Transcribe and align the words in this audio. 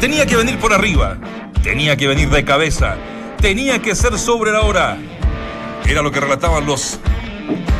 Tenía 0.00 0.26
que 0.26 0.34
venir 0.34 0.58
por 0.58 0.72
arriba. 0.72 1.16
Tenía 1.62 1.96
que 1.96 2.08
venir 2.08 2.30
de 2.30 2.44
cabeza. 2.44 2.96
Tenía 3.40 3.80
que 3.80 3.94
ser 3.94 4.18
sobre 4.18 4.50
la 4.50 4.62
hora. 4.62 4.98
Era 5.86 6.02
lo 6.02 6.10
que 6.10 6.18
relataban 6.18 6.66
los 6.66 6.98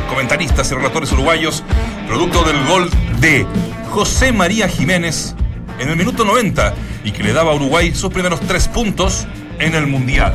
comentaristas 0.07 0.71
y 0.71 0.75
relatores 0.75 1.11
uruguayos, 1.11 1.61
producto 2.07 2.45
del 2.45 2.65
gol 2.67 2.89
de 3.19 3.45
José 3.89 4.31
María 4.31 4.69
Jiménez 4.69 5.35
en 5.77 5.89
el 5.89 5.97
minuto 5.97 6.23
90 6.23 6.73
y 7.03 7.11
que 7.11 7.21
le 7.21 7.33
daba 7.33 7.51
a 7.51 7.55
Uruguay 7.55 7.93
sus 7.93 8.09
primeros 8.13 8.39
tres 8.39 8.69
puntos 8.69 9.27
en 9.59 9.75
el 9.75 9.87
Mundial. 9.87 10.33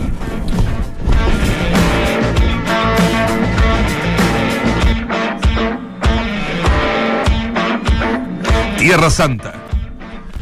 Tierra 8.76 9.08
Santa. 9.08 9.67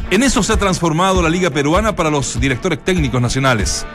En 0.09 0.23
eso 0.23 0.41
se 0.41 0.53
ha 0.53 0.57
transformado 0.57 1.21
la 1.21 1.29
Liga 1.29 1.49
Peruana 1.49 1.95
para 1.95 2.09
los 2.09 2.39
directores 2.39 2.81
técnicos 2.81 3.21
nacionales. 3.21 3.85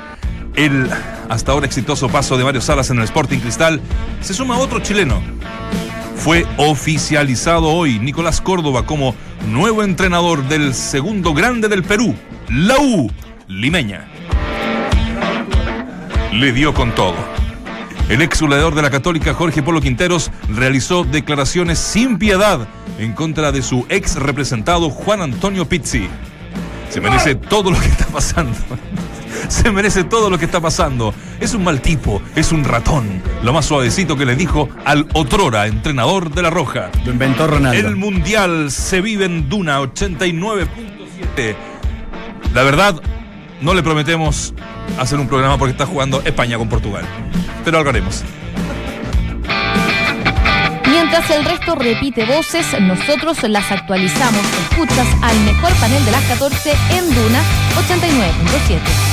El 0.54 0.90
hasta 1.30 1.52
ahora 1.52 1.64
exitoso 1.64 2.10
paso 2.10 2.36
de 2.36 2.44
Mario 2.44 2.60
Salas 2.60 2.90
en 2.90 2.98
el 2.98 3.04
Sporting 3.04 3.38
Cristal 3.38 3.80
se 4.20 4.34
suma 4.34 4.58
otro 4.58 4.80
chileno. 4.80 5.22
Fue 6.16 6.46
oficializado 6.58 7.68
hoy 7.68 7.98
Nicolás 7.98 8.42
Córdoba 8.42 8.84
como 8.84 9.14
nuevo 9.48 9.82
entrenador 9.82 10.46
del 10.48 10.74
segundo 10.74 11.32
grande 11.32 11.68
del 11.68 11.82
Perú, 11.82 12.14
la 12.50 12.76
U, 12.78 13.10
Limeña. 13.48 14.06
Le 16.30 16.52
dio 16.52 16.74
con 16.74 16.94
todo. 16.94 17.31
El 18.12 18.20
ex 18.20 18.42
goleador 18.42 18.74
de 18.74 18.82
la 18.82 18.90
Católica, 18.90 19.32
Jorge 19.32 19.62
Polo 19.62 19.80
Quinteros, 19.80 20.30
realizó 20.50 21.02
declaraciones 21.02 21.78
sin 21.78 22.18
piedad 22.18 22.68
en 22.98 23.14
contra 23.14 23.52
de 23.52 23.62
su 23.62 23.86
ex 23.88 24.16
representado, 24.16 24.90
Juan 24.90 25.22
Antonio 25.22 25.66
Pizzi. 25.66 26.10
Se 26.90 27.00
merece 27.00 27.36
todo 27.36 27.70
lo 27.70 27.80
que 27.80 27.86
está 27.86 28.04
pasando. 28.08 28.54
Se 29.48 29.70
merece 29.70 30.04
todo 30.04 30.28
lo 30.28 30.36
que 30.36 30.44
está 30.44 30.60
pasando. 30.60 31.14
Es 31.40 31.54
un 31.54 31.64
mal 31.64 31.80
tipo, 31.80 32.20
es 32.36 32.52
un 32.52 32.64
ratón. 32.64 33.22
Lo 33.42 33.54
más 33.54 33.64
suavecito 33.64 34.14
que 34.14 34.26
le 34.26 34.36
dijo 34.36 34.68
al 34.84 35.08
otrora 35.14 35.66
entrenador 35.66 36.34
de 36.34 36.42
la 36.42 36.50
Roja. 36.50 36.90
Lo 37.06 37.12
inventó 37.12 37.46
Ronaldo. 37.46 37.88
El 37.88 37.96
Mundial 37.96 38.70
se 38.70 39.00
vive 39.00 39.24
en 39.24 39.48
Duna 39.48 39.80
89.7. 39.80 41.56
La 42.52 42.62
verdad, 42.62 43.00
no 43.62 43.74
le 43.74 43.82
prometemos 43.82 44.52
hacer 44.98 45.18
un 45.18 45.28
programa 45.28 45.56
porque 45.56 45.72
está 45.72 45.86
jugando 45.86 46.20
España 46.24 46.58
con 46.58 46.68
Portugal. 46.68 47.04
Pero 47.64 47.78
algo 47.78 47.90
haremos. 47.90 48.24
Mientras 50.86 51.30
el 51.30 51.44
resto 51.44 51.74
repite 51.74 52.24
voces, 52.24 52.66
nosotros 52.80 53.42
las 53.44 53.70
actualizamos. 53.70 54.42
Escuchas 54.70 55.06
al 55.22 55.38
mejor 55.40 55.72
panel 55.74 56.04
de 56.04 56.10
las 56.10 56.24
14 56.24 56.70
en 56.70 57.14
Duna 57.14 57.42
89.7. 57.88 59.11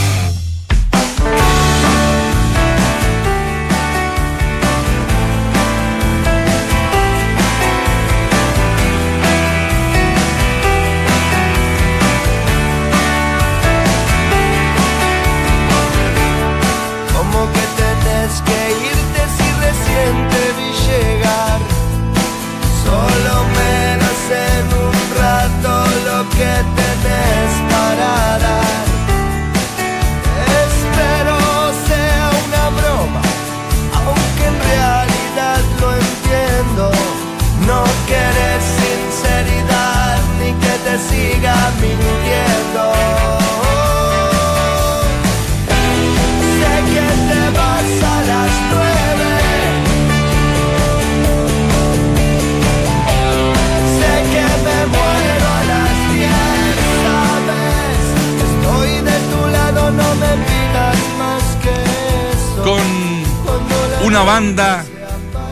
una 64.21 64.31
banda 64.31 64.83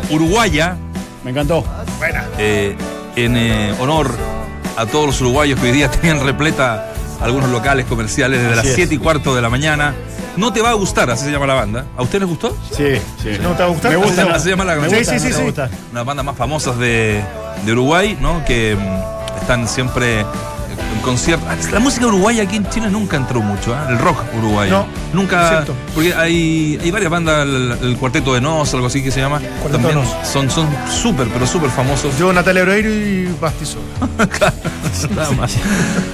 uruguaya 0.09 0.75
Me 1.23 1.31
encantó. 1.31 1.63
eh, 2.38 2.75
en 3.16 3.38
eh, 3.38 3.73
honor 3.79 4.11
a 4.75 4.85
todos 4.85 5.07
los 5.07 5.22
uruguayos 5.22 5.57
que 5.59 5.67
hoy 5.67 5.72
día 5.72 5.89
tenían 5.91 6.23
repleta 6.25 6.91
algunos 7.22 7.50
locales 7.50 7.85
comerciales 7.85 8.39
desde 8.41 8.51
Así 8.53 8.57
las 8.57 8.66
es. 8.67 8.75
7 8.75 8.95
y 8.95 8.97
cuarto 8.97 9.33
de 9.33 9.41
la 9.41 9.50
mañana. 9.50 9.95
No 10.35 10.53
te 10.53 10.61
va 10.61 10.69
a 10.69 10.73
gustar, 10.73 11.09
así 11.09 11.25
se 11.25 11.31
llama 11.31 11.47
la 11.47 11.56
banda. 11.56 11.85
¿A 11.97 12.03
usted 12.03 12.19
les 12.19 12.27
gustó? 12.29 12.56
Sí, 12.72 12.95
sí. 13.23 13.38
¿No 13.41 13.53
te 13.53 13.63
va 13.63 13.69
a 13.69 13.72
gustar? 13.72 13.91
Me 13.91 13.97
gusta, 13.97 14.22
Así 14.23 14.31
Así 14.33 14.44
se 14.44 14.50
llama 14.51 14.66
la 14.66 14.89
Sí, 14.89 15.03
sí, 15.06 15.19
sí, 15.19 15.41
gusta. 15.41 15.63
Una 15.63 15.72
de 15.72 15.94
las 15.94 16.06
bandas 16.06 16.25
más 16.25 16.35
famosas 16.38 16.77
de, 16.77 17.23
de 17.66 17.72
Uruguay, 17.72 18.17
¿no? 18.22 18.44
Que 18.45 18.75
mm, 18.75 19.39
están 19.39 19.67
siempre 19.67 20.25
en 20.97 21.03
conciertos. 21.03 21.72
La 21.72 21.80
música 21.80 22.06
uruguaya 22.08 22.44
aquí 22.44 22.56
en 22.58 22.69
Chile 22.69 22.90
nunca 22.90 23.18
entró 23.18 23.41
mucho, 23.41 23.74
¿ah? 23.75 23.88
El 23.90 23.97
rock 24.00 24.19
uruguayo. 24.38 24.72
No, 24.72 24.88
nunca. 25.22 25.63
Porque 25.94 26.13
hay, 26.13 26.78
hay 26.81 26.91
varias 26.91 27.09
bandas, 27.12 27.44
el, 27.46 27.78
el 27.81 27.97
Cuarteto 27.97 28.34
de 28.34 28.41
Nos, 28.41 28.74
algo 28.74 28.88
así 28.88 29.02
que 29.03 29.12
se 29.12 29.19
llama. 29.19 29.40
Cuarteto 29.40 29.72
también 29.88 29.96
de 29.96 30.02
Nos. 30.03 30.28
son 30.28 30.50
son 30.50 30.68
súper, 30.91 31.28
pero 31.30 31.46
súper 31.47 31.69
famosos. 31.69 32.18
Yo, 32.18 32.34
Natalia 32.34 32.63
Oreiro 32.63 32.90
y 32.90 33.34
Bastizo. 33.40 33.78
Nada 35.16 35.31
más. 35.31 35.56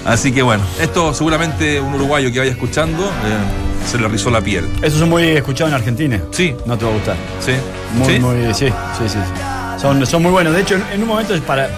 Así 0.05 0.31
que 0.31 0.41
bueno, 0.41 0.63
esto 0.79 1.13
seguramente 1.13 1.79
un 1.79 1.93
uruguayo 1.95 2.31
que 2.31 2.39
vaya 2.39 2.51
escuchando 2.51 3.03
eh, 3.03 3.89
se 3.89 3.97
le 3.97 4.07
rizó 4.07 4.29
la 4.29 4.41
piel. 4.41 4.67
Esos 4.81 4.99
son 4.99 5.09
muy 5.09 5.23
escuchados 5.23 5.71
en 5.71 5.75
Argentina. 5.77 6.19
Sí, 6.31 6.55
No 6.65 6.77
te 6.77 6.85
va 6.85 6.91
a 6.91 6.93
gustar. 6.95 7.15
sí. 7.39 7.53
Muy, 7.95 8.07
¿Sí? 8.13 8.19
muy, 8.19 8.35
sí, 8.53 8.67
sí, 8.97 9.03
sí. 9.07 9.09
sí. 9.09 9.79
Son, 9.81 10.05
son 10.05 10.21
muy 10.23 10.31
buenos. 10.31 10.53
De 10.53 10.61
hecho, 10.61 10.75
en, 10.75 10.83
en 10.93 11.01
un 11.03 11.07
momento, 11.09 11.33
es 11.35 11.41
para, 11.41 11.69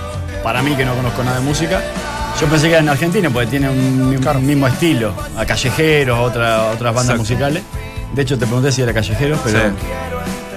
para 0.44 0.62
mí 0.62 0.76
que 0.76 0.86
no 0.86 0.94
conozco 0.96 1.24
nada 1.24 1.40
de 1.40 1.44
música, 1.46 1.82
yo 2.40 2.48
pensé 2.48 2.68
que 2.68 2.74
era 2.74 2.82
en 2.82 2.90
Argentina 2.90 3.30
porque 3.30 3.48
tiene 3.48 3.70
un, 3.70 4.18
Claro. 4.22 4.40
mismo 4.40 4.68
estilo. 4.68 5.14
A 5.38 5.46
Callejeros, 5.46 6.20
otra, 6.20 6.66
otras 6.72 6.94
bandas 6.94 7.16
Exacto. 7.16 7.22
musicales. 7.22 7.64
De 8.14 8.22
hecho, 8.22 8.38
te 8.38 8.46
pregunté 8.46 8.72
si 8.72 8.82
era 8.82 8.94
Callejeros, 8.94 9.40
pero. 9.44 9.60
Sí. 9.60 9.66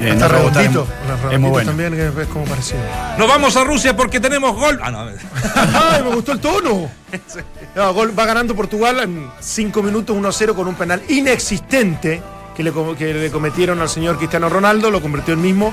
eh, 0.00 0.08
Está 0.10 0.14
no 0.14 0.24
a 0.24 0.28
redondito. 0.28 0.86
Es, 1.32 1.40
muy 1.40 1.50
bueno. 1.50 1.70
también, 1.70 1.94
es 1.94 2.26
como 2.28 2.44
parecido. 2.44 2.80
Nos 3.18 3.28
vamos 3.28 3.56
a 3.56 3.64
Rusia 3.64 3.96
porque 3.96 4.20
tenemos 4.20 4.54
gol. 4.54 4.78
Ah, 4.82 4.90
no, 4.90 5.04
a. 5.04 5.12
¡Ay, 5.94 6.02
me 6.04 6.14
gustó 6.14 6.32
el 6.32 6.40
tono! 6.40 6.88
No, 7.74 7.92
gol- 7.94 8.18
va 8.18 8.24
ganando 8.24 8.56
Portugal 8.56 8.98
en 9.00 9.30
5 9.40 9.82
minutos 9.82 10.16
1-0 10.16 10.54
con 10.54 10.66
un 10.66 10.74
penal 10.74 11.00
inexistente 11.08 12.20
que 12.56 12.62
le, 12.64 12.72
que 12.96 13.14
le 13.14 13.30
cometieron 13.30 13.80
al 13.80 13.88
señor 13.88 14.16
Cristiano 14.18 14.48
Ronaldo, 14.48 14.90
lo 14.90 15.00
convirtió 15.00 15.34
en 15.34 15.40
mismo. 15.42 15.72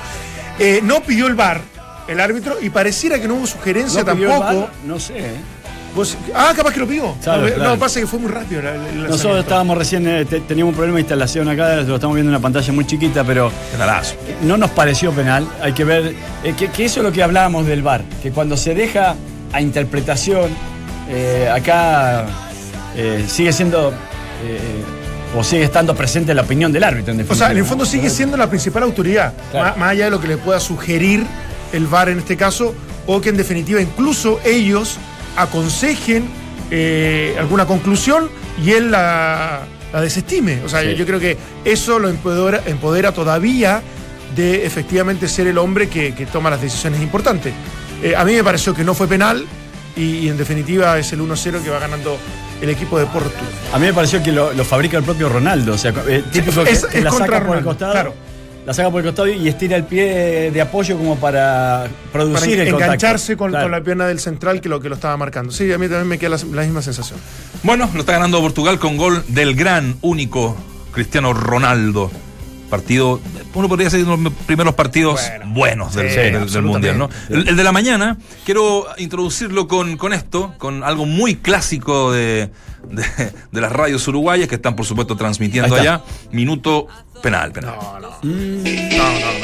Eh, 0.59 0.81
no 0.83 1.01
pidió 1.01 1.25
el 1.27 1.33
VAR 1.35 1.61
el 2.07 2.19
árbitro 2.19 2.57
y 2.61 2.69
pareciera 2.69 3.19
que 3.19 3.27
no 3.27 3.35
hubo 3.35 3.47
sugerencia 3.47 4.03
¿No 4.03 4.13
pidió 4.13 4.31
el 4.33 4.39
tampoco. 4.39 4.69
No 4.85 4.99
sé. 4.99 5.31
Vos- 5.95 6.17
ah, 6.35 6.51
capaz 6.55 6.73
que 6.73 6.79
lo 6.81 6.87
pidió. 6.87 7.15
Claro, 7.23 7.47
no, 7.47 7.53
claro. 7.53 7.79
pasa 7.79 7.99
que 8.01 8.07
fue 8.07 8.19
muy 8.19 8.29
rápido. 8.29 8.61
la- 8.61 8.73
Nosotros 9.07 9.39
estábamos 9.39 9.77
recién, 9.77 10.05
eh, 10.07 10.25
te- 10.25 10.41
teníamos 10.41 10.73
un 10.73 10.75
problema 10.75 10.95
de 10.97 11.01
instalación 11.01 11.47
acá, 11.47 11.75
lo 11.77 11.95
estamos 11.95 12.15
viendo 12.15 12.31
en 12.31 12.35
una 12.35 12.41
pantalla 12.41 12.73
muy 12.73 12.85
chiquita, 12.85 13.23
pero 13.23 13.49
Penalazo. 13.71 14.15
no 14.43 14.57
nos 14.57 14.71
pareció 14.71 15.11
penal. 15.13 15.47
Hay 15.61 15.71
que 15.73 15.85
ver 15.85 16.13
eh, 16.43 16.53
que, 16.57 16.67
que 16.67 16.85
eso 16.85 16.99
es 16.99 17.05
lo 17.05 17.11
que 17.13 17.23
hablábamos 17.23 17.65
del 17.65 17.81
VAR, 17.81 18.03
que 18.21 18.31
cuando 18.31 18.57
se 18.57 18.75
deja 18.75 19.15
a 19.53 19.61
interpretación, 19.61 20.49
eh, 21.09 21.49
acá 21.53 22.25
eh, 22.97 23.25
sigue 23.27 23.53
siendo 23.53 23.93
o 25.37 25.43
sigue 25.43 25.63
estando 25.63 25.95
presente 25.95 26.33
la 26.33 26.43
opinión 26.43 26.71
del 26.71 26.83
árbitro. 26.83 27.13
En 27.13 27.19
O 27.21 27.23
sea, 27.23 27.27
definitiva. 27.27 27.51
en 27.51 27.57
el 27.57 27.65
fondo 27.65 27.85
sigue 27.85 28.09
siendo 28.09 28.37
la 28.37 28.47
principal 28.49 28.83
autoridad, 28.83 29.33
Claro. 29.51 29.77
más 29.77 29.89
allá 29.91 30.05
de 30.05 30.11
lo 30.11 30.19
que 30.21 30.27
le 30.27 30.37
pueda 30.37 30.59
sugerir 30.59 31.25
el 31.73 31.87
VAR 31.87 32.09
en 32.09 32.19
este 32.19 32.37
caso, 32.37 32.73
o 33.07 33.19
que 33.21 33.29
en 33.29 33.37
definitiva 33.37 33.81
incluso 33.81 34.39
ellos 34.45 34.97
aconsejen 35.35 36.25
eh, 36.71 37.35
alguna 37.39 37.65
conclusión 37.65 38.29
y 38.63 38.71
él 38.71 38.91
la, 38.91 39.61
la 39.93 40.01
desestime. 40.01 40.61
O 40.65 40.69
sea, 40.69 40.81
Sí. 40.81 40.87
yo, 40.87 40.93
yo 40.93 41.05
creo 41.05 41.19
que 41.19 41.37
eso 41.63 41.99
lo 41.99 42.09
empodera, 42.09 42.61
empodera 42.65 43.11
todavía 43.11 43.81
de 44.35 44.65
efectivamente 44.65 45.27
ser 45.27 45.47
el 45.47 45.57
hombre 45.57 45.87
que, 45.87 46.13
que 46.13 46.25
toma 46.25 46.49
las 46.49 46.61
decisiones 46.61 47.01
importantes. 47.01 47.53
Eh, 48.03 48.15
a 48.15 48.25
mí 48.25 48.33
me 48.33 48.43
pareció 48.43 48.73
que 48.73 48.83
no 48.83 48.93
fue 48.93 49.07
penal 49.07 49.45
y, 49.95 50.01
y 50.19 50.29
en 50.29 50.37
definitiva 50.37 50.97
es 50.99 51.13
el 51.13 51.21
1-0 51.21 51.63
que 51.63 51.69
va 51.69 51.79
ganando 51.79 52.17
el 52.61 52.69
equipo 52.69 52.97
de 52.99 53.05
Porto. 53.05 53.29
A 53.73 53.79
mí 53.79 53.85
me 53.85 53.93
pareció 53.93 54.21
que 54.21 54.31
lo, 54.31 54.51
lo 54.53 54.65
fabrica 54.65 54.97
el 54.97 55.03
propio 55.03 55.29
Ronaldo. 55.29 55.73
O 55.73 55.77
sea, 55.77 55.93
eh, 56.07 56.23
típico 56.31 56.63
que, 56.63 56.71
es- 56.71 56.85
que 56.85 56.97
es 56.97 57.03
la 57.03 57.11
saca 57.11 57.45
por 57.45 57.57
el 57.57 57.63
costado. 57.63 57.91
claro. 57.93 58.13
La 58.65 58.73
saca 58.73 58.89
por 58.89 59.01
el 59.01 59.05
costado 59.05 59.27
y 59.27 59.47
estira 59.47 59.77
el 59.77 59.83
pie 59.83 60.49
de 60.51 60.61
apoyo 60.61 60.97
como 60.97 61.15
para 61.17 61.87
Para 62.11 62.25
producir 62.25 62.59
el 62.59 62.71
contacto. 62.71 62.85
engancharse 62.85 63.37
con, 63.37 63.51
Claro. 63.51 63.65
con 63.65 63.71
la 63.71 63.81
pierna 63.81 64.07
del 64.07 64.19
central 64.19 64.59
que 64.59 64.69
lo 64.69 64.79
que 64.79 64.89
lo 64.89 64.95
estaba 64.95 65.15
marcando. 65.17 65.51
Sí, 65.51 65.71
a 65.71 65.77
mí 65.77 65.87
también 65.87 66.07
me 66.07 66.17
queda 66.17 66.29
la, 66.31 66.37
la 66.51 66.61
misma 66.63 66.81
sensación. 66.81 67.19
Bueno, 67.61 67.89
lo 67.93 67.99
está 67.99 68.13
ganando 68.13 68.41
Portugal 68.41 68.79
con 68.79 68.97
gol 68.97 69.23
del 69.27 69.55
gran, 69.55 69.95
único 70.01 70.57
Cristiano 70.91 71.33
Ronaldo. 71.33 72.09
Partido, 72.69 73.21
uno 73.53 73.69
podría 73.69 73.89
decir 73.89 74.03
uno 74.03 74.17
de 74.17 74.23
los 74.23 74.33
primeros 74.47 74.73
partidos 74.73 75.21
Bueno, 75.39 75.53
buenos 75.53 75.93
del, 75.93 76.09
sí, 76.09 76.15
del- 76.15 76.33
del 76.33 76.41
absolutamente. 76.41 76.93
Mundial, 76.93 76.97
¿no? 77.29 77.35
El, 77.35 77.49
el 77.49 77.55
de 77.55 77.63
la 77.63 77.71
mañana, 77.71 78.17
quiero 78.43 78.87
introducirlo 78.97 79.67
con, 79.67 79.97
con 79.97 80.13
esto, 80.13 80.55
con 80.57 80.83
algo 80.83 81.05
muy 81.05 81.35
clásico 81.35 82.11
de, 82.11 82.49
de- 82.89 83.31
de 83.51 83.61
las 83.61 83.71
radios 83.71 84.07
uruguayas 84.07 84.47
que 84.47 84.55
están, 84.55 84.75
por 84.75 84.85
supuesto, 84.85 85.15
transmitiendo 85.15 85.75
allá. 85.75 86.01
Minuto 86.31 86.87
penal, 87.21 87.51
penal. 87.51 87.75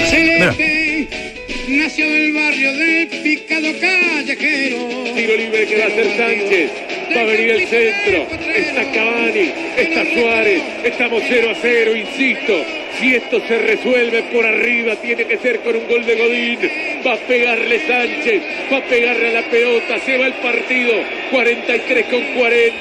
Celeste 0.10 1.31
nació 1.78 2.10
del 2.10 2.34
barrio 2.34 2.74
de 2.74 3.08
Picado 3.24 3.68
Callejero. 3.80 5.14
Tiro 5.16 5.36
libre 5.38 5.66
que 5.66 5.78
va 5.78 5.84
a 5.86 5.88
hacer 5.88 6.18
Sánchez. 6.18 6.72
Va 7.16 7.22
a 7.22 7.26
venir 7.26 7.52
el 7.52 7.68
centro. 7.68 8.28
Está 8.56 8.92
Cavani. 8.92 9.52
Está 9.78 10.06
Suárez. 10.14 10.62
Estamos 10.84 11.24
0 11.28 11.50
a 11.50 11.56
0, 11.56 11.96
insisto. 11.96 12.66
Si 13.00 13.16
esto 13.16 13.42
se 13.48 13.58
resuelve 13.58 14.24
por 14.24 14.46
arriba, 14.46 14.96
tiene 14.98 15.26
que 15.26 15.38
ser 15.38 15.60
con 15.60 15.76
un 15.76 15.88
gol 15.88 16.06
de 16.06 16.16
Godín. 16.16 16.60
Va 17.06 17.14
a 17.14 17.18
pegarle 17.18 17.80
Sánchez. 17.88 18.42
Va 18.72 18.78
a 18.78 18.84
pegarle 18.86 19.28
a 19.30 19.42
la 19.42 19.50
pelota. 19.50 20.00
Se 20.00 20.18
va 20.18 20.28
el 20.28 20.34
partido. 20.34 20.94
43 21.32 22.06
con 22.08 22.22
40. 22.38 22.76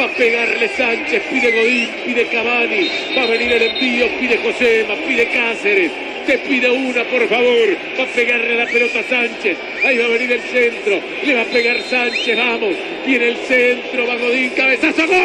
Va 0.00 0.04
a 0.04 0.08
pegarle 0.16 0.68
Sánchez. 0.68 1.22
Pide 1.30 1.52
Godín. 1.52 1.88
Pide 2.06 2.26
Cavani. 2.26 2.90
Va 3.16 3.22
a 3.22 3.26
venir 3.26 3.52
el 3.52 3.62
envío. 3.62 4.06
Pide 4.18 4.38
Josema. 4.38 4.94
Pide 5.06 5.28
Cáceres. 5.28 6.11
Te 6.26 6.38
pide 6.38 6.70
una, 6.70 7.04
por 7.04 7.28
favor. 7.28 7.76
Va 7.98 8.04
a 8.04 8.06
pegarle 8.06 8.54
la 8.54 8.66
pelota 8.66 9.00
a 9.00 9.02
Sánchez. 9.02 9.58
Ahí 9.84 9.98
va 9.98 10.04
a 10.04 10.08
venir 10.08 10.32
el 10.32 10.40
centro. 10.42 11.00
Le 11.24 11.34
va 11.34 11.42
a 11.42 11.46
pegar 11.46 11.80
Sánchez. 11.82 12.36
Vamos. 12.36 12.74
Viene 13.04 13.28
el 13.28 13.36
centro. 13.36 14.06
Va 14.06 14.16
Godín. 14.16 14.50
Cabezazo. 14.50 15.06
¡Gol! 15.06 15.16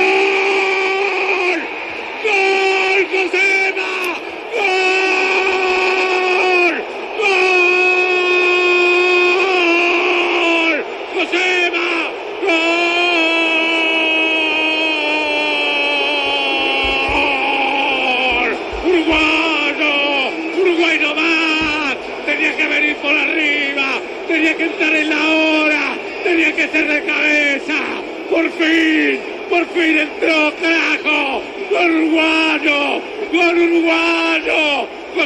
¡Gol! 2.23 3.07
¡Josema! 3.11 3.56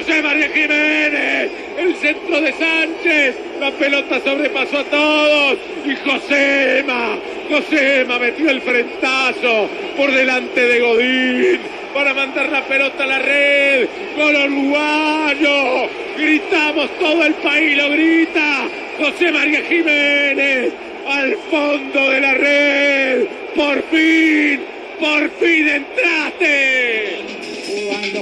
José 0.02 0.24
María 0.24 0.50
Jiménez, 0.50 1.52
el 1.78 1.96
centro 1.98 2.42
de 2.42 2.52
Sánchez, 2.54 3.36
la 3.60 3.70
pelota 3.70 4.20
sobrepasó 4.20 4.80
a 4.80 4.84
todos 4.86 5.58
y 5.86 5.96
Josema, 5.96 7.20
Josema 7.48 8.18
metió 8.18 8.50
el 8.50 8.62
frentazo 8.62 9.70
por 9.96 10.12
delante 10.12 10.60
de 10.60 10.80
Godín 10.80 11.60
para 11.94 12.16
mandar 12.16 12.50
la 12.50 12.64
pelota 12.66 13.04
a 13.04 13.08
la 13.08 13.20
red, 13.20 13.88
gol 14.18 14.36
uruguayo, 14.36 15.88
gritamos 16.18 16.90
todo 17.00 17.24
el 17.24 17.36
país 17.36 17.78
lo 17.78 17.92
grita, 17.92 18.68
José 18.98 19.32
María 19.32 19.62
Jiménez 19.62 20.74
al 21.08 21.36
fondo 21.52 22.10
de 22.10 22.22
la 22.22 22.34
red, 22.34 23.26
por 23.56 23.84
fin, 23.92 24.62
por 25.00 25.30
fin 25.40 25.68
entraste. 25.68 27.20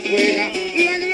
Juega 0.09 0.68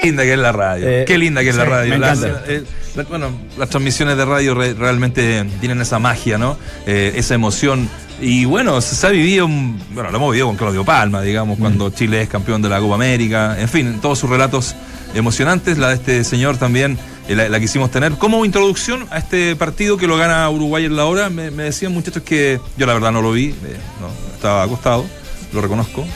linda 0.06 0.22
que 0.24 0.32
es 0.32 0.38
la 0.38 0.52
radio. 0.52 0.88
Eh, 0.88 1.04
Qué 1.06 1.18
linda 1.18 1.42
que 1.42 1.50
es 1.50 1.56
la 1.56 1.64
radio. 1.64 1.94
encanta. 1.94 2.42
eh, 2.48 2.62
la- 2.94 3.02
bueno, 3.04 3.30
las 3.58 3.68
transmisiones 3.68 4.16
de 4.16 4.24
radio 4.24 4.54
re- 4.54 4.74
realmente 4.74 5.44
tienen 5.60 5.80
esa 5.80 5.98
magia, 5.98 6.38
¿no? 6.38 6.56
Eh, 6.86 7.12
esa 7.16 7.34
emoción. 7.34 7.88
Y 8.20 8.46
bueno, 8.46 8.80
se, 8.80 9.06
ha 9.06 9.10
vivido, 9.10 9.44
un- 9.46 9.78
bueno, 9.90 10.10
lo 10.10 10.16
hemos 10.16 10.30
vivido 10.32 10.46
con 10.46 10.56
Claudio 10.56 10.84
Palma, 10.84 11.20
digamos, 11.22 11.58
cuando 11.58 11.90
Chile 11.90 12.22
es 12.22 12.28
campeón 12.28 12.62
de 12.62 12.68
la 12.70 12.80
Copa 12.80 12.94
América. 12.94 13.56
En 13.60 13.68
fin, 13.68 13.98
todos 14.00 14.18
sus 14.18 14.30
relatos 14.30 14.74
emocionantes. 15.14 15.76
La 15.78 15.88
de 15.88 15.94
este 15.96 16.24
señor 16.24 16.56
también 16.56 16.98
eh, 17.28 17.34
la, 17.36 17.48
la 17.48 17.60
quisimos 17.60 17.90
tener. 17.90 18.12
Como 18.12 18.44
introducción 18.44 19.06
a 19.10 19.18
este 19.18 19.54
partido 19.56 19.96
que 19.98 20.06
lo 20.06 20.16
gana 20.16 20.48
Uruguay 20.48 20.84
en 20.86 20.96
la 20.96 21.04
hora, 21.04 21.28
me, 21.28 21.50
me 21.50 21.64
decían 21.64 21.92
muchachos 21.92 22.22
que 22.22 22.58
yo 22.78 22.86
la 22.86 22.94
verdad 22.94 23.12
no 23.12 23.20
lo 23.20 23.32
vi, 23.32 23.48
eh, 23.48 23.54
no, 24.00 24.08
estaba 24.34 24.62
acostado, 24.62 25.04
lo 25.52 25.60
reconozco, 25.60 26.06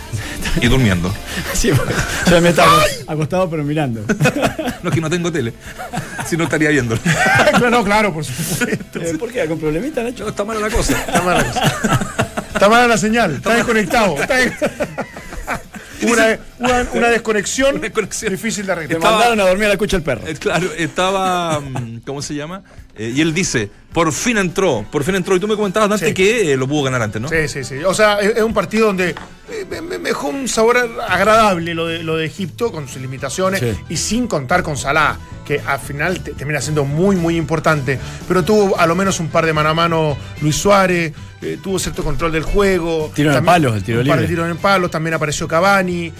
y 0.60 0.66
durmiendo. 0.68 1.12
Sí, 1.52 1.68
yo 1.68 1.76
también 2.24 2.46
estaba 2.48 2.82
acostado 3.06 3.48
pero 3.50 3.64
mirando. 3.64 4.02
No 4.82 4.88
es 4.88 4.94
que 4.94 5.00
no 5.02 5.10
tengo 5.10 5.30
tele, 5.30 5.52
si 6.26 6.38
no 6.38 6.44
estaría 6.44 6.70
viéndolo. 6.70 7.00
no, 7.70 7.84
claro, 7.84 8.14
por 8.14 8.24
supuesto. 8.24 8.98
Eh, 8.98 9.18
¿Por 9.18 9.30
qué? 9.30 9.44
¿Con 9.46 9.58
problemita, 9.60 10.02
Nacho? 10.02 10.24
No, 10.24 10.30
está 10.30 10.42
mala 10.44 10.60
la 10.60 10.70
cosa. 10.70 10.98
Está 10.98 11.20
mala, 11.20 11.42
la 11.42 11.44
cosa. 11.52 12.06
Está 12.54 12.68
mala 12.70 12.86
la 12.86 12.96
señal, 12.96 13.34
está 13.34 13.54
desconectado. 13.56 14.16
está 14.18 14.36
una, 16.02 16.38
una, 16.58 16.86
una 16.94 17.08
desconexión, 17.10 17.74
Una 17.74 17.80
desconexión. 17.82 18.32
difícil 18.32 18.62
de 18.64 18.68
Te 18.68 18.72
arreglar. 18.72 18.96
Estaba- 18.98 19.16
mandaron 19.16 19.40
a 19.40 19.48
dormir 19.48 19.66
a 19.66 19.68
la 19.68 19.76
cucha 19.76 19.96
el 19.98 20.02
perro. 20.02 20.26
Eh, 20.26 20.34
Claro, 20.38 20.70
estaba. 20.78 21.60
mm, 21.60 22.00
¿Cómo 22.06 22.22
se 22.22 22.34
llama? 22.34 22.62
Eh, 23.02 23.12
y 23.16 23.20
él 23.22 23.32
dice: 23.32 23.70
por 23.94 24.12
fin 24.12 24.36
entró, 24.36 24.84
por 24.92 25.04
fin 25.04 25.14
entró. 25.14 25.34
Y 25.34 25.40
tú 25.40 25.48
me 25.48 25.56
comentabas 25.56 25.90
antes 25.90 26.08
Sí. 26.08 26.12
que 26.14 26.52
eh, 26.52 26.56
lo 26.58 26.68
pudo 26.68 26.82
ganar 26.82 27.00
antes, 27.00 27.20
¿no? 27.22 27.28
Sí, 27.28 27.48
sí, 27.48 27.64
sí. 27.64 27.76
O 27.82 27.94
sea, 27.94 28.18
es, 28.20 28.36
es 28.36 28.42
un 28.42 28.52
partido 28.52 28.88
donde 28.88 29.10
eh, 29.50 29.66
me, 29.70 29.80
me- 29.80 29.98
me 29.98 30.08
dejó 30.10 30.28
un 30.28 30.46
sabor 30.48 30.76
agradable 31.08 31.72
lo 31.74 31.86
de, 31.86 32.02
lo 32.02 32.16
de 32.18 32.26
Egipto, 32.26 32.70
con 32.70 32.86
sus 32.88 33.00
limitaciones, 33.00 33.60
Sí. 33.60 33.72
y 33.88 33.96
sin 33.96 34.26
contar 34.26 34.62
con 34.62 34.76
Salah, 34.76 35.16
que 35.46 35.60
al 35.64 35.78
final 35.80 36.20
te- 36.20 36.32
termina 36.34 36.60
siendo 36.60 36.84
muy, 36.84 37.16
muy 37.16 37.36
importante. 37.36 37.98
Pero 38.28 38.44
tuvo 38.44 38.78
a 38.78 38.86
lo 38.86 38.94
menos 38.94 39.18
un 39.18 39.28
par 39.28 39.46
de 39.46 39.54
mano 39.54 39.70
a 39.70 39.74
mano 39.74 40.16
Luis 40.42 40.56
Suárez, 40.56 41.12
eh, 41.40 41.56
tuvo 41.62 41.78
cierto 41.78 42.04
control 42.04 42.32
del 42.32 42.42
juego. 42.42 43.10
Tiro 43.14 43.30
en 43.30 43.36
el 43.36 43.38
También- 43.38 43.54
palo, 43.54 43.74
el 43.76 43.82
tiro 43.82 44.00
un 44.00 44.06
par 44.06 44.16
de 44.16 44.22
libre. 44.24 44.28
tiros 44.34 44.44
en 44.44 44.52
el 44.52 44.58
palo, 44.58 44.90
también 44.90 45.14
apareció 45.14 45.48
Cavani. 45.48 46.12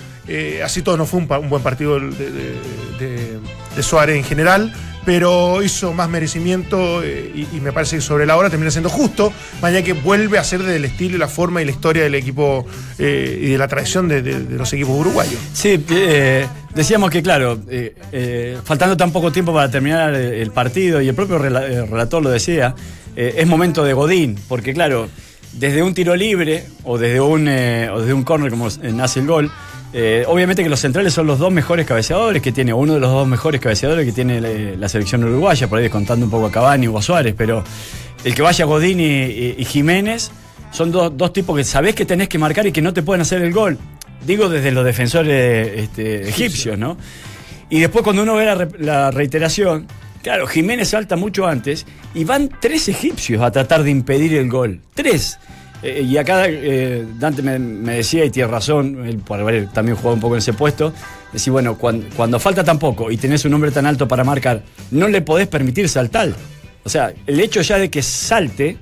así 0.65 0.81
todo 0.83 0.97
no 0.97 1.05
fue 1.07 1.19
un, 1.21 1.49
buen 1.51 1.63
partido 1.63 1.99
de, 2.01 2.09
de- 2.11 2.55
de- 3.01 3.39
de 3.77 3.83
Suárez 3.83 4.17
en 4.17 4.25
general. 4.25 4.73
Pero 5.05 5.63
hizo 5.63 5.95
más 5.95 6.11
merecimiento 6.11 7.03
eh, 7.03 7.47
y, 7.53 7.61
me 7.61 7.73
parece 7.73 7.97
que 7.97 8.03
sobre 8.03 8.27
la 8.27 8.37
hora 8.37 8.51
termina 8.51 8.71
siendo 8.71 8.91
justo, 8.91 9.33
allá 9.63 9.83
que 9.83 9.95
vuelve 9.95 10.39
a 10.39 10.45
ser 10.45 10.63
del 10.63 10.85
estilo 10.85 11.17
y 11.17 11.19
la 11.19 11.29
forma 11.29 11.63
y 11.63 11.65
la 11.65 11.71
historia 11.71 12.03
del 12.03 12.15
equipo 12.15 12.67
eh, 12.99 13.41
y 13.43 13.47
de 13.49 13.59
la 13.59 13.67
tradición 13.67 14.09
de, 14.09 14.23
los 14.51 14.73
equipos 14.73 14.99
uruguayos. 14.99 15.41
Sí, 15.55 15.83
eh, 15.91 16.47
decíamos 16.75 17.11
que, 17.11 17.23
claro, 17.23 17.59
faltando 18.65 18.97
tan 18.97 19.11
poco 19.11 19.33
tiempo 19.33 19.55
para 19.55 19.71
terminar 19.71 20.15
el 20.15 20.51
partido, 20.51 21.01
y 21.01 21.09
el 21.09 21.15
propio 21.15 21.39
rela- 21.39 21.89
relator 21.89 22.23
lo 22.23 22.31
decía, 22.31 22.75
es 23.17 23.47
momento 23.47 23.85
de 23.85 23.95
Godín, 23.95 24.39
porque, 24.49 24.75
claro, 24.75 25.09
desde 25.55 25.83
un 25.83 25.95
tiro 25.95 26.15
libre 26.15 26.65
o 26.85 26.99
desde 26.99 27.21
un, 27.21 27.49
o 27.49 28.01
desde 28.01 28.13
un 28.13 28.23
córner, 28.23 28.51
como 28.51 28.69
nace 28.83 29.21
el 29.21 29.27
gol, 29.27 29.51
eh, 29.93 30.25
obviamente 30.29 30.63
que 30.63 30.69
los 30.69 30.81
centrales 30.81 31.13
son 31.13 31.27
los 31.27 31.39
dos 31.39 31.53
mejores 31.53 31.87
cabeceadores 31.87 32.41
que 32.43 32.53
tiene, 32.53 32.73
uno 32.73 32.95
de 32.95 33.01
los 33.01 33.11
dos 33.11 33.27
mejores 33.27 33.61
cabeceadores 33.61 34.07
que 34.07 34.13
tiene 34.13 34.77
la 34.77 34.89
selección 34.89 35.25
uruguaya, 35.25 35.69
por 35.69 35.79
ahí 35.79 35.85
descontando 35.85 36.25
un 36.27 36.31
poco 36.31 36.47
a 36.47 36.51
Cavani 36.53 36.87
o 36.87 36.97
a 36.99 37.03
Suárez, 37.03 37.35
pero 37.37 37.65
el 38.25 38.35
que 38.35 38.43
vaya 38.43 38.65
Godín 38.65 39.01
y, 39.01 39.05
y- 39.05 39.55
y 39.59 39.65
Jiménez. 39.65 40.31
son 40.73 40.93
dos, 40.93 41.13
dos 41.17 41.33
tipos 41.33 41.57
que 41.57 41.65
sabés 41.65 41.95
que 41.97 42.05
tenés 42.05 42.29
que 42.29 42.39
marcar 42.39 42.67
y 42.67 42.73
que 42.73 42.81
no 42.83 42.93
te 42.93 43.03
pueden 43.03 43.23
hacer 43.23 43.43
el 43.43 43.53
gol. 43.53 43.77
Digo 44.25 44.49
desde 44.49 44.71
los 44.71 44.85
defensores 44.85 45.73
este, 45.79 46.29
egipcios, 46.29 46.79
¿no? 46.79 46.97
Y 47.71 47.81
después 47.81 48.05
cuando 48.05 48.23
uno 48.23 48.35
ve 48.35 48.45
la, 48.45 48.69
la 48.79 49.11
reiteración, 49.11 49.87
claro, 50.23 50.47
Jiménez 50.47 50.89
salta 50.91 51.17
mucho 51.17 51.47
antes 51.47 51.87
y 52.15 52.23
van 52.25 52.51
tres 52.61 52.89
egipcios 52.89 53.43
a 53.43 53.51
tratar 53.51 53.83
de 53.83 53.91
impedir 53.91 54.35
el 54.35 54.49
gol. 54.49 54.81
Tres. 54.95 55.39
Eh, 55.83 56.03
y 56.07 56.17
acá 56.19 56.45
eh, 56.47 57.07
Dante 57.19 57.43
me, 57.43 57.59
me 57.59 57.95
decía, 57.97 58.25
y 58.25 58.31
tiene 58.31 58.51
razón, 58.51 59.07
él 59.07 59.19
por 59.19 59.41
haber 59.41 59.69
también 59.69 59.97
jugado 59.97 60.15
un 60.15 60.21
poco 60.21 60.35
en 60.35 60.39
ese 60.41 60.53
puesto, 60.53 60.93
decir, 61.33 61.51
bueno, 61.53 61.79
cuan- 61.79 62.05
cuando, 62.17 62.39
falta 62.39 62.63
tan 62.65 62.79
poco 62.79 63.11
y 63.11 63.17
tenés 63.17 63.45
un 63.47 63.55
hombre 63.55 63.71
tan 63.71 63.87
alto 63.87 64.07
para 64.07 64.23
marcar, 64.25 64.63
no 64.91 65.09
le 65.09 65.23
podés 65.23 65.49
permitir 65.49 65.89
saltar. 65.89 66.35
O 66.85 66.89
sea, 66.89 67.13
el 67.27 67.41
hecho 67.41 67.61
ya 67.63 67.79
de 67.79 67.89
que 67.91 68.03
salte 68.03 68.77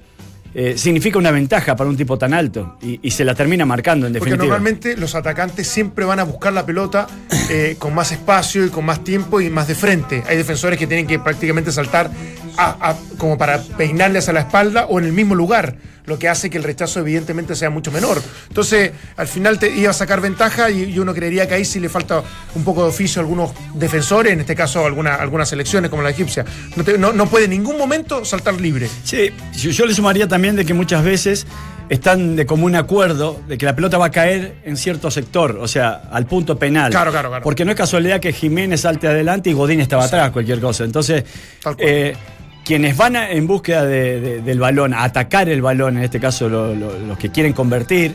eh, 0.54 0.74
significa 0.78 1.18
una 1.18 1.30
ventaja 1.30 1.76
para 1.76 1.90
un 1.90 1.96
tipo 1.96 2.16
tan 2.16 2.32
alto 2.32 2.78
y, 2.82 2.98
y 3.02 3.10
se 3.10 3.24
la 3.24 3.34
termina 3.34 3.66
marcando 3.66 4.06
en 4.06 4.14
Porque 4.14 4.30
definitiva. 4.30 4.54
normalmente 4.54 4.96
los 4.96 5.14
atacantes 5.14 5.68
siempre 5.68 6.04
van 6.04 6.18
a 6.20 6.24
buscar 6.24 6.52
la 6.52 6.64
pelota 6.64 7.06
eh, 7.50 7.76
con 7.78 7.94
más 7.94 8.10
espacio 8.12 8.64
y 8.64 8.70
con 8.70 8.84
más 8.86 9.04
tiempo 9.04 9.40
y 9.40 9.50
más 9.50 9.68
de 9.68 9.74
frente. 9.74 10.24
Hay 10.26 10.36
defensores 10.36 10.78
que 10.78 10.86
tienen 10.86 11.06
que 11.06 11.18
prácticamente 11.18 11.70
saltar 11.70 12.10
a- 12.56 12.90
a- 12.90 12.96
como 13.18 13.36
para 13.36 13.60
peinarle 13.62 14.18
hacia 14.20 14.32
la 14.32 14.40
espalda 14.40 14.86
o 14.86 14.98
en 14.98 15.04
el 15.04 15.12
mismo 15.12 15.34
lugar, 15.34 15.76
lo 16.08 16.18
que 16.18 16.28
hace 16.28 16.50
que 16.50 16.56
el 16.58 16.64
rechazo 16.64 17.00
evidentemente 17.00 17.54
sea 17.54 17.70
mucho 17.70 17.92
menor. 17.92 18.20
Entonces, 18.48 18.90
al 19.16 19.28
final 19.28 19.58
te 19.58 19.70
iba 19.70 19.90
a 19.90 19.94
sacar 19.94 20.20
ventaja 20.20 20.70
y, 20.70 20.84
y 20.84 20.98
uno 20.98 21.14
creería 21.14 21.46
que 21.46 21.54
ahí 21.54 21.64
sí 21.64 21.78
le 21.78 21.88
falta 21.88 22.22
un 22.54 22.64
poco 22.64 22.82
de 22.82 22.88
oficio 22.88 23.20
a 23.20 23.22
algunos 23.22 23.50
defensores, 23.74 24.32
en 24.32 24.40
este 24.40 24.54
caso 24.56 24.84
alguna- 24.86 25.14
algunas 25.16 25.48
selecciones 25.48 25.90
como 25.90 26.02
la 26.02 26.10
egipcia. 26.10 26.44
No, 26.76 26.82
te- 26.84 26.98
no- 26.98 27.12
no 27.12 27.26
puede 27.26 27.44
en 27.44 27.50
ningún 27.50 27.78
momento 27.78 28.24
saltar 28.24 28.60
libre. 28.60 28.88
Sí, 29.04 29.30
yo, 29.54 29.70
yo 29.70 29.86
le 29.86 29.94
sumaría 29.94 30.26
también 30.26 30.56
de 30.56 30.64
que 30.64 30.74
muchas 30.74 31.04
veces 31.04 31.46
están 31.88 32.36
de 32.36 32.44
común 32.44 32.76
acuerdo 32.76 33.40
de 33.48 33.56
que 33.56 33.64
la 33.64 33.74
pelota 33.74 33.96
va 33.96 34.06
a 34.06 34.10
caer 34.10 34.56
en 34.64 34.76
cierto 34.76 35.10
sector, 35.10 35.58
o 35.60 35.66
sea, 35.68 36.02
al 36.10 36.26
punto 36.26 36.58
penal. 36.58 36.90
Claro, 36.90 37.10
claro, 37.10 37.28
claro. 37.30 37.42
Porque 37.42 37.64
no 37.64 37.70
es 37.70 37.76
casualidad 37.78 38.20
que 38.20 38.32
Jiménez 38.32 38.82
salte 38.82 39.08
adelante 39.08 39.48
y 39.50 39.54
Godín 39.54 39.80
estaba 39.80 40.04
atrás, 40.04 40.30
cualquier 40.30 40.60
cosa. 40.60 40.84
Entonces, 40.84 41.24
Tal 41.62 41.76
cual. 41.76 41.88
eh, 41.88 42.16
quienes 42.64 42.96
van 42.96 43.16
en 43.16 43.46
búsqueda 43.46 43.84
de- 43.86 44.20
de- 44.20 44.42
del 44.42 44.58
balón, 44.60 44.92
a 44.94 45.04
atacar 45.04 45.48
el 45.48 45.62
balón, 45.62 45.96
en 45.96 46.04
este 46.04 46.20
caso 46.20 46.48
lo- 46.48 46.74
lo- 46.74 46.98
los 46.98 47.18
que 47.18 47.30
quieren 47.30 47.52
convertir, 47.52 48.14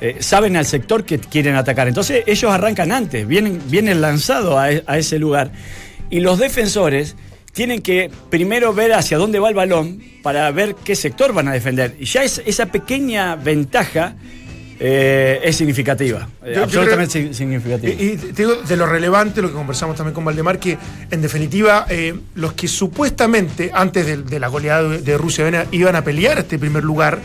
eh, 0.00 0.16
saben 0.20 0.56
al 0.56 0.66
sector 0.66 1.04
que 1.04 1.18
quieren 1.18 1.54
atacar. 1.56 1.88
Entonces 1.88 2.22
ellos 2.26 2.52
arrancan 2.52 2.92
antes, 2.92 3.26
vienen, 3.26 3.60
vienen 3.68 4.00
lanzados 4.00 4.56
a, 4.58 4.70
e- 4.72 4.84
a 4.86 4.98
ese 4.98 5.18
lugar. 5.18 5.50
Y 6.10 6.20
los 6.20 6.38
defensores 6.38 7.16
tienen 7.52 7.80
que 7.80 8.10
primero 8.30 8.74
ver 8.74 8.92
hacia 8.92 9.16
dónde 9.16 9.38
va 9.38 9.48
el 9.48 9.54
balón 9.54 10.02
para 10.22 10.50
ver 10.50 10.74
qué 10.84 10.96
sector 10.96 11.32
van 11.32 11.48
a 11.48 11.52
defender. 11.52 11.96
Y 11.98 12.04
ya 12.04 12.22
es, 12.24 12.42
esa 12.44 12.66
pequeña 12.66 13.36
ventaja 13.36 14.16
eh, 14.86 15.40
es 15.42 15.56
significativa, 15.56 16.28
eh, 16.44 16.52
yo 16.56 16.64
absolutamente 16.64 17.22
creo- 17.22 17.32
significativa. 17.34 17.90
Y, 17.92 18.06
y 18.06 18.16
te 18.16 18.42
digo, 18.42 18.56
de 18.56 18.76
lo 18.76 18.84
relevante, 18.86 19.40
lo 19.40 19.48
que 19.48 19.54
conversamos 19.54 19.96
también 19.96 20.12
con 20.14 20.24
Valdemar, 20.26 20.58
que 20.58 20.76
en 21.10 21.22
definitiva, 21.22 21.86
eh, 21.88 22.14
los 22.34 22.52
que 22.52 22.68
supuestamente 22.68 23.70
antes 23.72 24.04
de, 24.04 24.18
de 24.18 24.38
la 24.40 24.48
goleada 24.48 24.82
de, 24.88 25.16
Rusia 25.18 25.48
iban 25.48 25.62
a- 25.62 25.66
iban 25.70 25.96
a 25.96 26.04
pelear 26.04 26.38
este 26.38 26.58
primer 26.58 26.84
lugar, 26.84 27.18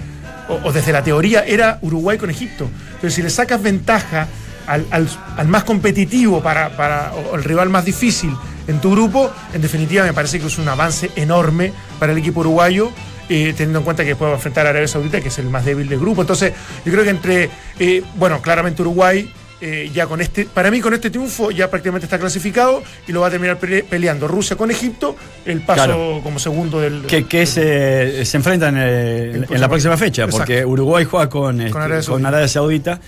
o, 0.47 0.67
o 0.69 0.71
desde 0.71 0.93
la 0.93 1.03
teoría, 1.03 1.43
era 1.45 1.79
Uruguay 1.81 2.17
con 2.17 2.29
Egipto. 2.29 2.69
Entonces, 2.95 3.13
si 3.13 3.21
le 3.21 3.29
sacas 3.29 3.61
ventaja 3.61 4.27
al, 4.65 4.85
al- 4.91 5.09
al 5.35 5.47
más 5.49 5.65
competitivo 5.65 6.41
para, 6.41 6.77
para, 6.77 7.11
o 7.13 7.35
el 7.35 7.43
rival 7.43 7.67
más 7.69 7.83
difícil 7.83 8.31
en 8.69 8.79
tu 8.79 8.91
grupo, 8.91 9.31
en 9.53 9.61
definitiva 9.61 10.05
me 10.05 10.13
parece 10.13 10.39
que 10.39 10.47
es 10.47 10.57
un 10.59 10.69
avance 10.69 11.09
enorme 11.17 11.73
para 11.99 12.13
el 12.13 12.17
equipo 12.19 12.39
uruguayo. 12.39 12.89
Eh, 13.29 13.53
teniendo 13.55 13.79
en 13.79 13.85
cuenta 13.85 14.03
que 14.03 14.09
después 14.09 14.27
va 14.27 14.33
a 14.33 14.35
enfrentar 14.37 14.65
a 14.65 14.71
Arabia 14.71 14.87
Saudita, 14.87 15.21
que 15.21 15.27
es 15.29 15.37
el 15.39 15.45
más 15.49 15.63
débil 15.63 15.87
del 15.87 15.99
grupo. 15.99 16.21
Entonces, 16.21 16.51
yo 16.85 16.91
creo 16.91 17.03
que 17.03 17.09
entre, 17.11 17.49
eh, 17.79 18.03
bueno, 18.15 18.41
claramente 18.41 18.81
Uruguay, 18.81 19.31
eh, 19.61 19.89
ya 19.93 20.07
con 20.07 20.21
este, 20.21 20.45
para 20.45 20.71
mí 20.71 20.79
con 20.79 20.93
este 20.93 21.09
triunfo 21.09 21.51
ya 21.51 21.69
prácticamente 21.69 22.05
está 22.05 22.17
clasificado 22.17 22.81
y 23.07 23.11
lo 23.11 23.19
va 23.21 23.27
a 23.27 23.29
terminar 23.29 23.59
pele- 23.59 23.83
peleando 23.83 24.25
Rusia 24.27 24.55
con 24.55 24.71
Egipto, 24.71 25.15
el 25.45 25.61
paso 25.61 25.83
Claro. 25.83 26.21
como 26.23 26.39
segundo 26.39 26.79
del... 26.79 27.01
que, 27.01 27.25
que 27.25 27.45
se, 27.45 28.23
se 28.23 28.37
enfrentan 28.37 28.75
eh, 28.77 29.45
en, 29.49 29.59
la 29.61 29.67
próxima 29.67 29.97
fecha, 29.97 30.27
porque. 30.27 30.63
Uruguay 30.65 31.03
juega 31.03 31.29
con, 31.29 31.59
este, 31.59 31.77
Arabia 31.77 31.95
con 31.97 32.03
Saudita. 32.03 32.27
Arabia 32.29 32.47
Saudita 32.47 33.01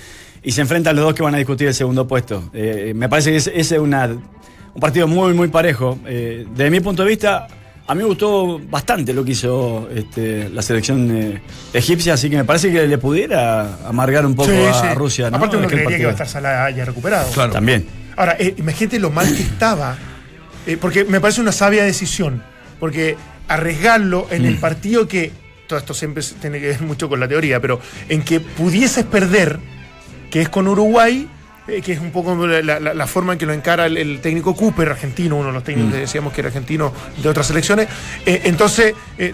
y 0.44 0.52
se 0.52 0.60
enfrentan 0.62 0.96
los 0.98 1.06
dos 1.06 1.14
que 1.14 1.24
van 1.24 1.36
a 1.36 1.38
discutir 1.38 1.68
el 1.70 1.74
segundo 1.74 2.06
puesto. 2.06 2.50
Me 2.54 3.08
parece 3.08 3.32
que 3.32 3.38
ese 3.38 3.52
es 3.56 3.72
una, 3.72 4.08
un 4.08 4.80
partido 4.82 5.08
muy, 5.08 5.34
muy 5.34 5.48
parejo. 5.48 6.00
Desde 6.04 6.70
mi 6.70 6.80
punto 6.82 7.04
de 7.04 7.10
vista, 7.10 7.48
a 7.92 7.94
mí 7.96 8.04
me 8.04 8.08
gustó 8.08 8.58
bastante 8.70 9.14
lo 9.14 9.26
que 9.26 9.32
hizo 9.32 9.90
este, 9.94 10.48
la 10.50 10.62
selección 10.62 11.12
eh, 11.12 11.42
egipcia, 11.74 12.14
así 12.14 12.30
que 12.30 12.38
me 12.38 12.46
parece 12.46 12.72
que 12.72 12.88
le 12.88 12.98
pudiera 12.98 13.86
amargar 13.86 14.26
un 14.26 14.34
poco 14.34 14.50
Sí, 14.50 14.56
a, 14.66 14.74
sí. 14.74 14.88
a 14.88 14.94
Rusia. 14.94 15.30
¿no? 15.30 15.36
Aparte 15.36 15.58
uno 15.58 15.68
creería 15.68 15.98
que 15.98 16.04
va 16.06 16.10
a 16.12 16.14
estar 16.14 16.28
Salah 16.30 16.70
ya 16.70 16.86
recuperado. 16.86 17.30
Claro. 17.34 17.52
También. 17.52 17.86
Ahora, 18.16 18.38
eh, 18.40 18.54
imagínate 18.58 18.98
lo 18.98 19.10
mal 19.10 19.28
que 19.36 19.42
estaba, 19.44 19.98
eh, 20.66 20.78
porque 20.80 21.04
me 21.04 21.20
parece 21.20 21.42
una 21.42 21.52
sabia 21.52 21.84
decisión, 21.84 22.42
porque 22.80 23.18
arriesgarlo 23.50 24.28
en 24.32 24.44
Mm. 24.44 24.46
el 24.46 24.58
partido 24.58 25.06
que, 25.08 25.34
todo 25.68 25.78
esto 25.78 25.94
siempre 25.94 26.24
tiene 26.40 26.62
que 26.62 26.68
ver 26.68 26.82
mucho 26.82 27.10
con 27.10 27.20
la 27.20 27.28
teoría, 27.28 27.60
pero 27.60 27.82
en 28.08 28.22
que 28.24 28.40
pudieses 28.40 29.04
perder, 29.04 29.60
que 30.30 30.42
es 30.42 30.48
con 30.48 30.68
Uruguay, 30.70 31.28
eh, 31.68 31.82
que 31.82 31.94
es 31.94 32.00
un 32.00 32.12
poco 32.12 32.36
la, 32.48 32.62
la- 32.80 32.94
la 32.94 33.08
forma 33.08 33.34
en 33.34 33.40
que 33.40 33.46
lo 33.46 33.54
encara 33.54 33.86
el, 33.86 33.98
el 33.98 34.20
técnico 34.20 34.56
Cooper, 34.56 34.90
argentino, 34.90 35.38
uno 35.38 35.48
de 35.48 35.54
los 35.54 35.64
Mm. 35.64 35.66
técnicos 35.66 35.94
que 35.94 36.00
decíamos 36.00 36.34
que 36.34 36.42
era 36.42 36.48
argentino 36.48 36.94
de 37.22 37.30
otras 37.30 37.48
selecciones, 37.48 37.88
eh, 38.26 38.42
entonces 38.46 38.94
eh, 39.18 39.34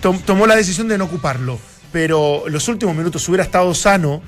tom- 0.00 0.20
tomó 0.20 0.46
la 0.46 0.56
decisión 0.56 0.88
de 0.88 0.98
no 0.98 1.04
ocuparlo, 1.04 1.58
pero 1.92 2.44
los 2.48 2.66
últimos 2.68 2.94
minutos 2.96 3.28
hubiera 3.28 3.44
estado 3.44 3.72
sano, 3.74 4.22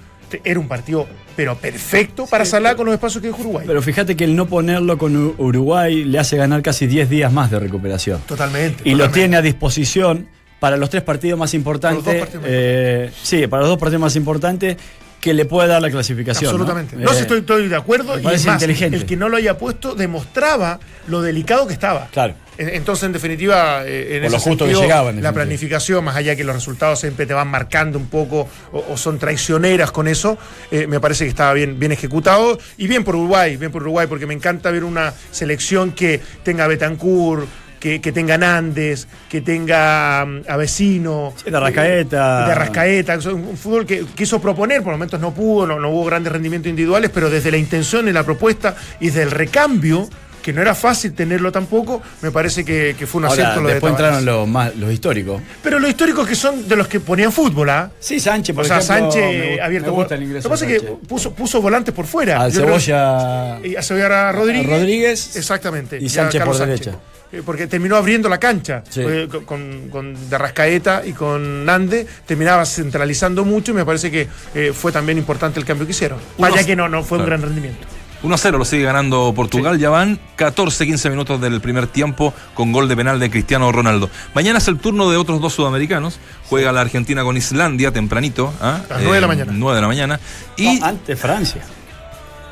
era 0.44 0.60
un 0.60 0.68
partido 0.68 1.06
pero 1.37 1.56
perfecto 1.56 2.26
para 2.26 2.44
Salah 2.44 2.75
con 2.75 2.84
los 2.87 2.94
espacios 2.94 3.22
que 3.22 3.28
dejó 3.28 3.40
Uruguay. 3.42 3.64
Pero 3.66 3.80
fíjate 3.80 4.16
que 4.16 4.25
el 4.25 4.34
no 4.37 4.46
ponerlo 4.46 4.98
con 4.98 5.34
Uruguay 5.38 6.04
le 6.04 6.18
hace 6.18 6.37
ganar 6.37 6.60
casi 6.62 6.87
10 6.88 7.08
días 7.08 7.32
más 7.32 7.50
de 7.50 7.58
recuperación. 7.60 8.20
Totalmente. 8.26 8.82
Y 8.87 8.94
lo 8.96 9.08
tiene 9.10 9.37
a 9.37 9.42
disposición 9.42 10.28
para 10.60 10.76
los 10.76 10.90
tres 10.90 11.02
partidos 11.04 11.38
más 11.38 11.54
importantes. 11.54 12.02
Para 12.04 12.18
los 12.18 12.20
dos 12.20 12.28
partidos 12.32 12.42
más 12.42 12.50
eh, 12.52 13.10
sí, 13.22 13.46
para 13.46 13.60
los 13.60 13.68
dos 13.70 13.78
partidos 13.78 14.00
más 14.02 14.16
importantes 14.16 14.76
que 15.20 15.34
le 15.34 15.44
puede 15.44 15.68
dar 15.68 15.82
la 15.82 15.90
clasificación. 15.90 16.50
Absolutamente. 16.50 16.94
No, 16.96 17.02
No, 17.04 17.12
Eh, 17.12 17.20
estoy, 17.20 17.40
estoy 17.40 17.68
de 17.68 17.76
acuerdo. 17.76 18.18
Y 18.18 18.26
es 18.26 18.46
más, 18.46 18.54
inteligente. 18.54 18.96
el 18.96 19.04
que 19.06 19.16
no 19.16 19.28
lo 19.28 19.37
haya 19.37 19.58
puesto 19.58 19.94
demostraba 19.94 20.78
lo 21.08 21.22
delicado 21.22 21.66
que 21.66 21.72
estaba. 21.72 22.06
Claro. 22.12 22.34
En- 22.56 22.68
Entonces, 22.70 23.04
en 23.04 23.12
definitiva, 23.12 23.84
eh, 23.84 24.16
en 24.18 24.25
ese 24.25 24.38
justo 24.38 24.64
que 24.66 24.72
llegaba, 24.75 25.10
en 25.10 25.16
la 25.16 25.22
definitiva. 25.22 25.32
planificación, 25.32 26.04
más 26.04 26.16
allá 26.16 26.34
que 26.37 26.44
los 26.44 26.54
resultados 26.54 27.00
siempre 27.00 27.26
te 27.26 27.34
van 27.34 27.48
marcando 27.48 27.98
un 27.98 28.06
poco 28.06 28.48
o, 28.72 28.84
o 28.90 28.96
son 28.96 29.18
traicioneras 29.18 29.90
con 29.92 30.08
eso, 30.08 30.38
eh, 30.70 30.87
me 30.87 30.98
parece 31.00 31.25
que 31.25 31.30
estaba 31.30 31.52
bien, 31.52 31.78
bien 31.78 31.92
ejecutado. 31.92 32.58
Y 32.76 32.87
bien 32.88 33.04
por 33.04 33.14
Uruguay, 33.16 33.56
bien 33.56 33.70
por 33.72 33.82
Uruguay, 33.82 34.06
porque 34.08 34.26
me 34.26 34.34
encanta 34.34 34.70
ver 34.70 34.84
una 34.84 35.12
selección 35.32 35.92
que 35.92 36.20
tenga 36.44 36.66
Betancourt, 36.66 37.46
que, 37.80 38.00
que 38.00 38.12
tenga 38.12 38.37
Nández, 38.38 39.06
que 39.28 39.40
tenga 39.40 40.25
mm, 40.26 40.40
a 40.49 40.56
Vecino. 40.56 41.32
Sí, 41.42 41.50
de 41.50 41.56
Arrascaeta. 41.56 42.42
eh, 42.42 42.47
de 42.47 42.52
Arrascaeta, 42.52 43.14
es 43.14 43.26
un 43.26 43.56
fútbol 43.56 43.87
que 43.87 44.04
quiso 44.14 44.40
proponer, 44.40 44.82
por 44.82 44.92
momentos 44.92 45.20
no 45.20 45.32
pudo, 45.32 45.66
no, 45.66 45.78
no 45.78 45.90
hubo 45.90 46.04
grandes 46.04 46.32
rendimientos 46.32 46.70
individuales, 46.70 47.11
pero 47.12 47.30
desde 47.30 47.50
la 47.50 47.56
intención 47.58 48.08
y 48.08 48.12
la 48.12 48.25
propuesta 48.25 48.75
y 49.00 49.06
desde 49.06 49.23
el 49.23 49.30
recambio, 49.30 50.08
que 50.42 50.52
no 50.52 50.62
era 50.62 50.75
fácil 50.75 51.12
tenerlo 51.12 51.52
tampoco, 51.52 52.00
me 52.23 52.30
parece 52.30 52.64
que, 52.64 52.94
que 52.99 53.06
fue 53.06 53.18
un 53.18 53.26
Ahora, 53.26 53.35
acierto 53.35 53.61
lo 53.61 53.68
de 53.68 53.75
después 53.75 53.92
Tavares. 53.97 54.18
entraron 54.18 54.38
los, 54.40 54.49
más, 54.49 54.75
los 54.76 54.92
históricos. 54.92 55.42
Pero 55.62 55.78
los 55.78 55.90
históricos 55.90 56.26
que 56.26 56.35
son 56.37 56.66
de 56.66 56.76
los 56.76 56.88
que 56.88 57.00
ponían 57.00 57.32
fútbol, 57.32 57.68
¿ah? 57.68 57.90
Sí, 57.99 58.18
Sánchez, 58.18 58.54
por 58.54 58.64
O 58.64 58.66
sea, 58.68 58.78
ejemplo, 58.78 59.12
Sánchez 59.12 59.25
me 59.56 59.61
abierto. 59.61 59.90
Me 59.90 59.97
gusta 59.97 60.14
el 60.14 60.20
Lo 60.20 60.26
ingreso 60.26 60.49
que 60.49 60.50
pasa 60.52 60.64
de 60.66 60.76
es 60.76 60.82
que 60.82 60.88
puso, 61.06 61.35
puso 61.35 61.61
volantes 61.61 61.92
por 61.94 62.06
fuera. 62.06 62.40
Al 62.40 62.52
creo- 62.52 62.64
Cebolla. 62.78 63.58
y 63.62 63.76
a 63.76 63.82
Cebolla 63.82 64.32
Rodríguez. 64.32 64.66
A 64.73 64.76
Rodríguez. 64.78 65.37
Exactamente. 65.37 65.99
Y 66.00 66.08
Sánchez 66.08 66.42
por 66.42 66.56
Sánchez. 66.56 66.80
derecha. 66.87 66.99
Eh, 67.32 67.42
Porque 67.44 67.66
terminó 67.66 67.97
abriendo 67.97 68.28
la 68.28 68.38
cancha 68.38 68.82
Sí. 68.88 69.02
eh, 69.04 69.28
con, 69.30 69.44
con, 69.44 69.88
con 69.90 70.30
De 70.30 70.38
Rascaeta 70.38 71.02
y 71.04 71.12
con 71.12 71.64
Nande. 71.64 72.06
Terminaba 72.26 72.64
centralizando 72.64 73.44
mucho 73.44 73.73
y 73.73 73.75
me 73.75 73.85
parece 73.85 74.11
que 74.11 74.28
eh, 74.54 74.73
fue 74.75 74.92
también 74.92 75.18
importante 75.18 75.61
el 75.61 75.66
cambio 75.66 75.87
que 75.87 75.92
hicieron. 75.92 76.18
Unos- 76.38 76.50
Vaya 76.52 76.64
que 76.66 76.75
no, 76.76 76.88
no 76.88 77.02
fue 77.04 77.18
un 77.18 77.26
gran 77.26 77.42
rendimiento. 77.42 77.87
1 78.20 78.35
a 78.35 78.38
0 78.38 78.58
lo 78.58 78.64
sigue 78.64 78.82
ganando 78.82 79.32
Portugal. 79.37 79.78
Ya 79.78 79.90
van 79.90 80.18
14-15 80.37 81.08
minutos 81.11 81.40
del 81.40 81.61
primer 81.61 81.87
tiempo 81.87 82.35
con 82.54 82.73
gol 82.73 82.88
de 82.88 82.97
penal 82.97 83.20
de 83.20 83.30
Cristiano 83.30 83.70
Ronaldo. 83.70 84.11
Mañana 84.35 84.58
es 84.58 84.66
el 84.66 84.78
turno 84.78 85.08
de 85.08 85.16
otros 85.16 85.40
dos 85.40 85.52
sudamericanos. 85.52 86.18
Juega 86.49 86.73
la 86.73 86.80
Argentina 86.80 87.23
con 87.23 87.37
Islandia 87.37 87.92
tempranito. 87.92 88.52
¿ah? 88.61 88.80
A 88.90 88.94
las 88.94 89.02
nueve 89.02 89.14
de 89.16 89.20
la 89.20 89.26
mañana. 89.28 89.52
9 89.54 89.76
de 89.76 89.82
la 89.82 89.87
mañana. 89.87 90.20
Y. 90.56 90.80
No, 90.80 90.87
antes 90.87 91.20
Francia. 91.20 91.62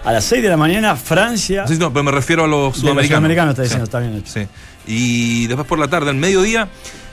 A 0.04 0.12
las 0.12 0.24
6 0.24 0.42
de 0.42 0.48
la 0.48 0.56
mañana, 0.56 0.94
Francia. 0.96 1.66
Sí, 1.66 1.76
no, 1.78 1.92
pero 1.92 2.04
me 2.04 2.12
refiero 2.12 2.44
a 2.44 2.46
los 2.46 2.60
de 2.60 2.66
los 2.68 2.76
sudamericanos. 2.78 3.18
sudamericanos 3.18 3.50
está 3.52 3.62
diciendo, 3.62 3.86
Sí. 3.86 3.88
está 3.88 3.98
bien 4.00 4.14
hecho. 4.14 4.32
Sí. 4.32 4.46
Y 4.86 5.46
después 5.48 5.66
por 5.66 5.78
la 5.80 5.88
tarde, 5.88 6.10
al 6.10 6.16
mediodía, 6.16 6.68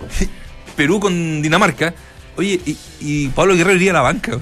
Perú 0.76 1.00
con 1.00 1.42
Dinamarca. 1.42 1.94
Oye, 2.36 2.60
y, 2.66 2.78
y 3.00 3.28
Pablo 3.30 3.56
Guerrero 3.56 3.76
iría 3.78 3.92
a 3.92 3.96
la 3.96 4.02
banca. 4.02 4.38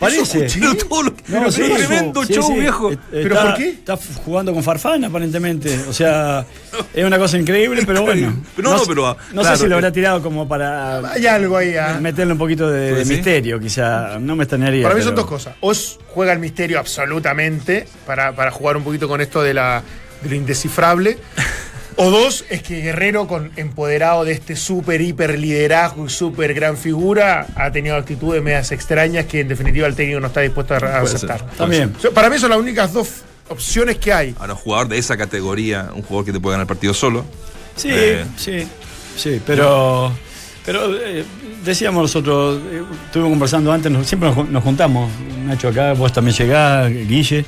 Parece. 0.00 0.48
Pero 0.58 0.74
todo 0.76 1.02
lo- 1.02 1.14
No, 1.28 1.50
sí, 1.52 1.60
tremendo 1.62 2.24
sí, 2.24 2.32
show, 2.32 2.48
sí. 2.52 2.58
viejo. 2.58 2.90
Eh, 2.90 2.98
¿Pero 3.12 3.34
está- 3.34 3.46
por 3.50 3.56
qué? 3.56 3.68
Está 3.68 3.96
jugando 4.24 4.52
con 4.54 4.62
Farfán, 4.64 5.04
aparentemente. 5.04 5.78
O 5.88 5.92
sea, 5.92 6.44
es 6.94 7.04
una 7.04 7.18
cosa 7.18 7.38
increíble, 7.38 7.82
pero 7.86 8.02
bueno. 8.02 8.34
Pero 8.56 8.70
no, 8.70 8.78
sé- 8.78 8.84
pero, 8.88 9.16
no 9.32 9.42
claro, 9.42 9.56
sé 9.56 9.62
si 9.62 9.68
lo 9.68 9.74
eh, 9.74 9.78
habrá 9.78 9.92
tirado 9.92 10.22
como 10.22 10.48
para 10.48 11.12
Hay 11.12 11.26
algo 11.26 11.56
ahí. 11.58 11.76
ah. 11.76 11.98
meterle 12.00 12.32
un 12.32 12.38
poquito 12.38 12.68
de, 12.70 13.04
misterio, 13.04 13.60
quizá. 13.60 14.18
No 14.18 14.34
me 14.36 14.44
extrañaría. 14.44 14.82
Para 14.84 14.94
mí 14.94 15.02
son 15.02 15.14
dos 15.14 15.26
cosas. 15.26 15.54
O 15.60 15.70
es- 15.70 15.98
juega 16.08 16.32
el 16.32 16.38
misterio 16.38 16.78
absolutamente 16.80 17.86
para, 18.06 18.32
para 18.34 18.50
jugar 18.50 18.76
un 18.78 18.84
poquito 18.84 19.06
con 19.06 19.20
esto 19.20 19.42
de, 19.42 19.52
la, 19.54 19.82
de 20.22 20.28
lo 20.30 20.34
indescifrable. 20.34 21.18
O 22.02 22.10
dos, 22.10 22.46
es 22.48 22.62
que 22.62 22.80
Guerrero, 22.80 23.26
con 23.26 23.50
empoderado 23.56 24.24
de 24.24 24.32
este 24.32 24.56
súper, 24.56 25.02
hiper 25.02 25.38
liderazgo 25.38 26.06
y 26.06 26.08
súper 26.08 26.54
gran 26.54 26.78
figura, 26.78 27.46
ha 27.56 27.70
tenido 27.70 27.94
actitudes 27.96 28.42
medias 28.42 28.72
extrañas 28.72 29.26
que 29.26 29.40
en 29.40 29.48
definitiva 29.48 29.86
el 29.86 29.94
técnico 29.94 30.18
no 30.18 30.28
está 30.28 30.40
dispuesto 30.40 30.72
a, 30.74 30.78
aceptar. 30.78 31.40
ser. 31.40 31.48
También. 31.58 31.92
Para 32.14 32.30
mí 32.30 32.38
son 32.38 32.48
las 32.50 32.58
únicas 32.58 32.92
dos 32.94 33.08
opciones 33.50 33.98
que 33.98 34.14
hay. 34.14 34.34
Ahora, 34.38 34.54
un 34.54 34.58
jugador 34.60 34.88
de 34.88 34.96
esa 34.96 35.16
categoría, 35.18 35.90
un 35.94 36.00
jugador 36.02 36.24
que 36.24 36.32
te 36.32 36.40
puede 36.40 36.54
ganar 36.54 36.64
el 36.64 36.68
partido 36.68 36.94
solo. 36.94 37.22
Sí, 37.76 37.88
Eh. 37.92 38.24
sí, 38.36 38.66
sí, 39.16 39.40
pero, 39.46 40.10
pero 40.64 40.96
eh, 40.96 41.22
decíamos 41.64 42.00
nosotros, 42.02 42.60
eh, 42.70 42.82
estuvimos 43.06 43.32
conversando 43.32 43.70
antes, 43.72 43.92
nos- 43.92 44.06
siempre 44.06 44.30
nos, 44.34 44.48
nos 44.48 44.62
juntamos, 44.64 45.10
Nacho 45.44 45.68
acá, 45.68 45.92
vos 45.92 46.10
también 46.14 46.34
llegás, 46.36 46.88
Guille, 46.90 47.44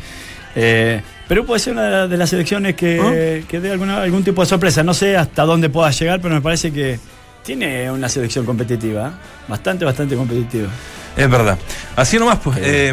eh, 0.54 1.00
pero 1.28 1.44
puede 1.46 1.60
ser 1.60 1.72
una 1.74 2.06
de 2.06 2.16
las 2.16 2.30
selecciones 2.30 2.74
que, 2.74 3.44
que 3.48 3.60
dé 3.60 3.70
alguna, 3.72 4.02
algún 4.02 4.22
tipo 4.24 4.42
de 4.42 4.46
sorpresa, 4.48 4.82
no 4.82 4.92
sé 4.94 5.16
hasta 5.16 5.44
dónde 5.44 5.68
pueda 5.70 5.90
llegar, 5.90 6.20
pero 6.20 6.34
me 6.34 6.40
parece 6.40 6.72
que 6.72 6.98
tiene 7.44 7.90
una 7.90 8.08
selección 8.08 8.44
competitiva, 8.44 9.08
¿eh? 9.08 9.12
bastante, 9.48 9.84
bastante 9.84 10.14
competitiva. 10.16 10.68
Es 11.16 11.28
verdad. 11.30 11.58
Así 11.96 12.18
nomás, 12.18 12.38
pues. 12.42 12.58
eh, 12.60 12.88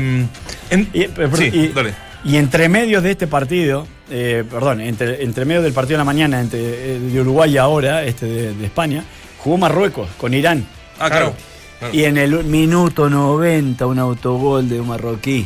en- 0.69 0.89
Y, 0.93 1.07
pero- 1.07 1.35
sí, 1.37 1.49
y- 1.53 1.67
dale. 1.69 1.93
y 2.23 2.35
entre 2.37 2.67
medios 2.69 3.03
de 3.03 3.11
este 3.11 3.27
partido, 3.27 3.87
eh, 4.09 4.43
perdón, 4.49 4.81
entre, 4.81 5.23
entre 5.23 5.45
medio 5.45 5.61
del 5.61 5.73
partido 5.73 5.95
de 5.95 5.99
la 5.99 6.05
mañana 6.05 6.39
entre, 6.41 6.99
de 6.99 7.21
Uruguay 7.21 7.51
y 7.53 7.57
ahora, 7.57 8.03
este 8.03 8.25
de, 8.25 8.53
de 8.55 8.65
España, 8.65 9.03
jugó 9.37 9.57
Marruecos 9.57 10.09
con 10.17 10.33
Irán. 10.33 10.65
Ah, 10.99 11.09
claro. 11.09 11.33
claro. 11.79 11.93
Y 11.93 12.03
en 12.05 12.17
el 12.17 12.43
minuto 12.43 13.09
90, 13.09 13.85
un 13.85 13.99
autogol 13.99 14.67
de 14.67 14.81
un 14.81 14.87
marroquí. 14.87 15.45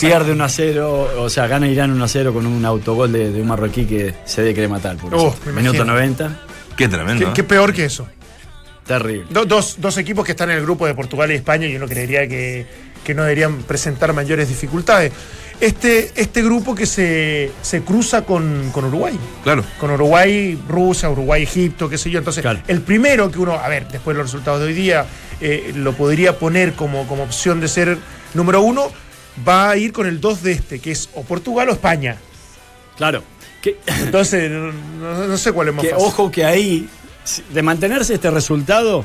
Pierde 0.00 0.32
1 0.32 0.44
a 0.44 0.48
0, 0.48 1.10
o 1.18 1.28
sea, 1.30 1.46
gana 1.46 1.66
Irán 1.68 1.90
1 1.92 2.04
a 2.04 2.08
0 2.08 2.32
con 2.32 2.46
un 2.46 2.64
autogol 2.64 3.12
de, 3.12 3.30
de 3.32 3.40
un 3.42 3.48
marroquí 3.48 3.84
que 3.84 4.14
se 4.24 4.42
debe 4.42 4.54
querer 4.54 4.70
matar. 4.70 4.96
Por 4.96 5.14
Oh, 5.14 5.28
eso. 5.28 5.36
Minuto 5.52 5.76
imagino. 5.76 5.84
90, 5.84 6.40
Qué 6.76 6.88
tremendo. 6.88 7.24
¿Qué, 7.26 7.30
¿eh? 7.30 7.32
qué 7.34 7.44
peor 7.44 7.72
que 7.72 7.84
eso? 7.84 8.06
terrible. 8.86 9.24
Do- 9.30 9.46
dos, 9.46 9.76
dos 9.78 9.96
equipos 9.96 10.24
que 10.26 10.32
están 10.32 10.50
en 10.50 10.58
el 10.58 10.62
grupo 10.62 10.86
de 10.86 10.94
Portugal 10.94 11.30
y 11.30 11.34
España 11.34 11.66
y 11.66 11.74
uno 11.76 11.86
creería 11.86 12.28
que, 12.28 12.66
que 13.02 13.14
no 13.14 13.22
deberían 13.22 13.62
presentar 13.62 14.12
mayores 14.12 14.48
dificultades. 14.48 15.10
Este, 15.60 16.10
este 16.16 16.42
grupo 16.42 16.74
que 16.74 16.84
se, 16.84 17.50
se 17.62 17.80
cruza 17.82 18.22
con, 18.26 18.70
con 18.72 18.84
Uruguay. 18.86 19.18
Claro. 19.42 19.64
Con 19.78 19.90
Uruguay, 19.92 20.58
Rusia, 20.68 21.08
Uruguay, 21.08 21.44
Egipto, 21.44 21.88
qué 21.88 21.96
sé 21.96 22.10
yo. 22.10 22.18
Entonces, 22.18 22.42
Claro. 22.42 22.58
el 22.68 22.82
primero 22.82 23.30
que 23.30 23.38
uno, 23.38 23.54
a 23.54 23.68
ver, 23.68 23.88
después 23.88 24.14
de 24.16 24.22
los 24.22 24.30
resultados 24.32 24.60
de 24.60 24.66
hoy 24.66 24.74
día, 24.74 25.06
eh, 25.40 25.72
lo 25.76 25.92
podría 25.94 26.38
poner 26.38 26.74
como, 26.74 27.06
como 27.06 27.22
opción 27.22 27.60
de 27.60 27.68
ser 27.68 27.96
número 28.34 28.60
uno, 28.60 28.90
va 29.46 29.70
a 29.70 29.76
ir 29.76 29.92
con 29.92 30.06
el 30.06 30.20
2 30.20 30.42
de 30.42 30.52
este, 30.52 30.78
que 30.78 30.90
es 30.92 31.08
o 31.14 31.22
Portugal 31.22 31.68
o 31.68 31.72
España. 31.72 32.16
Claro. 32.96 33.22
Que, 33.62 33.78
Entonces, 33.86 34.50
no, 34.50 34.72
no- 34.72 35.26
no 35.26 35.36
sé 35.38 35.52
cuál 35.52 35.68
es 35.68 35.74
más 35.74 35.84
que 35.84 35.90
fácil. 35.90 36.06
ojo 36.06 36.30
que 36.30 36.44
ahí, 36.44 36.88
de 37.52 37.62
mantenerse 37.62 38.14
este 38.14 38.30
resultado, 38.30 39.04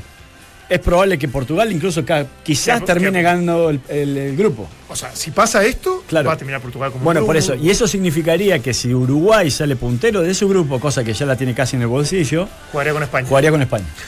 es 0.68 0.78
probable 0.80 1.18
que 1.18 1.28
Portugal 1.28 1.72
incluso 1.72 2.04
quizás 2.44 2.82
Que- 2.82 2.86
termine 2.86 3.12
que- 3.20 3.22
ganando 3.24 3.72
el, 3.72 3.82
el- 3.90 4.18
el 4.18 4.38
grupo. 4.38 4.68
O 4.88 4.96
sea, 4.96 5.16
si 5.16 5.32
pasa 5.32 5.64
esto, 5.66 6.04
Claro. 6.08 6.28
va 6.28 6.34
a 6.34 6.38
terminar 6.38 6.62
Portugal 6.62 6.92
como 6.92 7.04
Bueno, 7.06 7.26
por 7.26 7.36
eso. 7.38 7.56
Y 7.56 7.72
eso 7.72 7.88
significaría 7.88 8.60
que 8.60 8.74
si 8.76 8.94
Uruguay 8.94 9.50
sale 9.50 9.76
puntero 9.76 10.22
de 10.22 10.34
su 10.36 10.48
grupo, 10.48 10.80
cosa 10.80 11.04
que 11.04 11.14
ya 11.14 11.26
la 11.26 11.36
tiene 11.36 11.56
casi 11.56 11.76
en 11.78 11.82
el 11.84 11.88
bolsillo, 11.88 12.48
Jugaría 12.72 12.94
con 12.94 13.02
España. 13.02 13.28
jugaría 13.28 13.50
con 13.52 13.62
España. 13.64 13.86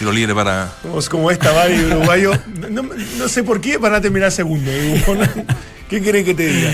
Tiro 0.00 0.12
libre 0.12 0.34
para. 0.34 0.72
Como, 0.80 0.98
como 1.10 1.30
esta 1.30 1.52
va 1.52 1.66
uruguayo. 1.66 2.32
No, 2.70 2.82
no 3.18 3.28
sé 3.28 3.42
por 3.44 3.60
qué 3.60 3.76
van 3.76 3.92
a 3.94 4.00
terminar 4.00 4.32
segundo. 4.32 4.70
¿Qué 5.90 6.00
querés 6.00 6.24
que 6.24 6.32
te 6.34 6.46
diga? 6.46 6.70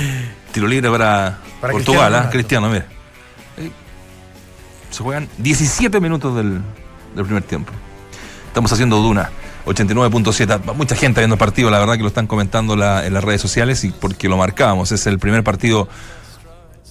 Tiro 0.52 0.68
libre 0.68 0.88
para, 0.88 1.38
Para 1.61 1.73
Portugal, 1.73 2.12
Cristiano 2.12 2.16
¿ah? 2.28 2.30
Cristiano, 2.30 2.68
mira. 2.68 2.87
Eh, 3.59 3.71
Se 4.90 5.03
juegan 5.03 5.29
17 5.38 5.98
minutos 5.98 6.37
del, 6.37 6.61
del 7.16 7.24
primer 7.24 7.42
tiempo. 7.42 7.72
Estamos 8.46 8.72
haciendo 8.72 8.98
Duna 8.98 9.29
89.7. 9.64 10.74
Mucha 10.74 10.94
gente 10.94 11.20
viendo 11.20 11.35
el 11.35 11.38
partido, 11.40 11.68
la 11.68 11.81
verdad 11.81 11.94
que 11.96 12.03
lo 12.03 12.09
están 12.09 12.29
comentando 12.29 12.77
la- 12.77 13.05
en 13.07 13.12
las 13.12 13.24
redes 13.24 13.40
sociales 13.40 13.83
y 13.83 13.90
porque 13.90 14.29
lo 14.29 14.37
marcábamos. 14.37 14.92
Es 14.92 15.05
el 15.09 15.18
primer 15.18 15.42
partido 15.42 15.88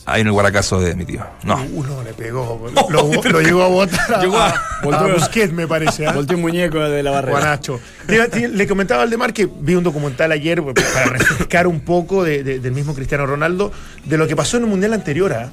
ahí 0.05 0.21
en 0.21 0.27
el 0.27 0.33
Guaracazo 0.33 0.79
de 0.79 0.95
mi 0.95 1.05
tío. 1.05 1.21
No. 1.43 1.61
Uno 1.73 2.03
le 2.03 2.13
pegó. 2.13 2.67
Lo, 2.89 3.11
lo- 3.11 3.23
lo 3.23 3.41
llegó 3.41 3.63
a 3.63 3.67
botar 3.67 4.19
Llegó 4.21 4.37
a- 4.37 4.49
a- 4.49 4.99
a 4.99 5.07
Busquets, 5.13 5.51
me 5.53 5.67
parece. 5.67 6.09
Volteó 6.11 6.35
un 6.37 6.41
muñeco 6.43 6.79
de 6.79 7.01
la 7.03 7.11
barrera. 7.11 7.39
Guanacho. 7.39 7.79
Te- 8.07 8.47
Le 8.47 8.67
comentaba 8.67 9.03
al 9.03 9.09
Demar 9.09 9.33
que 9.33 9.47
vi 9.59 9.75
un 9.75 9.83
documental 9.83 10.31
ayer 10.31 10.61
pues, 10.61 10.75
para 10.93 11.05
refrescar 11.07 11.67
un 11.67 11.79
poco 11.79 12.23
de- 12.23 12.43
de- 12.43 12.59
del 12.59 12.73
mismo 12.73 12.93
Cristiano 12.93 13.25
Ronaldo 13.25 13.71
de 14.03 14.17
lo 14.17 14.27
que 14.27 14.35
pasó 14.35 14.57
en 14.57 14.63
el 14.63 14.69
mundial 14.69 14.93
anterior. 14.93 15.33
¿ah? 15.33 15.49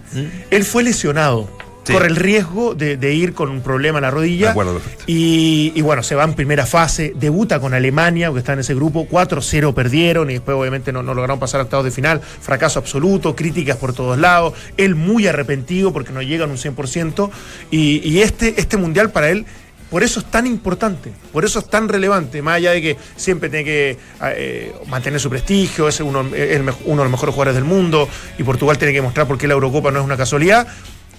Él 0.50 0.64
fue 0.64 0.82
lesionado. 0.82 1.48
Sí. 1.84 1.92
Corre 1.92 2.06
el 2.06 2.16
riesgo 2.16 2.74
de, 2.74 2.96
de 2.96 3.14
ir 3.14 3.34
con 3.34 3.50
un 3.50 3.60
problema 3.60 3.98
en 3.98 4.02
la 4.02 4.10
rodilla. 4.10 4.50
Acuerdo. 4.50 4.80
Y, 5.06 5.72
y 5.74 5.82
bueno, 5.82 6.02
se 6.02 6.14
va 6.14 6.24
en 6.24 6.34
primera 6.34 6.64
fase, 6.64 7.12
debuta 7.16 7.58
con 7.58 7.74
Alemania, 7.74 8.28
porque 8.28 8.40
está 8.40 8.52
en 8.52 8.60
ese 8.60 8.74
grupo, 8.74 9.08
4-0 9.08 9.74
perdieron 9.74 10.30
y 10.30 10.34
después 10.34 10.56
obviamente 10.56 10.92
no, 10.92 11.02
no 11.02 11.14
lograron 11.14 11.40
pasar 11.40 11.60
a 11.60 11.64
octavos 11.64 11.84
de 11.84 11.90
final, 11.90 12.20
fracaso 12.20 12.78
absoluto, 12.78 13.34
críticas 13.34 13.76
por 13.76 13.94
todos 13.94 14.18
lados, 14.18 14.54
él 14.76 14.94
muy 14.94 15.26
arrepentido 15.26 15.92
porque 15.92 16.12
no 16.12 16.22
llegan 16.22 16.50
un 16.50 16.56
100%, 16.56 17.30
y, 17.70 18.08
y 18.08 18.22
este, 18.22 18.60
este 18.60 18.76
mundial 18.76 19.10
para 19.10 19.30
él 19.30 19.44
por 19.92 20.02
eso 20.02 20.20
es 20.20 20.26
tan 20.30 20.46
importante, 20.46 21.12
por 21.34 21.44
eso 21.44 21.58
es 21.58 21.68
tan 21.68 21.86
relevante, 21.86 22.40
más 22.40 22.54
allá 22.54 22.70
de 22.70 22.80
que 22.80 22.96
siempre 23.14 23.50
tiene 23.50 23.64
que 23.66 23.98
eh, 24.24 24.74
mantener 24.86 25.20
su 25.20 25.28
prestigio, 25.28 25.86
es 25.86 26.00
uno, 26.00 26.20
el 26.34 26.62
uno 26.62 27.02
de 27.02 27.04
los 27.04 27.10
mejores 27.10 27.34
jugadores 27.34 27.54
del 27.54 27.64
mundo 27.64 28.08
y 28.38 28.42
Portugal 28.42 28.78
tiene 28.78 28.94
que 28.94 29.02
mostrar 29.02 29.26
por 29.26 29.36
qué 29.36 29.46
la 29.46 29.52
Eurocopa 29.52 29.90
no 29.90 29.98
es 29.98 30.04
una 30.06 30.16
casualidad 30.16 30.66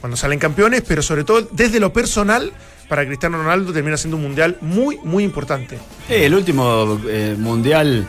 cuando 0.04 0.18
salen 0.18 0.38
campeones, 0.38 0.84
pero 0.86 1.02
sobre 1.02 1.24
todo 1.24 1.48
desde 1.52 1.80
lo 1.80 1.94
personal, 1.94 2.52
para 2.90 3.06
Cristiano 3.06 3.38
Ronaldo 3.38 3.72
termina 3.72 3.96
siendo 3.96 4.18
un 4.18 4.24
mundial 4.24 4.58
muy, 4.60 5.00
muy 5.02 5.24
importante. 5.24 5.80
Eh, 6.10 6.26
el 6.26 6.36
último 6.36 7.00
eh, 7.08 7.38
mundial, 7.40 8.06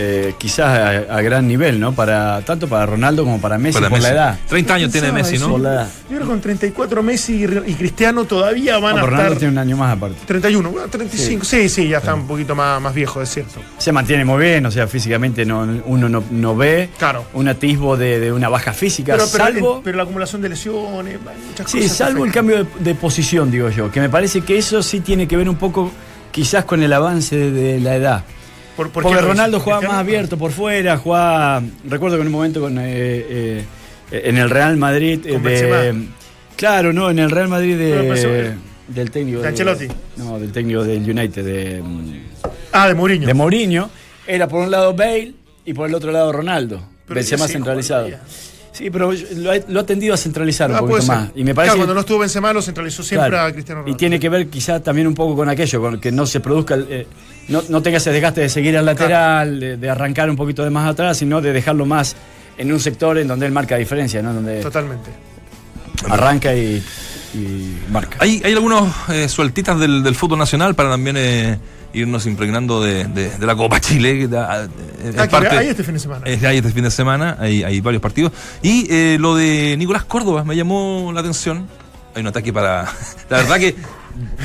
eh, 0.00 0.34
quizás 0.38 0.66
a, 1.08 1.16
a 1.16 1.22
gran 1.22 1.48
nivel, 1.48 1.80
¿no? 1.80 1.92
Para, 1.92 2.40
tanto 2.42 2.68
para 2.68 2.86
Ronaldo 2.86 3.24
como 3.24 3.40
para 3.40 3.58
Messi 3.58 3.74
Para 3.78 3.88
por 3.88 3.98
Messi. 3.98 4.12
la 4.12 4.14
edad. 4.14 4.38
30 4.48 4.74
años 4.74 4.92
tiene 4.92 5.10
Messi, 5.10 5.34
eso. 5.34 5.48
Por 5.50 5.58
¿no? 5.58 5.64
la 5.64 5.72
edad. 5.74 5.88
Yo 6.02 6.08
creo 6.16 6.20
que 6.20 6.26
con 6.26 6.40
34 6.40 7.02
Messi 7.02 7.34
y, 7.34 7.70
y 7.70 7.74
Cristiano 7.74 8.24
todavía 8.24 8.78
van 8.78 8.94
No, 8.94 9.02
a 9.02 9.06
Ronaldo 9.06 9.22
estar... 9.24 9.38
tiene 9.38 9.52
un 9.52 9.58
año 9.58 9.76
más 9.76 9.96
aparte. 9.96 10.16
31, 10.24 10.70
bueno, 10.70 10.88
35, 10.88 11.44
sí, 11.44 11.68
sí, 11.68 11.88
ya 11.88 11.98
está 11.98 12.14
un 12.14 12.28
poquito 12.28 12.54
más, 12.54 12.80
más 12.80 12.94
viejo, 12.94 13.20
es 13.20 13.28
cierto. 13.28 13.60
Se 13.76 13.90
mantiene 13.90 14.24
muy 14.24 14.40
bien, 14.40 14.64
o 14.66 14.70
sea, 14.70 14.86
físicamente 14.86 15.44
no, 15.44 15.66
uno 15.86 16.08
no, 16.08 16.22
no 16.30 16.54
ve 16.56 16.90
Claro. 16.96 17.24
un 17.34 17.48
atisbo 17.48 17.96
de, 17.96 18.20
de 18.20 18.32
una 18.32 18.48
baja 18.48 18.72
física, 18.72 19.14
Pero, 19.14 19.26
pero, 19.32 19.44
salvo... 19.44 19.80
pero 19.82 19.96
la 19.96 20.04
acumulación 20.04 20.40
de 20.42 20.48
lesiones, 20.50 21.18
muchas 21.48 21.68
Sí, 21.70 21.80
cosas. 21.80 21.96
salvo 21.96 22.24
el 22.24 22.30
cambio 22.30 22.64
de, 22.64 22.66
de 22.78 22.94
posición, 22.94 23.50
digo 23.50 23.68
yo, 23.70 23.90
que 23.90 24.00
me 24.00 24.08
parece 24.08 24.42
que 24.42 24.56
eso 24.58 24.80
sí 24.82 25.00
tiene 25.00 25.26
que 25.26 25.36
ver 25.36 25.48
un 25.48 25.56
poco 25.56 25.90
quizás 26.30 26.64
con 26.64 26.82
el 26.84 26.92
avance 26.92 27.34
de, 27.36 27.50
de 27.50 27.80
la 27.80 27.96
edad. 27.96 28.24
¿Por, 28.78 28.90
por 28.90 29.02
Porque 29.02 29.20
Ronaldo 29.20 29.58
jugaba 29.58 29.82
más 29.82 29.96
abierto 29.96 30.38
por 30.38 30.52
fuera, 30.52 30.96
jugaba, 30.98 31.60
recuerdo 31.84 32.14
que 32.14 32.20
en 32.20 32.28
un 32.28 32.32
momento 32.32 32.60
con, 32.60 32.78
eh, 32.78 32.84
eh, 32.88 33.64
en 34.12 34.36
el 34.38 34.48
Real 34.48 34.76
Madrid 34.76 35.18
eh, 35.26 35.36
de, 35.36 36.06
claro, 36.54 36.92
no, 36.92 37.10
en 37.10 37.18
el 37.18 37.28
Real 37.28 37.48
Madrid 37.48 37.76
de, 37.76 38.54
del 38.86 39.10
técnico 39.10 39.40
de 39.40 39.90
no, 40.16 40.38
del 40.38 40.52
técnico 40.52 40.84
del 40.84 41.02
United 41.02 41.44
de, 41.44 41.82
mm, 41.82 42.12
Ah, 42.70 42.86
de 42.86 42.94
Mourinho. 42.94 43.26
de 43.26 43.34
Mourinho, 43.34 43.90
era 44.28 44.46
por 44.46 44.60
un 44.60 44.70
lado 44.70 44.94
Bale 44.94 45.34
y 45.64 45.74
por 45.74 45.88
el 45.88 45.94
otro 45.96 46.12
lado 46.12 46.30
Ronaldo, 46.30 46.80
Pero 47.04 47.16
Benzema 47.16 47.48
centralizado. 47.48 48.08
Sí, 48.78 48.90
pero 48.90 49.10
lo 49.36 49.50
ha, 49.50 49.56
lo 49.66 49.80
ha 49.80 49.84
tendido 49.86 50.14
a 50.14 50.16
centralizar 50.16 50.70
Ah, 50.70 50.80
un 50.82 50.88
poquito 50.88 51.06
más. 51.08 51.30
Y 51.34 51.42
me 51.42 51.52
parece 51.54 51.70
Claro, 51.70 51.74
que- 51.74 51.78
cuando 51.80 51.94
no 51.94 52.00
estuvo 52.00 52.18
Benzema 52.20 52.52
lo 52.52 52.62
centralizó 52.62 53.02
siempre 53.02 53.28
Claro. 53.30 53.46
a 53.48 53.52
Cristiano 53.52 53.80
Y 53.80 53.82
Ronaldo. 53.82 53.96
tiene 53.96 54.20
que 54.20 54.28
ver 54.28 54.46
quizá 54.48 54.80
también 54.80 55.06
un 55.08 55.14
poco 55.14 55.34
con 55.34 55.48
aquello, 55.48 55.80
con 55.80 55.98
que 56.00 56.12
no 56.12 56.26
se 56.26 56.38
produzca, 56.40 56.74
el, 56.74 56.86
eh, 56.88 57.06
no, 57.48 57.62
no 57.68 57.82
tenga 57.82 57.96
ese 57.98 58.12
desgaste 58.12 58.40
de 58.42 58.48
seguir 58.48 58.78
al 58.78 58.86
lateral, 58.86 59.58
de, 59.58 59.76
de 59.76 59.90
arrancar 59.90 60.30
un 60.30 60.36
poquito 60.36 60.62
de 60.62 60.70
más 60.70 60.88
atrás, 60.88 61.16
sino 61.18 61.40
de 61.40 61.52
dejarlo 61.52 61.86
más 61.86 62.14
en 62.56 62.72
un 62.72 62.78
sector 62.78 63.18
en 63.18 63.26
donde 63.26 63.46
él 63.46 63.52
marca 63.52 63.76
diferencia, 63.76 64.22
¿no? 64.22 64.32
Donde 64.32 64.60
Totalmente. 64.60 65.10
arranca 66.08 66.54
y, 66.54 66.82
y 67.34 67.78
marca. 67.90 68.18
Hay, 68.20 68.40
hay 68.44 68.52
algunos 68.52 68.88
eh, 69.10 69.28
sueltitas 69.28 69.78
del, 69.80 70.02
del 70.02 70.14
fútbol 70.14 70.38
nacional 70.38 70.74
para 70.74 70.90
también 70.90 71.16
eh, 71.18 71.58
irnos 71.92 72.26
impregnando 72.26 72.82
de, 72.82 73.04
de- 73.04 73.30
de 73.30 73.46
la 73.46 73.56
Copa 73.56 73.80
Chile. 73.80 74.18
que 74.18 74.28
da- 74.28 74.64
eh, 74.64 74.68
es 75.10 75.18
Ah, 75.18 75.22
que 75.26 75.28
parte- 75.30 75.56
hay 75.56 75.68
este 75.68 75.84
fin 75.84 75.94
de 75.94 76.00
semana. 76.00 76.26
es- 76.26 76.42
hay 76.44 76.58
este 76.58 76.70
fin 76.70 76.84
de 76.84 76.90
semana, 76.90 77.36
hay, 77.40 77.62
hay 77.64 77.80
varios 77.80 78.02
partidos. 78.02 78.32
Y 78.62 78.86
eh, 78.90 79.16
lo 79.20 79.34
de 79.36 79.74
Nicolás 79.78 80.04
Córdoba 80.04 80.44
me 80.44 80.54
llamó 80.56 81.10
la 81.14 81.20
atención. 81.20 81.66
Hay 82.14 82.22
un 82.22 82.28
ataque 82.28 82.52
para. 82.52 82.84
La 83.30 83.38
verdad 83.38 83.58
que 83.58 83.76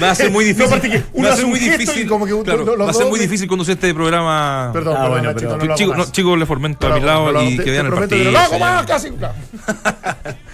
Va 0.01 0.11
a 0.11 0.15
ser 0.15 0.29
muy 0.29 0.45
No, 0.53 0.65
difícil. 0.67 0.91
que 0.91 1.03
uno 1.13 1.27
va 1.29 1.33
a 1.33 1.37
ser 1.37 1.47
muy 1.47 1.59
difícil. 1.59 2.07
como 2.07 2.25
que 2.27 2.43
claro, 2.43 2.63
los 2.75 2.87
va 2.87 2.91
a 2.91 2.93
ser 2.93 3.07
muy 3.07 3.19
difícil 3.19 3.47
conducir 3.47 3.73
este 3.73 3.91
programa. 3.95 4.69
Perdón, 4.71 4.95
Ah, 4.99 5.07
bueno, 5.09 5.31
pero- 5.33 5.57
no 5.57 5.65
lo 5.65 5.65
más. 5.65 5.97
no, 5.97 6.11
chicos, 6.11 6.37
le 6.37 6.45
fomento 6.45 6.87
No 6.87 6.93
a 6.93 6.95
lo 6.97 7.01
mi 7.01 7.07
lado 7.07 7.25
no 7.25 7.31
lo 7.31 7.43
y 7.49 7.57
Te- 7.57 7.63
que 7.63 7.71
vean 7.71 7.87
el 7.87 7.93
partido. 7.93 8.19
que 8.19 8.23
no 8.25 8.31
lo 8.31 8.39
hago 8.39 8.59
más, 8.59 8.85
casi, 8.85 9.09
claro. 9.11 9.33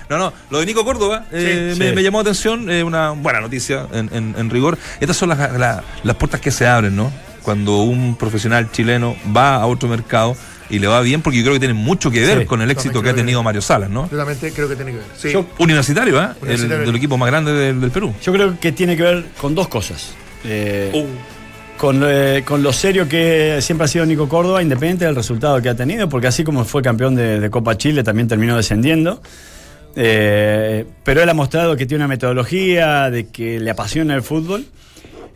No, 0.10 0.18
no, 0.18 0.34
lo 0.50 0.60
de 0.60 0.66
Nico 0.66 0.84
Córdoba 0.84 1.26
eh, 1.32 1.72
Sí, 1.74 1.80
me, 1.80 1.90
sí. 1.90 1.96
me 1.96 2.02
llamó 2.04 2.18
la 2.18 2.22
atención, 2.24 2.70
eh, 2.70 2.84
una 2.84 3.12
buena 3.12 3.42
noticia 3.42 3.86
en, 3.94 4.10
en- 4.14 4.36
en 4.38 4.50
rigor. 4.50 4.78
Estas 5.00 5.16
son 5.18 5.30
las, 5.30 5.38
la- 5.58 5.84
las 6.04 6.16
puertas 6.16 6.42
que 6.42 6.50
se 6.52 6.66
abren, 6.66 6.96
¿no? 6.96 7.12
Cuando 7.44 7.78
un 7.84 8.16
profesional 8.16 8.72
chileno 8.72 9.16
va 9.36 9.56
a 9.56 9.66
otro 9.68 9.88
mercado 9.88 10.36
y 10.70 10.80
le 10.80 10.88
va 10.88 11.02
bien, 11.02 11.22
porque 11.22 11.38
yo 11.38 11.44
creo 11.44 11.54
que 11.54 11.60
tiene 11.60 11.74
mucho 11.74 12.12
que 12.12 12.22
ver 12.22 12.40
Sí, 12.42 12.46
con 12.46 12.62
el 12.62 12.70
éxito 12.72 13.02
que 13.02 13.10
ha 13.10 13.14
que- 13.14 13.20
tenido 13.22 13.42
Mario 13.44 13.62
Salas, 13.62 13.90
¿no? 13.90 14.10
Yo 14.12 14.18
también 14.18 14.38
creo 14.54 14.68
que 14.68 14.76
tiene 14.76 14.92
que 14.92 14.98
ver. 14.98 15.08
Sí. 15.18 15.32
Yo- 15.32 15.46
Universitario, 15.60 16.22
¿eh? 16.22 16.28
El, 16.48 16.68
del 16.70 16.96
equipo 16.96 17.18
más 17.18 17.30
grande 17.30 17.54
del, 17.54 17.80
del 17.80 17.92
Perú. 17.92 18.14
Yo 18.22 18.32
creo 18.34 18.60
que 18.60 18.72
tiene 18.72 18.98
que 18.98 19.04
ver 19.04 19.26
con 19.40 19.54
dos 19.56 19.68
cosas. 19.68 20.14
Eh, 20.44 20.92
Uh. 20.94 21.80
con, 21.80 22.02
eh, 22.06 22.44
con 22.46 22.62
lo 22.64 22.74
serio 22.74 23.08
que 23.08 23.60
siempre 23.62 23.86
ha 23.86 23.88
sido 23.88 24.06
Nico 24.06 24.28
Córdoba, 24.28 24.62
independiente 24.62 25.06
del 25.06 25.16
resultado 25.16 25.62
que 25.62 25.70
ha 25.70 25.76
tenido, 25.76 26.10
porque 26.10 26.28
así 26.28 26.44
como 26.44 26.66
fue 26.66 26.82
campeón 26.82 27.16
de, 27.16 27.40
de 27.40 27.50
Copa 27.50 27.78
Chile, 27.78 28.04
también 28.04 28.28
terminó 28.28 28.58
descendiendo. 28.58 29.22
Eh, 30.02 30.86
pero 31.04 31.22
él 31.22 31.28
ha 31.28 31.34
mostrado 31.34 31.76
que 31.76 31.86
tiene 31.86 32.06
una 32.06 32.08
metodología, 32.08 33.10
de 33.10 33.28
que 33.28 33.60
le 33.60 33.70
apasiona 33.70 34.16
el 34.16 34.22
fútbol 34.22 34.66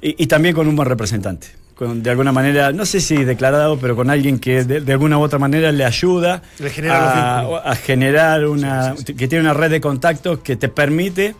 y, 0.01 0.23
y 0.23 0.27
también 0.27 0.55
con 0.55 0.69
un 0.69 0.75
buen 0.77 0.87
representante. 0.87 1.47
Con, 1.75 2.01
de 2.01 2.09
alguna 2.09 2.31
manera, 2.31 2.71
no 2.71 2.85
sé 2.85 3.01
si 3.01 3.25
declarado, 3.25 3.77
pero 3.77 3.93
con 3.97 4.09
alguien 4.09 4.39
que 4.39 4.63
de, 4.63 4.79
de 4.79 4.93
alguna 4.93 5.17
u 5.17 5.21
otra 5.21 5.37
manera 5.37 5.73
le 5.73 5.83
ayuda 5.83 6.43
Le 6.59 6.69
genera 6.69 7.43
los 7.43 7.61
a, 7.65 7.75
generar 7.75 8.45
una. 8.45 8.95
que 9.05 9.27
tiene 9.27 9.41
una 9.41 9.53
red 9.53 9.69
de 9.69 9.81
contactos 9.81 10.39
que 10.39 10.55
te 10.55 10.69
permite 10.69 11.35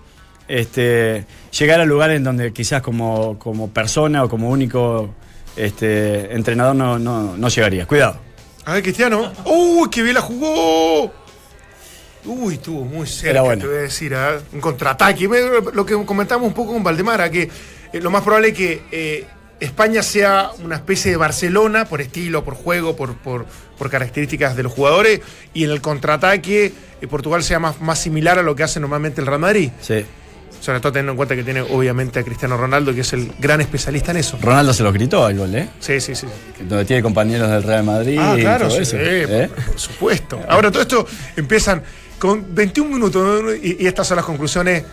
este, 0.49 1.25
llegar 1.57 1.79
a 1.79 1.86
lugares 1.86 2.17
en 2.17 2.25
donde 2.25 2.51
quizás 2.51 2.81
como, 2.81 3.39
como 3.39 3.69
persona 3.69 4.25
o 4.25 4.27
como 4.27 4.49
único 4.49 5.13
este, 5.55 6.36
entrenador 6.36 6.75
no, 6.75 6.99
no, 6.99 7.38
no 7.38 7.47
llegaría. 7.47 7.86
Cuidado. 7.86 8.17
A 8.65 8.73
ver, 8.73 8.83
Cristiano. 8.83 9.31
¡Uy, 9.45 9.89
qué 9.89 10.03
bien 10.03 10.15
la 10.15 10.21
jugó! 10.21 11.22
Uy, 12.25 12.55
estuvo 12.55 12.86
muy 12.86 13.07
cerca, 13.07 13.29
Era 13.31 13.41
buena. 13.41 13.62
te 13.62 13.67
voy 13.67 13.77
a 13.77 13.81
decir, 13.81 14.15
¿ah? 14.15 14.38
un 14.53 14.62
contraataque. 14.62 15.27
Lo 15.73 15.86
que 15.86 16.05
comentamos 16.05 16.47
un 16.47 16.53
poco 16.53 16.73
con 16.73 16.83
Valdemara, 16.83 17.29
que 17.29 17.49
eh, 17.91 17.99
lo 18.01 18.09
más 18.12 18.21
probable 18.23 18.49
es 18.49 18.53
que 18.55 18.81
eh, 18.91 19.25
España 19.59 20.01
sea 20.03 20.51
una 20.63 20.75
especie 20.75 21.12
de 21.12 21.17
Barcelona 21.17 21.86
por 21.86 22.01
estilo, 22.01 22.43
por 22.43 22.55
juego, 22.55 22.95
por, 22.95 23.15
por, 23.15 23.45
por 23.77 23.89
características 23.89 24.55
de 24.55 24.63
los 24.63 24.71
jugadores, 24.73 25.21
y 25.53 25.63
en 25.65 25.71
el 25.71 25.81
contraataque 25.81 26.73
eh, 27.01 27.07
Portugal 27.07 27.43
sea 27.43 27.59
más, 27.59 27.81
más 27.81 27.99
similar 27.99 28.39
a 28.39 28.41
lo 28.43 28.55
que 28.55 28.63
hace 28.63 28.79
normalmente 28.79 29.21
el 29.21 29.27
Real 29.27 29.39
Madrid. 29.39 29.69
Sí. 29.81 30.05
Sobre 30.62 30.79
todo 30.79 30.93
teniendo 30.93 31.12
en 31.12 31.17
cuenta 31.17 31.36
que 31.36 31.43
tiene 31.43 31.59
obviamente 31.59 32.19
a 32.19 32.23
Cristiano 32.23 32.55
Ronaldo, 32.55 32.93
que 32.93 33.01
es 33.01 33.12
el 33.12 33.33
gran 33.38 33.59
especialista 33.59 34.12
en 34.12 34.17
eso. 34.17 34.38
Ronaldo 34.41 34.71
se 34.73 34.81
lo 34.83 34.93
gritó 34.93 35.25
al 35.25 35.38
gol, 35.38 35.53
¿eh? 35.55 35.67
Sí, 35.81 35.99
sí, 35.99 36.15
sí. 36.15 36.25
Donde 36.62 36.86
tiene 36.86 37.03
compañeros 37.03 37.49
del 37.51 37.63
Real 37.63 37.83
Madrid 37.83 38.17
Ah, 38.17 38.36
y 38.38 38.41
claro, 38.41 38.67
todo 38.69 38.77
sí, 38.77 38.83
eso. 38.83 38.95
¿eh? 38.97 39.49
por 39.67 39.77
supuesto. 39.77 40.39
Ahora 40.47 40.71
todo 40.71 40.83
esto 40.83 41.05
empiezan 41.36 41.83
con 42.23 42.55
21 42.55 42.89
minutos 42.89 43.53
y, 43.62 43.86
estas 43.86 44.07
son 44.07 44.15
las 44.15 44.25
conclusiones 44.25 44.86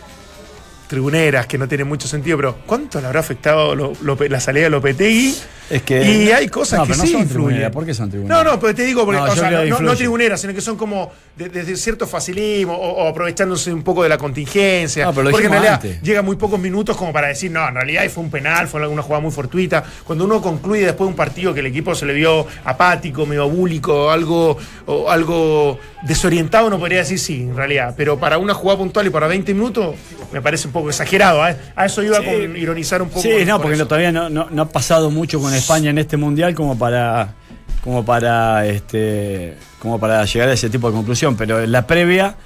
tribuneras 0.89 1.47
que 1.47 1.59
no 1.59 1.69
tienen 1.69 1.87
mucho 1.87 2.09
sentido, 2.09 2.37
pero 2.37 2.57
¿cuánto 2.67 3.01
le 3.01 3.07
habrá 3.07 3.21
afectado 3.21 3.77
la 3.77 4.41
salida 4.41 4.65
de 4.65 4.71
Lopetegui? 4.71 5.37
Es 5.71 5.83
que- 5.83 6.03
y 6.03 6.31
hay 6.31 6.49
cosas 6.49 6.81
No, 6.81 6.85
que 6.85 6.91
pero 6.91 6.99
no 6.99 7.05
sí 7.07 7.13
son 7.13 7.21
influyen. 7.23 7.29
tribuneras. 7.47 7.73
¿Por 7.73 7.87
qué 7.87 7.95
son 7.95 8.11
tribuneras? 8.11 8.45
No, 8.45 8.51
no, 8.53 8.61
pero 8.61 8.75
te 8.75 8.83
digo, 8.83 9.05
porque, 9.05 9.21
No, 9.21 9.27
o 9.27 9.37
sea, 9.37 9.51
no, 9.65 9.81
no 9.81 9.95
tribuneras, 9.97 10.41
sino 10.41 10.53
que 10.53 10.61
son 10.61 10.77
como 10.77 11.11
de- 11.37 11.49
desde 11.49 11.77
cierto 11.77 12.07
facilismo 12.07 12.75
o, 12.75 13.05
o 13.05 13.09
aprovechándose 13.09 13.73
un 13.73 13.83
poco 13.83 14.03
de 14.03 14.09
la 14.09 14.19
contingencia. 14.19 15.05
No, 15.07 15.13
pero 15.13 15.25
lo 15.25 15.31
porque 15.31 15.47
en 15.47 15.53
realidad 15.53 15.75
antes. 15.75 16.03
llega 16.03 16.23
muy 16.23 16.37
pocos 16.37 16.59
minutos 16.59 16.97
como 16.97 17.13
para 17.13 17.29
decir, 17.29 17.51
no, 17.51 17.67
en 17.69 17.75
realidad 17.75 18.03
fue 18.11 18.25
un 18.25 18.31
penal, 18.31 18.67
fue 18.69 18.87
una 18.87 19.03
jugada 19.03 19.21
muy 19.23 19.31
fortuita. 19.31 19.85
Cuando 20.05 20.25
uno 20.25 20.41
concluye 20.43 20.83
después 20.85 21.07
de 21.07 21.11
un 21.11 21.17
partido 21.17 21.55
que 21.55 21.61
el 21.61 21.67
equipo 21.67 21.95
se 21.95 22.05
le 22.07 22.15
vio 22.15 22.47
apático, 22.65 23.25
medio 23.27 23.45
abúlico, 23.45 24.11
algo, 24.11 24.57
o 24.87 25.11
algo 25.11 25.79
desorientado, 26.03 26.67
uno 26.67 26.79
podría 26.79 26.99
decir 26.99 27.19
sí, 27.19 27.43
en 27.43 27.57
realidad. 27.57 27.95
Pero 27.97 28.19
para 28.19 28.39
una 28.39 28.55
jugada 28.55 28.79
puntual 28.79 29.07
y 29.07 29.11
para 29.11 29.27
20 29.27 29.55
minutos, 29.55 29.95
me 30.33 30.41
parece 30.43 30.67
un 30.67 30.73
poco 30.73 30.89
exagerado. 30.91 31.47
¿eh? 31.47 31.57
A 31.77 31.87
eso 31.87 32.03
iba 32.03 32.19
Sí. 32.19 32.25
con 32.25 32.57
ironizar 32.57 33.03
un 33.03 33.09
poco. 33.09 33.23
Sí, 33.23 33.45
no, 33.47 33.61
porque 33.61 33.77
todavía 33.79 34.11
no, 34.13 34.29
no- 34.29 34.49
no 34.51 34.63
ha 34.63 34.69
pasado 34.69 35.11
mucho 35.11 35.41
con 35.41 35.55
España 35.61 35.91
en 35.91 35.99
este 35.99 36.17
mundial 36.17 36.55
como 36.55 36.77
para 36.79 37.35
como 37.83 38.05
para 38.05 38.67
este 38.67 39.57
como 39.79 39.99
para 39.99 40.25
llegar 40.25 40.49
a 40.49 40.53
ese 40.53 40.69
tipo 40.69 40.89
de 40.91 40.95
conclusión. 40.97 41.37
Pero 41.37 41.61
en 41.63 41.73
la 41.73 41.87
previa 41.87 42.37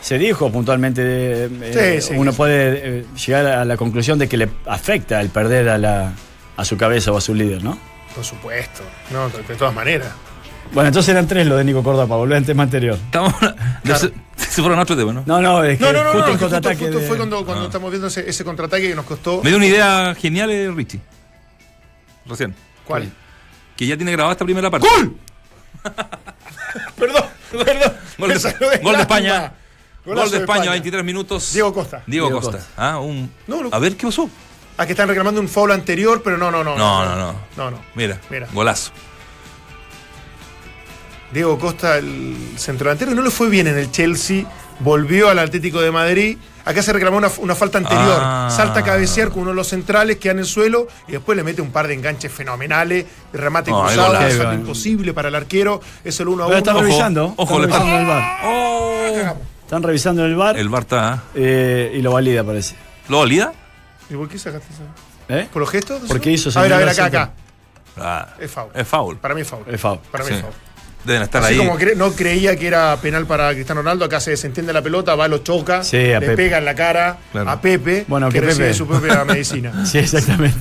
se 0.00 0.18
dijo 0.18 0.50
puntualmente, 0.50 1.02
eh, 1.04 2.00
Sí, 2.00 2.08
sí. 2.08 2.14
uno 2.16 2.32
puede 2.32 2.98
eh, 3.00 3.04
llegar 3.26 3.46
a 3.46 3.64
la 3.64 3.76
conclusión 3.76 4.18
de 4.18 4.28
que 4.28 4.36
le 4.36 4.48
afecta 4.66 5.20
el 5.20 5.28
perder 5.28 5.68
a 5.68 5.78
la 5.78 6.12
a 6.56 6.64
su 6.64 6.76
cabeza 6.76 7.12
o 7.12 7.16
a 7.16 7.20
su 7.20 7.34
líder, 7.34 7.62
¿no? 7.62 7.78
Por 8.14 8.24
supuesto, 8.24 8.82
no, 9.10 9.28
de, 9.30 9.54
todas 9.56 9.74
maneras. 9.74 10.08
Bueno, 10.74 10.88
entonces 10.88 11.10
eran 11.10 11.26
tres 11.26 11.46
lo 11.46 11.56
de 11.56 11.64
Nico 11.64 11.82
Córdoba 11.82 12.06
para 12.06 12.18
volver 12.18 12.36
al 12.38 12.44
tema 12.44 12.62
anterior. 12.64 12.96
Estamos, 13.04 13.32
de- 13.84 13.96
se, 13.96 14.12
se 14.36 14.60
fueron 14.62 14.78
a 14.78 14.82
otro 14.82 14.96
tema, 14.96 15.12
¿no? 15.12 15.22
No, 15.26 15.40
no, 15.40 15.64
es 15.64 15.78
que 15.78 15.84
No, 15.84 15.92
no, 15.92 16.04
no, 16.04 16.10
justo 16.12 16.18
no, 16.18 16.32
el 16.32 16.38
que 16.38 16.44
justo, 16.44 16.50
contraataque 16.56 16.84
justo 16.84 16.98
de- 17.00 17.06
fue 17.06 17.16
cuando, 17.16 17.44
cuando 17.44 17.62
Ah. 17.64 17.66
estamos 17.66 17.90
viendo 17.90 18.08
ese, 18.08 18.28
ese 18.28 18.44
contraataque 18.44 18.88
que 18.88 18.94
nos 18.94 19.04
costó. 19.06 19.40
Me 19.42 19.48
dio 19.50 19.56
una 19.56 19.66
idea 19.66 20.14
genial, 20.18 20.50
eh, 20.50 20.70
Richie. 20.74 21.00
Recién. 22.26 22.54
¿Cuál? 22.84 23.12
Que 23.76 23.86
ya 23.86 23.96
tiene 23.96 24.12
grabada 24.12 24.32
esta 24.32 24.44
primera 24.44 24.70
parte. 24.70 24.88
¡Gol! 24.88 25.16
perdón, 26.96 27.24
perdón. 27.50 27.92
Gol 28.18 28.28
de, 28.28 28.78
gol 28.82 28.94
de. 28.96 29.00
España. 29.02 29.52
Golazo 30.04 30.22
Gol 30.22 30.30
de 30.32 30.38
España, 30.38 30.70
23 30.70 31.04
minutos. 31.04 31.52
Diego 31.52 31.72
Costa. 31.72 32.02
Diego, 32.06 32.26
Diego 32.26 32.40
Costa. 32.40 32.58
Costa. 32.58 32.72
Ah, 32.76 32.98
un... 32.98 33.32
No, 33.46 33.62
lo- 33.62 33.72
A 33.74 33.78
ver, 33.78 33.96
¿qué 33.96 34.06
pasó? 34.06 34.28
Ah, 34.76 34.84
que 34.86 34.92
están 34.92 35.06
reclamando 35.06 35.40
un 35.40 35.48
foul 35.48 35.70
anterior, 35.70 36.22
pero 36.24 36.36
no, 36.38 36.50
no, 36.50 36.64
no. 36.64 36.76
No, 36.76 37.04
no, 37.04 37.16
no. 37.16 37.34
No, 37.56 37.70
no. 37.70 37.78
Mira, 37.94 38.18
Mira. 38.30 38.48
golazo. 38.52 38.90
Diego 41.32 41.58
Costa, 41.58 41.98
el 41.98 42.36
centrodelantero, 42.56 43.14
no 43.14 43.22
le 43.22 43.30
fue 43.30 43.48
bien 43.48 43.66
en 43.66 43.78
el 43.78 43.90
Chelsea, 43.90 44.44
volvió 44.82 45.28
al 45.30 45.38
Atlético 45.38 45.80
de 45.80 45.90
Madrid. 45.90 46.38
Acá 46.64 46.82
se 46.82 46.92
reclamó 46.92 47.16
una, 47.16 47.28
una 47.38 47.54
falta 47.54 47.78
anterior. 47.78 48.18
Ah. 48.20 48.48
Salta 48.54 48.80
a 48.80 48.84
cabecear 48.84 49.30
con 49.30 49.40
uno 49.42 49.50
de 49.50 49.56
los 49.56 49.66
centrales, 49.68 50.18
queda 50.18 50.32
en 50.32 50.38
el 50.40 50.44
suelo 50.46 50.86
y 51.08 51.12
después 51.12 51.36
le 51.36 51.42
mete 51.42 51.60
un 51.60 51.70
par 51.72 51.88
de 51.88 51.94
enganches 51.94 52.30
fenomenales, 52.32 53.04
de 53.32 53.38
remate 53.38 53.70
No, 53.70 53.82
cruzado, 53.84 54.12
Bueno. 54.36 54.54
imposible 54.54 55.12
para 55.12 55.28
el 55.28 55.34
arquero. 55.34 55.80
Es 56.04 56.20
el 56.20 56.28
1 56.28 56.44
a 56.44 56.46
Pero 56.46 56.56
1. 56.56 56.58
están 56.58 56.76
Ojo, 56.76 56.84
revisando. 56.84 57.34
ojo, 57.36 57.62
están 57.64 57.80
revisando 57.80 57.98
el 57.98 58.06
bar. 58.06 58.38
Oh. 58.44 59.36
Están 59.64 59.82
revisando 59.82 60.24
el 60.26 60.36
bar 60.36 60.56
El 60.58 60.68
Bar 60.68 60.82
está. 60.82 61.22
eh, 61.34 61.92
y 61.94 62.02
lo 62.02 62.12
valida, 62.12 62.44
parece. 62.44 62.76
¿Lo 63.08 63.20
valida? 63.20 63.52
¿Y 64.10 64.14
por 64.14 64.28
qué 64.28 64.38
sacaste 64.38 64.66
eso? 64.72 64.82
¿Eh? 65.28 65.48
¿Por 65.52 65.60
los 65.60 65.70
gestos? 65.70 66.02
Porque 66.06 66.30
hizo 66.30 66.56
A 66.58 66.62
ver, 66.62 66.72
a 66.74 66.76
ver, 66.78 66.88
acá, 66.90 67.04
acá. 67.06 67.32
Ah, 67.96 68.28
Es 68.38 68.50
foul. 68.50 68.70
Es 68.74 68.86
foul. 68.86 69.16
Para 69.18 69.34
mí 69.34 69.40
es 69.40 69.48
foul. 69.48 69.64
Es 69.66 69.80
foul. 69.80 69.98
Para 70.10 70.24
mí 70.24 70.30
Sí. 70.30 70.36
es 70.36 70.42
foul. 70.42 70.52
Deben 71.04 71.22
estar 71.22 71.42
Así 71.42 71.54
ahí. 71.54 71.58
como 71.58 71.76
cre- 71.78 71.96
no 71.96 72.12
creía 72.12 72.56
que 72.56 72.66
era 72.66 72.96
penal 73.02 73.26
para 73.26 73.52
Cristiano 73.54 73.80
Ronaldo, 73.80 74.04
acá 74.04 74.20
se 74.20 74.30
desentiende 74.30 74.72
la 74.72 74.82
pelota, 74.82 75.14
va, 75.16 75.26
lo 75.28 75.38
choca, 75.38 75.82
Sí, 75.82 75.96
le 75.96 76.20
Pepe. 76.20 76.36
pega 76.36 76.58
en 76.58 76.64
la 76.64 76.74
cara 76.74 77.18
Claro. 77.32 77.50
a 77.50 77.60
Pepe, 77.60 78.04
Bueno, 78.06 78.28
que 78.28 78.34
que 78.40 78.46
recibe 78.46 78.66
Pepe- 78.68 78.78
su 78.78 78.86
propia 78.86 79.24
medicina. 79.26 79.84
Sí, 79.84 79.98
exactamente. 79.98 80.56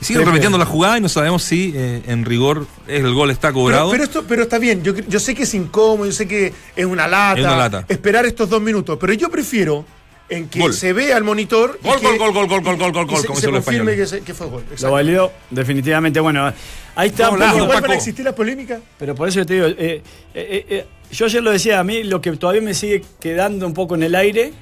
Siguen 0.00 0.22
Pepe. 0.22 0.30
repitiendo 0.32 0.58
la 0.58 0.64
jugada 0.66 0.98
y 0.98 1.00
no 1.00 1.08
sabemos 1.08 1.42
si 1.42 1.72
eh, 1.74 2.02
en 2.06 2.24
rigor 2.24 2.66
el 2.86 3.12
gol 3.14 3.30
está 3.30 3.48
Pero, 3.48 3.54
cobrado. 3.54 3.90
pero 3.90 4.04
esto, 4.04 4.24
pero 4.28 4.42
está 4.42 4.58
bien, 4.58 4.82
yo, 4.82 4.94
yo 4.94 5.20
sé 5.20 5.34
que 5.34 5.42
es 5.44 5.54
incómodo, 5.54 6.06
yo 6.06 6.12
sé 6.12 6.26
que 6.28 6.52
es 6.76 6.84
una 6.86 7.06
lata, 7.08 7.40
Es 7.40 7.46
una 7.46 7.56
lata. 7.56 7.84
esperar 7.88 8.26
estos 8.26 8.48
dos 8.48 8.60
minutos, 8.62 8.98
pero 9.00 9.12
yo 9.12 9.28
prefiero 9.30 9.84
en 10.28 10.48
que 10.48 10.60
Gol. 10.60 10.72
se 10.74 10.92
vea 10.92 11.16
al 11.16 11.24
monitor. 11.24 11.78
y 11.82 11.86
Gol, 11.86 12.00
que- 12.00 12.06
gol, 12.06 12.18
gol, 12.18 12.32
gol, 12.32 12.46
gol, 12.48 12.62
gol, 12.62 12.76
gol, 12.76 12.92
gol, 12.92 13.06
y 13.06 13.08
gol, 13.10 13.20
se, 13.22 13.26
como 13.26 13.40
se 13.40 13.46
confirme 13.50 13.96
que, 13.96 14.02
españoles. 14.02 14.10
se- 14.10 14.20
que 14.20 14.34
fue 14.34 14.46
gol. 14.48 14.62
Lo 14.66 14.72
exacto. 14.74 14.92
valió 14.92 15.32
definitivamente. 15.50 16.20
Bueno, 16.20 16.52
ahí 16.94 17.08
está. 17.08 17.30
un 17.30 17.36
Golazo, 17.36 17.52
poco- 17.52 17.62
Igual 17.64 17.76
Paco. 17.76 17.86
para 17.86 17.94
existir 17.98 18.24
la 18.24 18.34
polémica. 18.34 18.80
pero 18.98 19.14
por 19.14 19.28
eso 19.28 19.44
te 19.46 19.54
digo, 19.54 19.66
eh, 19.66 19.74
eh, 19.78 20.02
eh, 20.34 20.66
eh, 20.68 20.86
yo 21.10 21.26
ayer 21.26 21.42
lo 21.42 21.50
decía, 21.50 21.80
a 21.80 21.84
mí 21.84 22.04
lo 22.04 22.20
que 22.20 22.32
todavía 22.36 22.60
me 22.62 22.74
sigue 22.74 23.02
quedando 23.20 23.66
un 23.66 23.72
poco 23.74 23.94
en 23.94 24.02
el 24.02 24.14
aire 24.14 24.52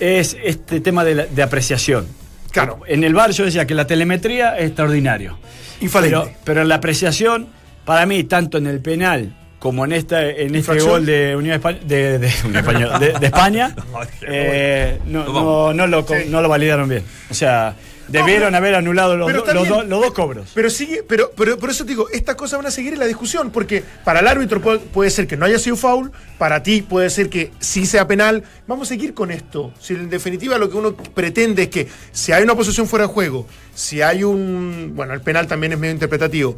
es 0.00 0.36
este 0.42 0.80
tema 0.80 1.04
de, 1.04 1.14
la- 1.14 1.26
de 1.26 1.42
apreciación. 1.42 2.06
Claro. 2.50 2.80
En 2.86 3.02
el 3.04 3.14
bar 3.14 3.30
yo 3.32 3.44
decía 3.44 3.66
que 3.66 3.74
la 3.74 3.86
telemetría 3.86 4.56
es 4.58 4.66
extraordinario. 4.66 5.38
Infalible. 5.80 6.18
Pero, 6.24 6.36
pero 6.44 6.62
en 6.62 6.68
la 6.68 6.76
apreciación, 6.76 7.48
para 7.84 8.06
mí, 8.06 8.24
tanto 8.24 8.58
en 8.58 8.66
el 8.66 8.80
penal 8.80 9.34
como 9.64 9.86
en 9.86 9.92
esta 9.92 10.28
en 10.28 10.54
este 10.54 10.78
gol 10.78 11.06
de 11.06 11.34
Unión 11.34 11.54
España, 11.54 11.78
de, 11.86 12.18
de 12.18 12.28
de- 13.00 13.18
de 13.18 13.26
España, 13.26 13.74
eh, 14.28 14.98
no, 15.06 15.24
no, 15.24 15.72
no 15.72 15.86
lo, 15.86 16.06
Sí. 16.06 16.26
no 16.28 16.42
lo 16.42 16.50
validaron 16.50 16.86
bien. 16.86 17.02
O 17.30 17.34
sea, 17.34 17.74
Debieron 18.08 18.54
haber 18.54 18.74
anulado 18.74 19.16
los, 19.16 19.32
do- 19.32 19.44
los, 19.54 19.62
bien. 19.64 19.68
do- 19.68 19.82
los 19.84 20.00
dos 20.02 20.12
cobros. 20.12 20.50
Pero 20.54 20.70
sigue, 20.70 21.02
pero, 21.06 21.30
pero 21.36 21.58
por 21.58 21.70
eso 21.70 21.84
te 21.84 21.90
digo, 21.90 22.08
estas 22.10 22.34
cosas 22.36 22.58
van 22.58 22.66
a 22.66 22.70
seguir 22.70 22.92
en 22.94 22.98
la 22.98 23.06
discusión, 23.06 23.50
porque 23.50 23.82
para 24.04 24.20
el 24.20 24.28
árbitro 24.28 24.60
puede, 24.60 24.78
puede 24.78 25.10
ser 25.10 25.26
que 25.26 25.36
no 25.36 25.46
haya 25.46 25.58
sido 25.58 25.76
foul, 25.76 26.12
para 26.38 26.62
ti 26.62 26.82
puede 26.82 27.10
ser 27.10 27.28
que 27.30 27.50
sí 27.60 27.86
sea 27.86 28.06
penal. 28.06 28.44
Vamos 28.66 28.88
a 28.88 28.90
seguir 28.90 29.14
con 29.14 29.30
esto. 29.30 29.72
Si 29.80 29.94
en 29.94 30.10
definitiva 30.10 30.58
lo 30.58 30.68
que 30.70 30.76
uno 30.76 30.94
pretende 30.96 31.64
es 31.64 31.68
que 31.68 31.88
si 32.12 32.32
hay 32.32 32.42
una 32.42 32.54
posesión 32.54 32.86
fuera 32.86 33.06
de 33.06 33.12
juego, 33.12 33.46
si 33.74 34.02
hay 34.02 34.24
un. 34.24 34.92
Bueno, 34.94 35.14
el 35.14 35.20
penal 35.20 35.46
también 35.46 35.72
es 35.72 35.78
medio 35.78 35.94
interpretativo. 35.94 36.56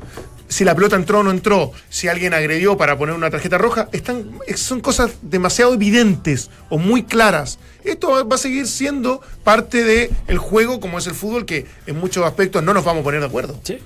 Si 0.49 0.65
la 0.65 0.75
pelota 0.77 0.95
entró 0.95 1.21
o 1.21 1.23
no 1.25 1.33
entró, 1.33 1.73
si 1.89 2.07
alguien 2.07 2.33
agredió 2.33 2.77
para 2.77 2.97
poner 2.97 3.15
una 3.17 3.31
tarjeta 3.31 3.59
roja, 3.59 3.89
están, 3.93 4.31
son 4.55 4.81
cosas 4.81 5.11
demasiado 5.23 5.75
evidentes 5.75 6.51
o 6.69 6.79
muy 6.79 7.03
claras. 7.03 7.59
Esto 7.87 8.27
va 8.29 8.35
a 8.35 8.39
seguir 8.39 8.67
siendo 8.67 9.21
parte 9.45 9.85
del 9.85 10.39
juego 10.39 10.81
como 10.81 10.99
es 10.99 11.07
el 11.07 11.15
fútbol, 11.15 11.47
que 11.47 11.67
en 11.87 11.99
muchos 11.99 12.25
aspectos 12.25 12.63
no 12.63 12.75
nos 12.75 12.85
vamos 12.85 13.01
a 13.03 13.05
poner 13.05 13.21
de 13.21 13.27
acuerdo. 13.27 13.59
Sí. 13.63 13.79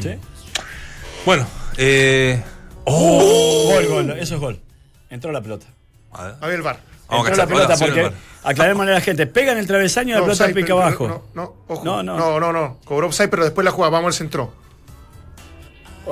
Sí. 0.00 0.10
Bueno, 1.24 1.46
eh. 1.76 2.42
¡Oh! 2.84 3.70
Gol, 3.74 3.86
gol, 3.86 4.10
eso 4.18 4.34
es 4.34 4.40
gol. 4.40 4.60
Entró 5.10 5.32
la 5.32 5.40
pelota. 5.40 5.66
A 6.12 6.24
ver. 6.24 6.34
A 6.40 6.46
ver 6.46 6.56
el 6.56 6.62
bar. 6.62 6.80
Entró 7.10 7.34
la 7.36 7.46
pelota 7.46 7.76
porque 7.76 8.12
aclaremos 8.44 8.86
a 8.86 8.90
la 8.90 9.00
gente, 9.00 9.26
pega 9.26 9.52
en 9.52 9.58
el 9.58 9.66
travesaño 9.66 10.10
y 10.10 10.12
la 10.12 10.24
pelota 10.24 10.44
offside, 10.44 10.54
pica 10.54 10.66
pero- 10.68 10.82
abajo. 10.82 11.08
No, 11.08 11.22
no, 11.34 11.54
ojo. 11.68 11.84
No, 11.84 12.02
No, 12.02 12.16
no. 12.16 12.40
no, 12.40 12.52
no, 12.52 12.78
Cobró 12.84 13.08
offside, 13.08 13.28
pero 13.28 13.44
después 13.44 13.64
la 13.64 13.70
jugada. 13.70 13.90
Vamos 13.90 14.08
al 14.08 14.14
centro. 14.14 14.52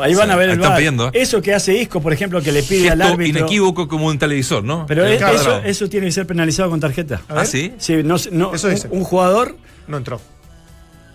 Ahí 0.01 0.15
van 0.15 0.31
a 0.31 0.37
ver 0.37 0.51
el 0.51 0.57
están 0.57 0.71
VAR. 0.71 0.79
pidiendo, 0.79 1.09
¿eh? 1.09 1.11
Eso 1.15 1.43
que 1.43 1.53
hace 1.55 1.75
Isco, 1.77 2.01
por 2.01 2.13
ejemplo, 2.13 2.41
que 2.41 2.53
le 2.53 2.63
pide 2.63 2.91
al 2.91 2.99
Gesto 2.99 3.15
árbitro. 3.15 3.39
inequívoco 3.41 3.89
como 3.89 4.07
un 4.07 4.19
televisor, 4.19 4.63
¿no? 4.63 4.87
Pero 4.87 5.05
Eh, 5.07 5.17
es- 5.17 5.23
eso, 5.23 5.59
eso 5.65 5.89
tiene 5.89 6.07
que 6.07 6.13
ser 6.13 6.27
penalizado 6.27 6.71
con 6.71 6.79
tarjeta. 6.79 7.23
Ah, 7.29 7.45
sí. 7.45 7.73
Sí, 7.79 7.97
no, 8.05 8.17
no, 8.31 8.55
Eso 8.55 8.69
un, 8.69 8.75
dice. 8.75 8.89
un 8.91 9.03
jugador, 9.05 9.57
No 9.89 9.97
entró. 9.97 10.21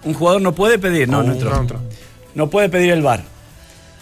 un 0.03 0.13
jugador 0.13 0.41
no 0.41 0.53
puede 0.53 0.79
pedir, 0.79 1.07
no, 1.07 1.19
Oh, 1.19 1.23
no 1.23 1.33
entró. 1.33 1.49
No 1.51 1.61
entró. 1.61 1.79
No 2.35 2.49
puede 2.49 2.67
pedir 2.69 2.91
el 2.91 3.01
VAR. 3.01 3.23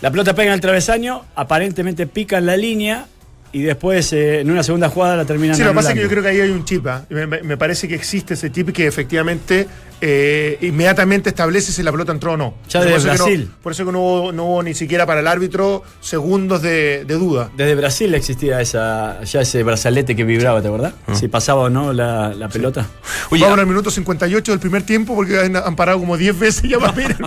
La 0.01 0.09
pelota 0.09 0.33
pega 0.33 0.47
en 0.47 0.53
el 0.55 0.61
travesaño, 0.61 1.25
aparentemente 1.35 2.07
pica 2.07 2.39
en 2.39 2.47
la 2.47 2.57
línea 2.57 3.05
y 3.51 3.61
después 3.61 4.11
eh, 4.13 4.39
en 4.39 4.49
una 4.49 4.63
segunda 4.63 4.89
jugada 4.89 5.15
la 5.17 5.25
terminan 5.25 5.55
Sí, 5.55 5.61
lo 5.61 5.69
que 5.69 5.75
pasa 5.75 5.89
es 5.89 5.95
que 5.95 6.01
yo 6.01 6.09
creo 6.09 6.23
que 6.23 6.29
ahí 6.29 6.39
hay 6.41 6.49
un 6.49 6.65
chip. 6.65 6.87
¿ah? 6.87 7.05
Me, 7.09 7.27
me- 7.27 7.43
me 7.43 7.57
parece 7.57 7.87
que 7.87 7.93
existe 7.95 8.33
ese 8.33 8.51
chip 8.51 8.69
que 8.71 8.87
efectivamente 8.87 9.67
eh, 10.01 10.57
inmediatamente 10.61 11.29
establece 11.29 11.71
si 11.71 11.83
la 11.83 11.91
pelota 11.91 12.11
entró 12.11 12.33
o 12.33 12.37
no. 12.37 12.55
Ya 12.69 12.79
por 12.79 12.89
desde 12.89 12.97
eso 12.97 13.11
que 13.11 13.17
no- 13.17 13.23
Brasil. 13.25 13.51
por 13.61 13.71
eso 13.71 13.85
que 13.85 13.91
no 13.91 13.99
hubo, 13.99 14.31
no 14.31 14.45
hubo 14.45 14.63
ni 14.63 14.73
siquiera 14.73 15.05
para 15.05 15.19
el 15.21 15.27
árbitro 15.27 15.83
segundos 15.99 16.61
de, 16.61 17.05
de 17.05 17.13
duda. 17.15 17.49
Desde 17.55 17.75
Brasil 17.75 18.13
existía 18.15 18.59
esa, 18.61 19.23
ya 19.23 19.41
ese 19.41 19.61
brazalete 19.63 20.15
que 20.15 20.23
vibraba, 20.23 20.61
¿te 20.61 20.67
acordás? 20.67 20.93
Ah. 21.07 21.15
Si 21.15 21.27
pasaba 21.27 21.61
o 21.61 21.69
no 21.69 21.93
la, 21.93 22.33
la 22.33 22.49
pelota. 22.49 22.87
Oye, 23.29 23.43
Vamos 23.43 23.59
al 23.59 23.67
minuto 23.67 23.91
58 23.91 24.51
del 24.51 24.59
primer 24.59 24.83
tiempo 24.83 25.15
porque 25.15 25.39
han, 25.39 25.55
han 25.55 25.75
parado 25.75 25.99
como 25.99 26.17
10 26.17 26.37
veces 26.39 26.63
ya 26.69 26.77
va 26.79 26.89
a 26.89 26.91
ver. 26.91 27.15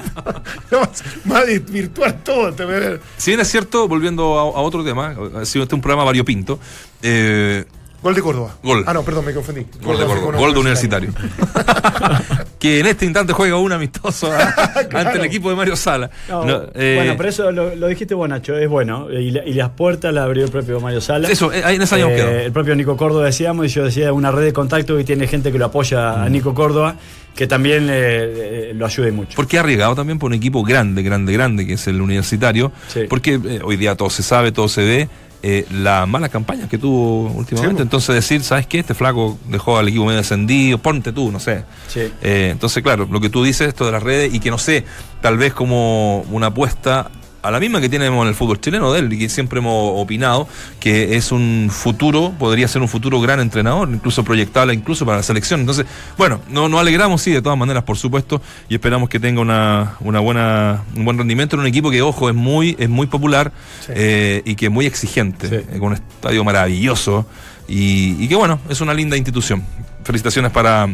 Va 1.30 1.38
a 1.38 1.44
virtual 1.44 2.22
todo. 2.22 2.52
te 2.52 2.64
voy 2.64 2.74
a 2.74 2.78
ver. 2.78 3.00
si 3.16 3.30
bien 3.30 3.40
es 3.40 3.48
cierto, 3.50 3.86
volviendo 3.88 4.38
a, 4.38 4.42
a 4.42 4.62
otro 4.62 4.84
tema, 4.84 5.14
ha 5.40 5.44
sido 5.44 5.62
este 5.62 5.74
un 5.74 5.80
programa 5.80 6.04
variopinto. 6.04 6.58
Eh, 7.02 7.64
Gol 8.02 8.14
de 8.14 8.20
Córdoba. 8.22 8.56
Gol. 8.62 8.84
Ah, 8.86 8.92
no, 8.92 9.02
perdón, 9.02 9.24
me 9.24 9.32
confundí. 9.32 9.64
Gol 9.82 9.98
de 9.98 10.04
Córdoba, 10.04 10.36
gol 10.38 10.52
de 10.52 10.60
universitario. 10.60 11.12
que 12.64 12.80
en 12.80 12.86
este 12.86 13.04
instante 13.04 13.34
juega 13.34 13.58
un 13.58 13.72
amistoso 13.72 14.32
¿ah? 14.32 14.54
ante 14.94 15.18
el 15.18 15.24
equipo 15.26 15.50
de 15.50 15.56
Mario 15.56 15.76
Sala. 15.76 16.08
No, 16.30 16.46
No, 16.46 16.62
eh, 16.74 16.94
bueno, 16.96 17.12
pero 17.18 17.28
eso 17.28 17.52
lo, 17.52 17.74
lo 17.74 17.88
dijiste 17.88 18.14
vos, 18.14 18.26
Nacho, 18.26 18.56
es 18.56 18.66
bueno. 18.70 19.10
Y, 19.12 19.32
la- 19.32 19.44
y 19.44 19.52
las 19.52 19.68
puertas 19.68 20.14
las 20.14 20.24
abrió 20.24 20.46
el 20.46 20.50
propio 20.50 20.80
Mario 20.80 21.02
Sala. 21.02 21.28
Eso, 21.28 21.52
eh, 21.52 21.60
ahí 21.62 21.76
en 21.76 21.82
esa 21.82 21.96
habíamos 21.96 22.14
Eh. 22.18 22.46
El 22.46 22.52
propio 22.52 22.74
Nico 22.74 22.96
Córdoba 22.96 23.26
decíamos, 23.26 23.66
y 23.66 23.68
yo 23.68 23.84
decía, 23.84 24.14
una 24.14 24.30
red 24.30 24.44
de 24.44 24.52
contacto 24.54 24.96
que 24.96 25.04
tiene 25.04 25.26
gente 25.26 25.52
que 25.52 25.58
lo 25.58 25.66
apoya 25.66 26.12
Mm. 26.16 26.22
a 26.22 26.28
Nico 26.30 26.54
Córdoba, 26.54 26.96
que 27.36 27.46
también 27.46 27.88
eh, 27.90 28.72
lo 28.74 28.86
ayude 28.86 29.12
mucho. 29.12 29.32
Porque 29.36 29.58
ha 29.58 29.60
arriesgado 29.60 29.94
también 29.94 30.18
por 30.18 30.28
un 30.30 30.34
equipo 30.34 30.62
grande, 30.62 31.02
grande, 31.02 31.34
grande, 31.34 31.66
que 31.66 31.74
es 31.74 31.86
el 31.86 32.00
universitario. 32.00 32.72
Sí. 32.88 33.00
Porque 33.10 33.38
hoy 33.62 33.76
día 33.76 33.94
todo 33.94 34.08
se 34.08 34.22
sabe, 34.22 34.52
todo 34.52 34.68
se 34.68 34.82
ve. 34.84 35.08
Eh, 35.46 35.66
la 35.70 36.06
mala 36.06 36.30
campaña 36.30 36.70
que 36.70 36.78
tuvo 36.78 37.30
últimamente. 37.30 37.76
Sí, 37.76 37.82
entonces 37.82 38.14
decir, 38.14 38.42
¿sabes 38.42 38.66
qué? 38.66 38.78
Este 38.78 38.94
flaco 38.94 39.38
dejó 39.46 39.76
al 39.76 39.86
equipo 39.88 40.06
medio 40.06 40.16
descendido, 40.16 40.78
ponte 40.78 41.12
tú, 41.12 41.30
no 41.30 41.38
sé. 41.38 41.64
Sí. 41.86 42.00
Eh, 42.22 42.48
entonces, 42.50 42.82
claro, 42.82 43.06
lo 43.10 43.20
que 43.20 43.28
tú 43.28 43.44
dices, 43.44 43.68
esto 43.68 43.84
de 43.84 43.92
las 43.92 44.02
redes, 44.02 44.32
y 44.32 44.40
que 44.40 44.50
no 44.50 44.56
sé, 44.56 44.86
tal 45.20 45.36
vez 45.36 45.52
como 45.52 46.20
una 46.30 46.46
apuesta 46.46 47.10
a 47.44 47.50
la 47.50 47.60
misma 47.60 47.80
que 47.80 47.88
tenemos 47.88 48.22
en 48.22 48.28
el 48.28 48.34
fútbol 48.34 48.60
chileno 48.60 48.92
de 48.92 49.00
él, 49.00 49.12
y 49.12 49.18
que 49.18 49.28
siempre 49.28 49.58
hemos 49.60 49.92
opinado, 50.00 50.48
que 50.80 51.16
es 51.16 51.30
un 51.30 51.68
futuro, 51.70 52.32
podría 52.38 52.66
ser 52.68 52.82
un 52.82 52.88
futuro 52.88 53.20
gran 53.20 53.38
entrenador, 53.40 53.88
incluso 53.92 54.24
proyectable, 54.24 54.74
incluso 54.74 55.04
para 55.04 55.18
la 55.18 55.22
selección. 55.22 55.60
Entonces, 55.60 55.86
bueno, 56.16 56.40
no- 56.48 56.68
nos 56.68 56.80
alegramos, 56.80 57.20
sí, 57.22 57.30
de 57.32 57.42
todas 57.42 57.58
maneras, 57.58 57.84
por 57.84 57.96
supuesto, 57.96 58.40
y 58.68 58.74
esperamos 58.74 59.08
que 59.08 59.20
tenga 59.20 59.40
una, 59.40 59.96
una 60.00 60.20
buena, 60.20 60.82
un 60.96 61.04
buen 61.04 61.18
rendimiento 61.18 61.56
en 61.56 61.60
un 61.60 61.66
equipo 61.66 61.90
que, 61.90 62.00
ojo, 62.02 62.28
es 62.28 62.34
muy, 62.34 62.76
es 62.78 62.88
muy 62.88 63.06
popular 63.06 63.52
Sí. 63.86 63.92
eh, 63.94 64.42
y 64.44 64.54
que 64.54 64.66
es 64.66 64.72
muy 64.72 64.86
exigente, 64.86 65.48
Sí. 65.48 65.54
eh, 65.56 65.78
con 65.78 65.88
un 65.88 65.94
estadio 65.94 66.42
maravilloso, 66.44 67.26
y, 67.68 68.16
y 68.22 68.28
que, 68.28 68.34
bueno, 68.36 68.58
es 68.68 68.80
una 68.80 68.94
linda 68.94 69.16
institución. 69.16 69.62
Felicitaciones 70.04 70.50
para... 70.50 70.88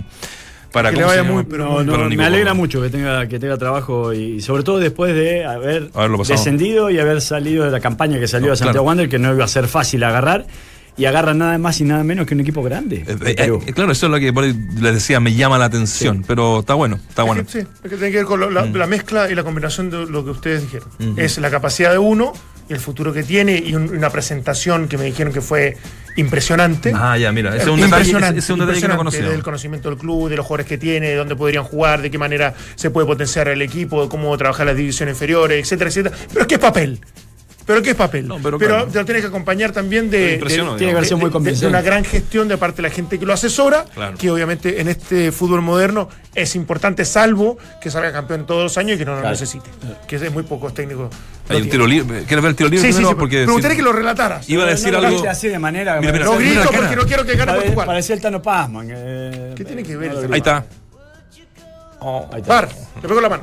para 0.72 0.90
Que 0.90 0.96
le 0.96 1.02
¿cómo 1.02 1.12
se 1.12 1.18
vaya 1.20 1.32
muy, 1.32 1.44
pero 1.44 1.64
No, 1.64 1.70
muy- 1.72 1.84
no, 1.84 1.92
Para 1.92 2.08
me 2.08 2.24
alegra 2.24 2.54
mucho 2.54 2.80
que 2.80 2.90
tenga, 2.90 3.26
que 3.28 3.38
tenga 3.38 3.56
trabajo 3.58 4.12
y 4.12 4.40
sobre 4.40 4.62
todo 4.62 4.78
después 4.78 5.14
de 5.14 5.44
haber 5.44 5.90
descendido 6.26 6.90
y 6.90 6.98
haber 6.98 7.20
salido 7.20 7.64
de 7.64 7.70
la 7.70 7.80
campaña 7.80 8.18
que 8.20 8.28
salió 8.28 8.48
No, 8.48 8.52
a 8.52 8.56
Santiago 8.56 8.72
claro. 8.84 8.86
Wander, 8.86 9.08
que 9.08 9.18
no 9.18 9.32
iba 9.34 9.44
a 9.44 9.48
ser 9.48 9.66
fácil 9.68 10.02
agarrar. 10.04 10.46
Y 10.96 11.06
agarra 11.06 11.32
nada 11.32 11.56
más 11.56 11.80
y 11.80 11.84
nada 11.84 12.04
menos 12.04 12.26
que 12.26 12.34
un 12.34 12.40
equipo 12.40 12.62
grande. 12.62 13.04
Eh, 13.06 13.16
eh, 13.24 13.34
eh, 13.66 13.72
claro, 13.72 13.90
eso 13.92 14.06
es 14.06 14.12
lo 14.12 14.18
que 14.18 14.32
por 14.34 14.44
ahí 14.44 14.54
les 14.80 14.92
decía, 14.94 15.18
me 15.18 15.32
llama 15.32 15.56
la 15.56 15.64
atención, 15.66 16.24
pero 16.26 16.60
está 16.60 16.74
bueno, 16.74 16.98
está 17.08 17.22
bueno. 17.22 17.42
Que, 17.46 17.50
sí, 17.50 17.58
es 17.60 17.90
que 17.90 17.96
tiene 17.96 18.10
que 18.10 18.18
ver 18.18 18.26
con 18.26 18.40
lo- 18.40 18.50
la, 18.50 18.64
Mm. 18.66 18.74
la 18.76 18.86
mezcla 18.86 19.30
y 19.30 19.34
la 19.34 19.42
combinación 19.42 19.88
de 19.88 20.04
lo 20.06 20.24
que 20.24 20.30
ustedes 20.32 20.62
dijeron. 20.62 20.88
Es 21.16 21.38
la 21.38 21.48
capacidad 21.50 21.92
de 21.92 21.98
uno 21.98 22.32
y 22.70 22.72
el 22.72 22.78
futuro 22.80 23.12
que 23.12 23.24
tiene 23.24 23.58
y 23.58 23.74
un- 23.74 23.90
una 23.94 24.08
presentación 24.10 24.86
que 24.88 24.96
me 24.96 25.04
dijeron 25.04 25.32
que 25.32 25.40
fue 25.40 25.76
impresionante. 26.16 26.92
Ah, 26.94 27.18
ya, 27.18 27.32
mira, 27.32 27.56
es 27.56 27.66
un 27.66 27.80
detalle, 27.80 28.10
es 28.38 28.50
un 28.50 28.60
detalle 28.60 28.80
que 28.80 28.88
no 28.88 28.96
conocía. 28.96 29.28
Del 29.28 29.42
conocimiento 29.42 29.90
del 29.90 29.98
club, 29.98 30.28
de 30.30 30.36
los 30.36 30.46
jugadores 30.46 30.66
que 30.66 30.78
tiene, 30.78 31.08
de 31.08 31.16
dónde 31.16 31.34
podrían 31.34 31.64
jugar, 31.64 32.00
de 32.00 32.10
qué 32.10 32.18
manera 32.18 32.54
se 32.76 32.90
puede 32.90 33.06
potenciar 33.06 33.48
el 33.48 33.60
equipo, 33.62 34.02
de 34.04 34.08
cómo 34.08 34.36
trabajar 34.38 34.66
las 34.66 34.76
divisiones 34.76 35.14
inferiores, 35.16 35.60
etcétera, 35.64 35.90
etcétera. 35.90 36.16
Pero 36.32 36.46
¿qué 36.46 36.54
es 36.54 36.60
papel? 36.60 37.00
¿Pero 37.66 37.82
qué 37.82 37.90
es 37.90 37.96
papel? 37.96 38.26
No, 38.26 38.38
pero 38.42 38.58
claro. 38.58 38.86
te 38.86 38.98
lo 38.98 39.04
tienes 39.04 39.22
que 39.22 39.28
acompañar 39.28 39.70
también 39.72 40.10
de, 40.10 40.38
de- 40.38 40.38
Tiene 40.38 40.76
que 40.76 40.84
haber 40.90 41.00
de- 41.02 41.04
sido 41.04 41.18
muy 41.18 41.30
de- 41.30 41.52
de 41.52 41.66
una 41.66 41.82
gran 41.82 42.04
gestión 42.04 42.48
de 42.48 42.56
parte 42.58 42.76
de 42.82 42.88
la 42.88 42.90
gente 42.94 43.18
que 43.18 43.26
lo 43.26 43.32
asesora, 43.32 43.84
Claro. 43.94 44.16
que 44.18 44.30
obviamente 44.30 44.80
en 44.80 44.88
este 44.88 45.30
fútbol 45.30 45.62
moderno 45.62 46.08
es 46.34 46.56
importante, 46.56 47.04
salvo 47.04 47.58
que 47.80 47.90
salga 47.90 48.12
campeón 48.12 48.46
todos 48.46 48.62
los 48.64 48.78
años 48.78 48.96
y 48.96 48.98
que 48.98 49.04
no 49.04 49.12
lo 49.14 49.20
Claro. 49.20 49.32
necesite. 49.34 49.68
Que 50.08 50.16
es 50.16 50.32
muy 50.32 50.42
pocos 50.42 50.74
técnicos. 50.74 51.14
Hay 51.48 51.58
lo 51.58 51.64
un 51.64 51.70
tiro 51.70 51.86
tienen. 51.86 52.06
libre. 52.08 52.24
¿Quieres 52.24 52.42
ver 52.42 52.50
el 52.50 52.56
tiro 52.56 52.68
libre 52.70 52.86
Sí, 52.92 52.92
sí, 52.98 53.04
sí, 53.04 53.14
Porque 53.18 53.44
me 53.46 53.52
gustaría 53.52 53.76
que 53.76 53.82
lo 53.82 53.92
relataras. 53.92 54.48
Iba 54.48 54.64
a 54.64 54.66
decir 54.66 54.92
No 54.92 54.98
algo. 54.98 55.28
así 55.28 55.48
de 55.48 55.58
manera. 55.58 55.98
Mira, 56.00 56.12
mira, 56.12 56.24
No 56.24 56.36
grito 56.36 56.62
porque 56.74 56.96
no 56.96 57.02
quiero 57.06 57.24
que 57.24 57.34
gane 57.36 57.52
Portugal. 57.54 57.86
Parecía 57.86 58.14
el 58.14 58.20
Tano 58.20 58.40
Pazman. 58.40 58.88
eh, 58.90 59.52
¿Qué 59.56 59.64
tiene 59.64 59.82
que 59.82 59.96
ver 59.96 60.12
no 60.14 60.20
el 60.20 60.32
Ahí 60.32 60.38
está. 60.38 60.64
Bar, 62.46 62.68
le 63.02 63.20
la 63.20 63.28
mano. 63.28 63.42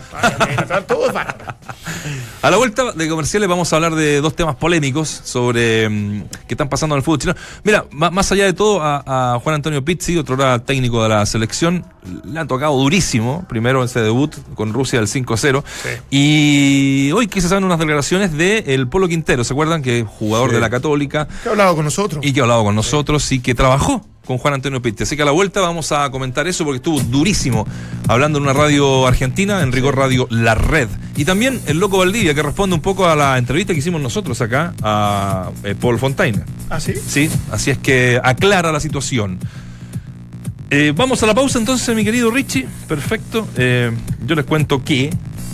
A 2.41 2.49
la 2.51 2.57
vuelta 2.57 2.91
de 2.93 3.07
comerciales 3.09 3.47
vamos 3.47 3.71
a 3.71 3.75
hablar 3.75 3.93
de 3.95 4.21
dos 4.21 4.35
temas 4.35 4.55
polémicos 4.55 5.09
sobre 5.23 5.87
mm, 5.89 6.23
qué 6.47 6.53
están 6.53 6.69
pasando 6.69 6.95
en 6.95 6.97
el 6.99 7.03
fútbol 7.03 7.19
chileno. 7.19 7.39
Mira, 7.63 7.85
más 7.91 8.31
allá 8.31 8.45
de 8.45 8.53
todo, 8.53 8.81
a, 8.81 9.35
a 9.35 9.39
Juan 9.39 9.55
Antonio 9.55 9.83
Pizzi, 9.85 10.17
otro 10.17 10.35
era 10.35 10.59
técnico 10.59 11.03
de 11.03 11.09
la 11.09 11.25
selección, 11.25 11.85
le 12.25 12.39
han 12.39 12.47
tocado 12.47 12.75
durísimo, 12.77 13.45
primero 13.47 13.83
ese 13.83 14.01
debut 14.01 14.33
con 14.55 14.73
Rusia 14.73 14.99
del 14.99 15.07
5-0. 15.07 15.63
Y 16.09 17.11
hoy 17.13 17.27
quise 17.27 17.47
saber 17.49 17.63
unas 17.63 17.79
declaraciones 17.79 18.33
de 18.37 18.59
el 18.67 18.87
Polo 18.87 19.07
Quintero, 19.07 19.43
¿se 19.43 19.53
acuerdan? 19.53 19.81
Que 19.81 19.99
es 19.99 20.05
jugador 20.07 20.49
Sí. 20.49 20.55
de 20.55 20.61
la 20.61 20.69
Católica 20.69 21.27
¿Qué 21.43 21.49
ha 21.49 21.51
hablado 21.51 21.75
con 21.75 21.85
nosotros? 21.85 22.25
y 22.25 22.33
que 22.33 22.39
ha 22.39 22.43
hablado 22.43 22.63
con 22.63 22.75
nosotros 22.75 23.31
y 23.31 23.39
que 23.39 23.53
trabajó 23.55 24.05
con 24.27 24.37
Juan 24.37 24.55
Antonio 24.55 24.81
Pizzi. 24.81 25.03
Así 25.03 25.15
que 25.15 25.21
a 25.21 25.25
la 25.25 25.31
vuelta 25.31 25.61
vamos 25.61 25.91
a 25.91 26.09
comentar 26.11 26.47
eso 26.47 26.65
porque 26.65 26.77
estuvo 26.77 26.99
durísimo 26.99 27.65
hablando 28.07 28.37
en 28.37 28.43
una 28.43 28.53
radio 28.53 29.07
argentina, 29.07 29.61
en 29.61 29.71
rigor 29.71 29.95
radio 29.95 30.27
La 30.29 30.53
Red. 30.53 30.89
Y 31.15 31.25
también 31.25 31.61
el 31.65 31.79
Loco 31.79 31.97
Valdivia, 31.97 32.33
que 32.33 32.43
responde 32.43 32.75
un 32.75 32.81
poco 32.81 33.07
a 33.07 33.15
la 33.15 33.37
entrevista 33.37 33.73
que 33.73 33.79
hicimos 33.79 34.01
nosotros 34.01 34.39
acá 34.41 34.73
a 34.83 35.49
eh, 35.63 35.75
Paul 35.79 35.97
Fontaine. 35.97 36.43
¿Ah, 36.69 36.79
sí? 36.79 36.93
Sí, 36.95 37.29
así 37.51 37.71
es 37.71 37.77
que 37.77 38.19
aclara 38.21 38.71
la 38.71 38.79
situación. 38.79 39.39
Eh, 40.69 40.91
vamos 40.93 41.23
a 41.23 41.25
la 41.25 41.33
pausa 41.33 41.57
entonces, 41.57 41.95
mi 41.95 42.03
querido 42.03 42.29
Richie. 42.29 42.67
Perfecto. 42.87 43.47
Eh, 43.55 43.91
yo 44.25 44.35
les 44.35 44.45
cuento 44.45 44.83
que 44.83 45.09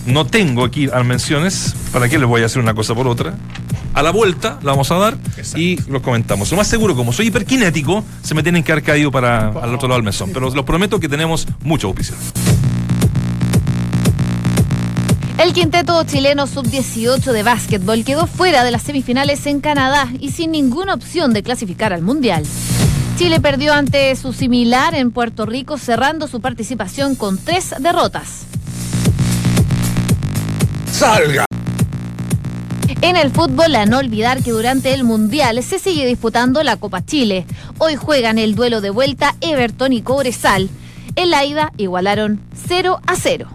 no 0.06 0.26
tengo 0.26 0.64
aquí 0.64 0.88
las 0.88 1.06
menciones. 1.06 1.76
¿Para 1.92 2.10
qué 2.10 2.20
les 2.20 2.28
voy 2.28 2.42
a 2.42 2.46
hacer 2.46 2.62
una 2.62 2.74
cosa 2.74 2.94
por 2.96 3.08
otra? 3.08 3.36
A 3.94 4.02
la 4.02 4.12
vuelta 4.12 4.60
la 4.64 4.72
vamos 4.72 4.92
a 4.92 4.96
dar 4.96 5.18
y 5.56 5.80
los 5.90 6.02
comentamos. 6.02 6.50
Lo 6.52 6.58
más 6.58 6.68
seguro, 6.68 6.96
como 6.96 7.14
soy 7.14 7.28
hiperkinético, 7.28 8.04
se 8.24 8.34
me 8.34 8.42
tienen 8.42 8.64
que 8.64 8.72
haber 8.72 8.84
caído 8.84 9.12
para 9.12 9.50
al 9.50 9.76
otro 9.76 9.88
lado 9.88 9.96
del 9.96 10.04
mesón. 10.04 10.32
Pero 10.34 10.50
los 10.50 10.66
prometo 10.66 11.00
que 11.00 11.08
tenemos 11.08 11.48
mucha 11.62 11.88
auspicio. 11.88 12.16
El 15.38 15.52
quinteto 15.52 16.02
chileno 16.06 16.48
sub-18 16.48 17.32
de 17.32 17.44
básquetbol 17.44 18.04
quedó 18.06 18.28
fuera 18.28 18.64
de 18.64 18.72
las 18.72 18.84
semifinales 18.84 19.46
en 19.46 19.62
Canadá 19.62 20.08
y 20.20 20.32
sin 20.32 20.52
ninguna 20.52 20.94
opción 20.94 21.34
de 21.34 21.44
clasificar 21.44 21.92
al 21.92 22.02
Mundial. 22.02 22.46
Chile 23.18 23.40
perdió 23.42 23.74
ante 23.74 24.16
su 24.16 24.34
similar 24.34 24.96
en 24.96 25.12
Puerto 25.12 25.46
Rico, 25.46 25.78
cerrando 25.78 26.28
su 26.28 26.40
participación 26.40 27.16
con 27.16 27.38
tres 27.38 27.76
derrotas. 27.80 28.46
¡Salga! 31.04 31.44
En 33.02 33.18
el 33.18 33.30
fútbol, 33.30 33.76
a 33.76 33.86
no 33.86 33.98
olvidar 33.98 34.42
que 34.42 34.52
durante 34.52 34.94
el 34.94 35.04
Mundial 35.04 35.62
se 35.62 35.78
sigue 35.78 36.06
disputando 36.06 36.64
la 36.64 36.78
Copa 36.78 37.04
Chile. 37.04 37.46
Hoy 37.78 37.98
juegan 37.98 38.40
el 38.40 38.56
duelo 38.56 38.80
de 38.80 38.90
vuelta 38.90 39.36
Everton 39.42 39.92
y 39.92 40.02
Cobresal. 40.02 40.70
En 41.18 41.30
la 41.30 41.44
ida 41.44 41.74
igualaron 41.76 42.40
0 42.70 43.02
a 43.06 43.16
0. 43.18 43.50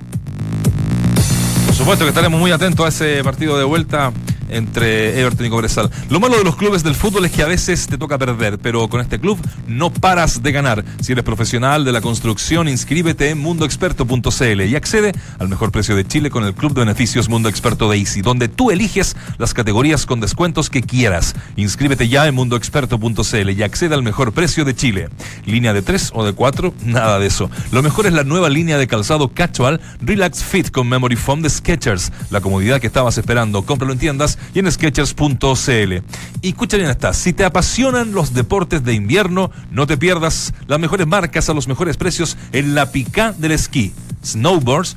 Por 1.65 1.75
supuesto 1.75 2.05
que 2.05 2.11
estaremos 2.11 2.39
muy 2.39 2.51
atentos 2.51 2.85
a 2.85 2.91
ese 2.91 3.25
partido 3.25 3.57
de 3.57 3.65
vuelta 3.65 4.13
entre 4.49 5.21
Everton 5.21 5.47
y 5.47 5.51
Cobresal. 5.51 5.91
Lo 6.11 6.21
malo 6.21 6.37
de 6.37 6.45
los 6.45 6.57
clubes 6.57 6.83
del 6.83 6.95
fútbol 6.95 7.25
es 7.25 7.33
que 7.33 7.43
a 7.43 7.47
veces 7.47 7.87
te 7.87 7.99
toca 7.99 8.19
perder, 8.19 8.59
pero 8.59 8.89
con 8.89 9.01
este 9.01 9.19
club 9.19 9.39
no 9.67 9.91
paras 9.91 10.43
de 10.43 10.53
ganar. 10.53 10.85
Si 11.01 11.13
eres 11.13 11.25
profesional 11.25 11.85
de 11.85 11.93
la 11.93 12.01
construcción, 12.01 12.69
inscríbete 12.69 13.31
en 13.31 13.39
mundoexperto.cl 13.39 14.61
y 14.63 14.77
accede 14.77 15.13
al 15.39 15.49
mejor 15.49 15.73
precio 15.73 15.97
de 15.97 16.07
Chile 16.07 16.31
con 16.31 16.45
el 16.45 16.55
Club 16.55 16.75
de 16.75 16.81
Beneficios 16.81 17.29
Mundo 17.29 17.49
Experto 17.49 17.91
de 17.91 17.99
Easy, 17.99 18.23
donde 18.23 18.49
tú 18.49 18.71
eliges 18.71 19.17
las 19.39 19.55
categorías 19.55 20.07
con 20.07 20.21
descuentos 20.21 20.71
que 20.71 20.83
quieras. 20.83 21.35
Inscríbete 21.57 22.09
ya 22.09 22.27
en 22.27 22.35
mundoexperto.cl 22.35 23.51
y 23.51 23.63
accede 23.63 23.95
al 23.95 24.03
mejor 24.03 24.33
precio 24.33 24.65
de 24.65 24.75
Chile. 24.75 25.09
Línea 25.45 25.73
de 25.73 25.83
3 25.83 26.13
o 26.15 26.25
de 26.25 26.33
4, 26.33 26.75
nada 26.85 27.19
de 27.19 27.27
eso. 27.27 27.51
Lo 27.73 27.83
mejor 27.83 28.07
es 28.07 28.13
la 28.13 28.25
nueva 28.25 28.49
línea 28.49 28.79
de 28.79 28.87
calzado 28.87 29.29
casual 29.29 29.81
Relax 30.01 30.43
Fit 30.45 30.71
con 30.71 30.89
Memory 30.89 31.17
Foam 31.17 31.43
de 31.43 31.51
Skechers. 31.51 32.13
La 32.31 32.41
comodidad 32.41 32.81
que 32.81 32.87
estabas 32.87 33.19
esperando. 33.19 33.63
Cómpralo 33.63 33.93
en 33.93 33.99
tiendas 33.99 34.38
y 34.55 34.61
en 34.61 34.71
Skechers.cl. 34.71 36.03
Y 36.43 36.49
escucha 36.49 36.77
bien 36.77 36.91
esta, 36.91 37.13
si 37.13 37.33
te 37.33 37.45
apasionan 37.45 38.13
los 38.13 38.35
deportes 38.35 38.85
de 38.85 38.95
invierno, 38.95 39.51
no 39.71 39.87
te 39.87 39.97
pierdas 39.97 40.55
las 40.67 40.79
mejores 40.79 41.07
marcas 41.07 41.49
a 41.49 41.55
los 41.55 41.69
mejores 41.69 41.97
precios 41.97 42.37
en 42.53 42.75
la 42.75 42.93
pica 42.93 43.33
del 43.33 43.53
esquí. 43.53 43.93
Snowboards, 44.25 44.97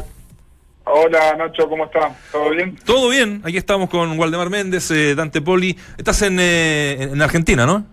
Hola 0.90 1.36
Nacho, 1.36 1.68
¿cómo 1.68 1.84
está? 1.84 2.16
¿Todo 2.32 2.50
bien? 2.50 2.76
Todo 2.84 3.08
bien. 3.10 3.42
Aquí 3.44 3.56
estamos 3.56 3.90
con 3.90 4.18
Waldemar 4.18 4.48
Méndez, 4.50 4.90
eh, 4.90 5.14
Dante 5.14 5.40
Poli. 5.42 5.76
Estás 5.96 6.22
en, 6.22 6.38
eh, 6.40 7.08
en 7.12 7.20
Argentina, 7.20 7.66
¿no? 7.66 7.84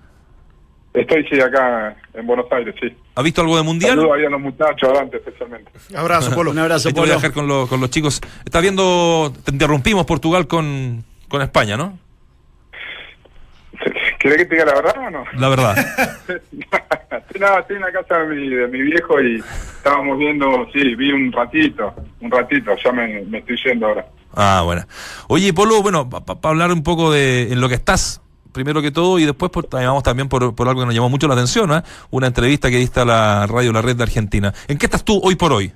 Estoy, 0.93 1.25
sí, 1.29 1.39
acá 1.41 1.93
en 2.13 2.25
Buenos 2.25 2.45
Aires, 2.51 2.73
sí. 2.81 2.87
¿Has 3.15 3.23
visto 3.23 3.41
algo 3.41 3.57
de 3.57 3.63
mundial? 3.63 3.97
Saludos 3.97 4.17
ahí 4.17 4.25
a 4.25 4.29
los 4.29 4.39
muchachos, 4.39 4.83
adelante 4.89 5.17
especialmente. 5.17 5.69
Abrazo, 5.93 6.33
Polo. 6.33 6.51
Un 6.51 6.59
abrazo, 6.59 6.87
te 6.89 6.93
voy 6.93 7.01
a 7.01 7.03
Polo. 7.03 7.15
dejar 7.15 7.33
con, 7.33 7.47
los- 7.47 7.67
con 7.67 7.81
los 7.81 7.89
chicos. 7.89 8.21
Estás 8.45 8.61
viendo, 8.61 9.33
te 9.43 9.51
interrumpimos 9.51 10.05
Portugal 10.05 10.47
con, 10.47 11.03
con 11.27 11.41
España, 11.41 11.75
¿no? 11.75 11.99
¿Querés 14.25 14.39
que 14.39 14.45
te 14.45 14.55
diga 14.55 14.65
la 14.65 14.73
verdad 14.73 15.07
o 15.07 15.11
no? 15.11 15.23
La 15.37 15.49
verdad. 15.49 15.75
nada, 17.39 17.59
estoy 17.59 17.75
en 17.75 17.81
la 17.83 17.91
casa 17.91 18.17
de 18.17 18.35
mi, 18.35 18.49
de 18.49 18.67
mi 18.69 18.81
viejo 18.81 19.21
y 19.21 19.35
estábamos 19.35 20.17
viendo, 20.17 20.67
sí, 20.73 20.95
vi 20.95 21.11
un 21.11 21.31
ratito, 21.31 21.93
un 22.21 22.31
ratito, 22.31 22.75
ya 22.83 22.91
me, 22.91 23.21
me 23.21 23.37
estoy 23.37 23.55
yendo 23.63 23.85
ahora. 23.85 24.07
Ah, 24.33 24.63
bueno. 24.65 24.81
Oye, 25.27 25.53
Polo, 25.53 25.83
bueno, 25.83 26.09
para 26.09 26.39
hablar 26.41 26.71
un 26.71 26.81
poco 26.81 27.11
de 27.11 27.53
en 27.53 27.61
lo 27.61 27.69
que 27.69 27.75
estás, 27.75 28.19
primero 28.51 28.81
que 28.81 28.89
todo, 28.89 29.19
y 29.19 29.25
después 29.25 29.51
por, 29.51 29.69
vamos 29.69 30.01
también 30.01 30.27
por, 30.27 30.55
por 30.55 30.67
algo 30.69 30.81
que 30.81 30.87
nos 30.87 30.95
llamó 30.95 31.09
mucho 31.09 31.27
la 31.27 31.35
atención, 31.35 31.71
¿eh? 31.71 31.83
una 32.09 32.25
entrevista 32.25 32.71
que 32.71 32.77
diste 32.77 33.01
a 33.01 33.05
la 33.05 33.45
radio 33.45 33.71
La 33.71 33.83
Red 33.83 33.95
de 33.95 34.03
Argentina. 34.03 34.51
¿En 34.67 34.79
qué 34.79 34.87
estás 34.87 35.05
tú 35.05 35.21
hoy 35.23 35.35
por 35.35 35.53
hoy? 35.53 35.71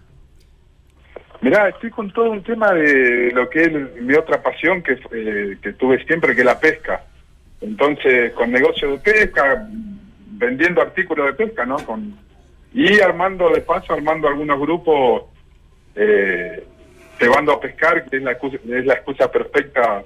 Mirá, 1.41 1.69
estoy 1.69 1.91
con 1.91 2.11
todo 2.11 2.31
un 2.31 2.41
tema 2.41 2.73
de 2.73 3.31
lo 3.31 3.47
que 3.47 3.61
es 3.61 4.01
mi 4.01 4.15
otra 4.15 4.41
pasión 4.41 4.81
que, 4.81 4.93
eh, 5.11 5.57
que 5.61 5.73
tuve 5.73 6.03
siempre, 6.05 6.33
que 6.33 6.41
es 6.41 6.45
la 6.47 6.59
pesca. 6.59 7.03
Entonces, 7.61 8.31
con 8.33 8.51
negocio 8.51 8.91
de 8.91 8.97
pesca, 8.99 9.67
vendiendo 10.31 10.81
artículos 10.81 11.27
de 11.27 11.33
pesca, 11.45 11.65
¿no? 11.65 11.77
Con, 11.77 12.15
y 12.73 12.99
armando, 13.01 13.49
de 13.49 13.61
paso, 13.61 13.93
armando 13.93 14.27
algunos 14.27 14.59
grupos, 14.59 15.23
eh, 15.95 16.63
llevando 17.19 17.53
a 17.53 17.59
pescar, 17.59 18.05
que 18.09 18.17
es 18.17 18.23
la, 18.23 18.31
excusa, 18.31 18.57
es 18.63 18.85
la 18.85 18.93
excusa 18.93 19.29
perfecta 19.31 20.03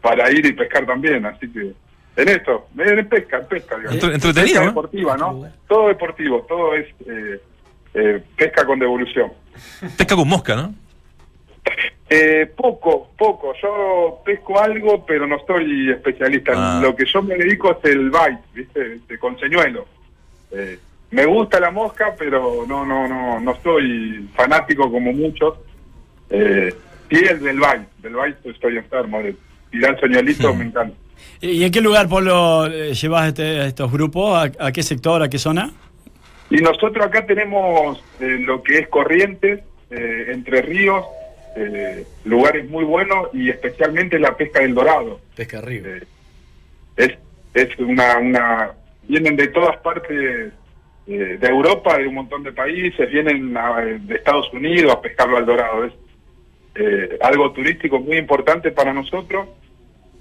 para 0.00 0.30
ir 0.30 0.46
y 0.46 0.52
pescar 0.52 0.86
también. 0.86 1.26
Así 1.26 1.50
que, 1.50 1.72
en 2.16 2.28
esto, 2.28 2.68
en 2.78 3.08
pesca, 3.08 3.38
en 3.38 3.46
pesca, 3.46 3.76
digamos. 3.76 3.94
Entre- 3.94 4.14
entretenido, 4.14 4.44
Pesca 4.46 4.60
¿no? 4.60 4.66
deportiva, 4.66 5.16
¿no? 5.16 5.48
Todo 5.66 5.88
deportivo, 5.88 6.46
todo 6.48 6.74
es 6.74 6.86
eh, 7.06 7.40
eh, 7.94 8.22
pesca 8.36 8.64
con 8.64 8.78
devolución. 8.78 9.32
Pesca 9.96 10.14
con 10.14 10.28
mosca, 10.28 10.54
¿no? 10.54 10.74
Eh, 12.10 12.46
poco, 12.56 13.10
poco. 13.18 13.52
Yo 13.62 14.20
pesco 14.24 14.58
algo, 14.60 15.04
pero 15.04 15.26
no 15.26 15.36
soy 15.46 15.90
especialista. 15.90 16.52
Ah. 16.54 16.80
Lo 16.82 16.96
que 16.96 17.04
yo 17.04 17.22
me 17.22 17.36
dedico 17.36 17.70
es 17.72 17.90
el 17.90 18.10
bite, 18.10 18.38
¿viste? 18.54 18.94
Este, 18.94 19.18
con 19.18 19.38
señuelo. 19.38 19.86
Eh, 20.52 20.78
me 21.10 21.26
gusta 21.26 21.60
la 21.60 21.70
mosca, 21.70 22.14
pero 22.18 22.64
no, 22.66 22.84
no, 22.84 23.06
no, 23.08 23.40
no 23.40 23.56
soy 23.62 24.28
fanático 24.34 24.90
como 24.90 25.12
muchos. 25.12 25.54
Eh, 26.30 26.72
y 27.10 27.16
el 27.24 27.40
del 27.40 27.56
bite, 27.58 27.86
del 28.02 28.14
bite 28.14 28.50
estoy 28.50 28.76
enfermo. 28.78 29.22
De 29.22 29.34
tirar 29.70 29.98
señuelitos 30.00 30.56
me 30.56 30.64
encanta. 30.64 30.96
¿Y 31.40 31.64
en 31.64 31.70
qué 31.72 31.80
lugar, 31.80 32.08
Polo, 32.08 32.66
eh, 32.66 32.94
llevas 32.94 33.28
este- 33.28 33.66
estos 33.66 33.90
grupos? 33.92 34.34
¿A, 34.58 34.66
a 34.66 34.72
qué 34.72 34.82
sector, 34.82 35.22
a 35.22 35.28
qué 35.28 35.38
zona? 35.38 35.72
Y 36.50 36.56
nosotros 36.58 37.04
acá 37.04 37.26
tenemos 37.26 38.02
eh, 38.20 38.38
lo 38.40 38.62
que 38.62 38.78
es 38.78 38.88
Corrientes, 38.88 39.60
eh, 39.90 40.26
Entre 40.32 40.62
Ríos, 40.62 41.04
eh, 41.58 42.06
lugares 42.24 42.68
muy 42.68 42.84
buenos 42.84 43.28
y 43.32 43.50
especialmente 43.50 44.18
la 44.18 44.36
pesca 44.36 44.60
del 44.60 44.74
dorado. 44.74 45.20
Pesca 45.36 45.60
Río. 45.60 45.82
Eh, 45.86 46.02
es 46.96 47.12
es 47.54 47.78
una, 47.78 48.18
una 48.18 48.70
vienen 49.08 49.34
de 49.36 49.48
todas 49.48 49.76
partes 49.78 50.52
eh, 51.06 51.36
de 51.40 51.48
Europa 51.48 51.96
de 51.98 52.06
un 52.06 52.14
montón 52.14 52.42
de 52.42 52.52
países 52.52 53.10
vienen 53.10 53.56
a- 53.56 53.80
de 53.80 54.14
Estados 54.14 54.52
Unidos 54.52 54.92
a 54.92 55.00
pescarlo 55.00 55.38
al 55.38 55.46
dorado 55.46 55.84
es 55.86 55.92
eh, 56.74 57.18
algo 57.22 57.50
turístico 57.52 57.98
muy 58.00 58.18
importante 58.18 58.70
para 58.70 58.92
nosotros 58.92 59.48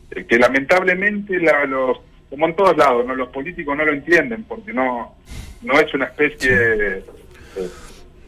que 0.10 0.39
lamentablemente 0.39 1.38
la- 1.39 1.65
los 1.65 2.00
como 2.30 2.47
en 2.47 2.56
todos 2.56 2.78
lados 2.78 3.06
no 3.06 3.13
los 3.15 3.28
políticos 3.30 3.76
no 3.76 3.84
lo 3.86 3.91
entienden 3.93 4.43
porque 4.45 4.71
no 4.73 5.15
no 5.62 5.73
es 5.80 5.93
una 5.93 6.06
especie 6.06 7.04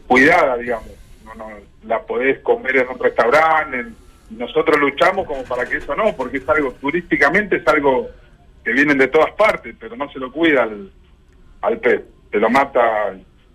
cuidada 0.06 0.56
digamos 0.58 0.88
no, 1.36 1.48
no 1.50 1.56
la 1.86 2.00
podés 2.02 2.38
comer 2.40 2.76
en 2.78 2.88
un 2.88 2.98
restaurante 2.98 3.80
en- 3.80 3.96
nosotros 4.30 4.78
luchamos 4.78 5.26
como 5.26 5.42
para 5.44 5.64
que 5.66 5.78
eso 5.78 5.94
no 5.96 6.14
porque 6.16 6.36
es 6.38 6.48
algo 6.48 6.72
turísticamente 6.80 7.56
es 7.56 7.66
algo 7.66 8.08
que 8.64 8.72
vienen 8.72 8.96
de 8.98 9.08
todas 9.08 9.32
partes 9.32 9.74
pero 9.80 9.96
no 9.96 10.08
se 10.12 10.18
lo 10.20 10.30
cuida 10.30 10.62
al, 10.62 10.90
al 11.62 11.78
pez 11.78 12.02
se 12.30 12.38
lo 12.38 12.48
mata 12.48 12.80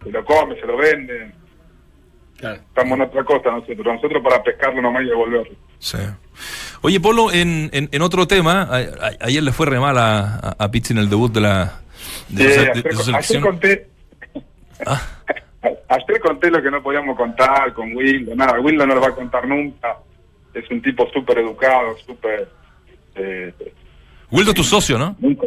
se 0.03 0.11
lo 0.11 0.25
come 0.25 0.59
se 0.59 0.65
lo 0.65 0.75
vende 0.77 1.31
Claro. 2.37 2.55
estamos 2.55 2.97
en 2.97 3.01
otra 3.05 3.23
cosa 3.23 3.51
nosotros 3.51 3.85
nosotros 3.85 4.21
para 4.21 4.43
pescarlo 4.43 4.81
nomás 4.81 5.03
y 5.03 5.07
devolverlo 5.07 5.55
Sí. 5.79 5.97
Oye, 6.81 6.99
Polo, 6.99 7.31
en, 7.31 7.69
en, 7.73 7.87
en 7.91 8.01
otro 8.01 8.27
tema, 8.27 8.63
a- 8.63 8.77
a- 8.77 9.11
ayer 9.21 9.41
le 9.43 9.51
fue 9.51 9.65
re 9.67 9.79
mal 9.79 9.97
a, 9.97 10.55
a, 10.57 10.71
Pizzi 10.71 10.93
en 10.93 10.99
el 10.99 11.09
debut 11.09 11.31
de 11.31 11.41
la 11.41 11.79
de, 12.29 12.43
Sí, 12.43 12.53
su- 12.53 12.59
de- 12.59 12.65
de 12.81 12.89
ayer 12.89 12.95
selección. 13.03 13.41
conté 13.43 13.87
Ah. 14.85 15.01
ayer 15.89 16.19
conté 16.21 16.49
lo 16.51 16.61
que 16.61 16.71
no 16.71 16.81
podíamos 16.83 17.15
contar 17.17 17.73
con 17.73 17.95
Wildo 17.95 18.35
nada 18.35 18.59
Wildo 18.59 18.85
no 18.85 18.95
lo 18.95 19.01
va 19.01 19.07
a 19.09 19.15
contar 19.15 19.47
nunca 19.47 19.97
es 20.53 20.69
un 20.71 20.81
tipo 20.81 21.07
súper 21.11 21.39
educado 21.39 21.97
súper 22.05 22.47
eh, 23.15 23.53
Wildo 24.31 24.51
es 24.51 24.55
tu 24.57 24.63
socio, 24.63 24.97
¿no? 24.97 25.15
Nunca. 25.19 25.45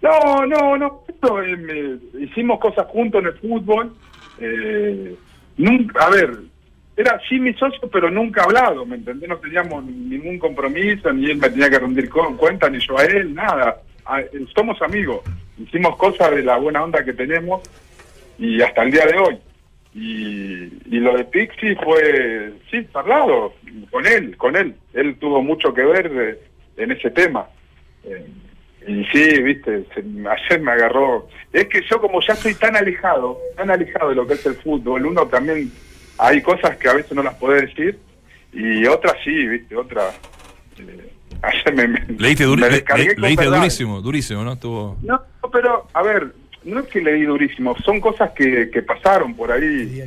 No, 0.00 0.44
no, 0.46 0.76
no. 0.76 1.02
esto, 1.06 1.42
eh, 1.42 1.98
hicimos 2.18 2.58
cosas 2.58 2.86
juntos 2.88 3.20
en 3.22 3.28
el 3.28 3.34
fútbol. 3.38 3.94
eh, 4.40 5.14
nunca, 5.58 6.06
a 6.06 6.10
ver, 6.10 6.30
era 6.96 7.20
sí 7.28 7.38
mi 7.38 7.52
socio, 7.54 7.88
pero 7.92 8.10
nunca 8.10 8.42
hablado, 8.44 8.84
¿me 8.86 8.96
entendés? 8.96 9.28
No 9.28 9.36
teníamos 9.36 9.84
ningún 9.84 10.38
compromiso, 10.38 11.12
ni 11.12 11.30
él 11.30 11.36
me 11.36 11.50
tenía 11.50 11.70
que 11.70 11.78
rendir 11.78 12.08
con- 12.08 12.36
cuenta, 12.36 12.68
ni 12.68 12.78
yo 12.80 12.98
a 12.98 13.04
él, 13.04 13.34
nada. 13.34 13.80
A- 14.06 14.22
somos 14.54 14.80
amigos. 14.82 15.20
Hicimos 15.58 15.96
cosas 15.96 16.30
de 16.32 16.42
la 16.42 16.56
buena 16.56 16.82
onda 16.82 17.04
que 17.04 17.12
tenemos 17.12 17.62
y 18.38 18.60
hasta 18.62 18.82
el 18.82 18.90
día 18.90 19.06
de 19.06 19.16
hoy. 19.18 19.38
Y, 19.96 20.64
y 20.96 20.98
lo 21.00 21.16
de 21.16 21.24
Pixie 21.24 21.76
fue, 21.76 22.52
sí, 22.70 22.86
hablado 22.94 23.54
con 23.90 24.04
él, 24.06 24.36
con 24.36 24.56
él. 24.56 24.74
Él 24.92 25.16
tuvo 25.20 25.42
mucho 25.42 25.72
que 25.72 25.82
ver 25.82 26.10
eh, 26.12 26.38
en 26.82 26.90
ese 26.90 27.10
tema. 27.10 27.46
Eh, 28.04 28.26
y 28.88 29.04
sí, 29.06 29.40
viste, 29.42 29.84
se- 29.94 30.04
ayer 30.28 30.60
me 30.60 30.72
agarró. 30.72 31.28
Es 31.52 31.66
que 31.68 31.80
yo 31.88 32.00
como 32.00 32.20
ya 32.20 32.34
estoy 32.34 32.54
tan 32.54 32.76
alejado, 32.76 33.38
tan 33.56 33.70
alejado 33.70 34.10
de 34.10 34.16
lo 34.16 34.26
que 34.26 34.34
es 34.34 34.44
el 34.46 34.54
fútbol, 34.56 35.06
uno 35.06 35.26
también 35.28 35.70
hay 36.18 36.42
cosas 36.42 36.76
que 36.76 36.88
a 36.88 36.94
veces 36.94 37.12
no 37.12 37.22
las 37.22 37.34
puede 37.36 37.62
decir 37.66 37.98
y 38.52 38.84
otras 38.86 39.14
sí, 39.24 39.46
viste, 39.46 39.76
otras. 39.76 40.14
eh, 40.80 41.10
ayer 41.42 41.74
me, 41.74 41.86
me- 41.88 42.04
Leíste, 42.18 42.46
duri- 42.46 42.60
me 42.62 42.68
le- 42.68 42.74
descargué 42.74 43.04
le- 43.10 43.14
con 43.14 43.22
leíste 43.22 43.44
durísimo, 43.46 44.00
durísimo, 44.00 44.42
¿no? 44.44 44.52
Estuvo... 44.54 44.96
No, 45.02 45.20
pero, 45.52 45.86
a 45.94 46.02
ver, 46.02 46.32
no 46.64 46.80
es 46.80 46.86
que 46.86 47.00
leí 47.00 47.22
durísimo, 47.22 47.76
son 47.78 48.00
cosas 48.00 48.30
que, 48.32 48.70
que 48.70 48.82
pasaron 48.82 49.34
por 49.34 49.52
ahí. 49.52 50.02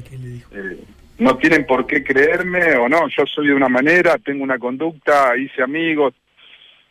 Eh, 0.51 0.77
no 1.19 1.38
tienen 1.38 1.65
por 1.65 1.88
qué 1.88 2.03
creerme 2.03 2.75
o 2.75 2.88
no, 2.88 3.07
yo 3.07 3.25
soy 3.25 3.47
de 3.47 3.53
una 3.53 3.69
manera, 3.69 4.17
tengo 4.17 4.43
una 4.43 4.59
conducta, 4.59 5.36
hice 5.36 5.63
amigos, 5.63 6.13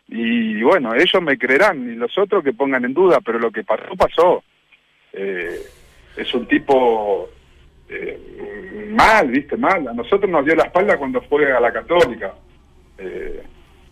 y 0.08 0.62
bueno, 0.62 0.94
ellos 0.94 1.22
me 1.22 1.36
creerán, 1.36 1.92
y 1.92 1.96
los 1.96 2.16
otros 2.18 2.44
que 2.44 2.52
pongan 2.52 2.84
en 2.84 2.94
duda, 2.94 3.20
pero 3.24 3.38
lo 3.38 3.50
que 3.50 3.64
pasó, 3.64 3.96
pasó. 3.96 4.44
Eh, 5.12 5.60
es 6.16 6.34
un 6.34 6.46
tipo 6.46 7.28
eh, 7.88 8.88
mal, 8.90 9.28
viste, 9.28 9.56
mal. 9.56 9.88
A 9.88 9.92
nosotros 9.92 10.30
nos 10.30 10.44
dio 10.44 10.54
la 10.54 10.64
espalda 10.64 10.96
cuando 10.96 11.20
fue 11.22 11.52
a 11.52 11.60
la 11.60 11.72
católica. 11.72 12.34
Eh, 12.98 13.42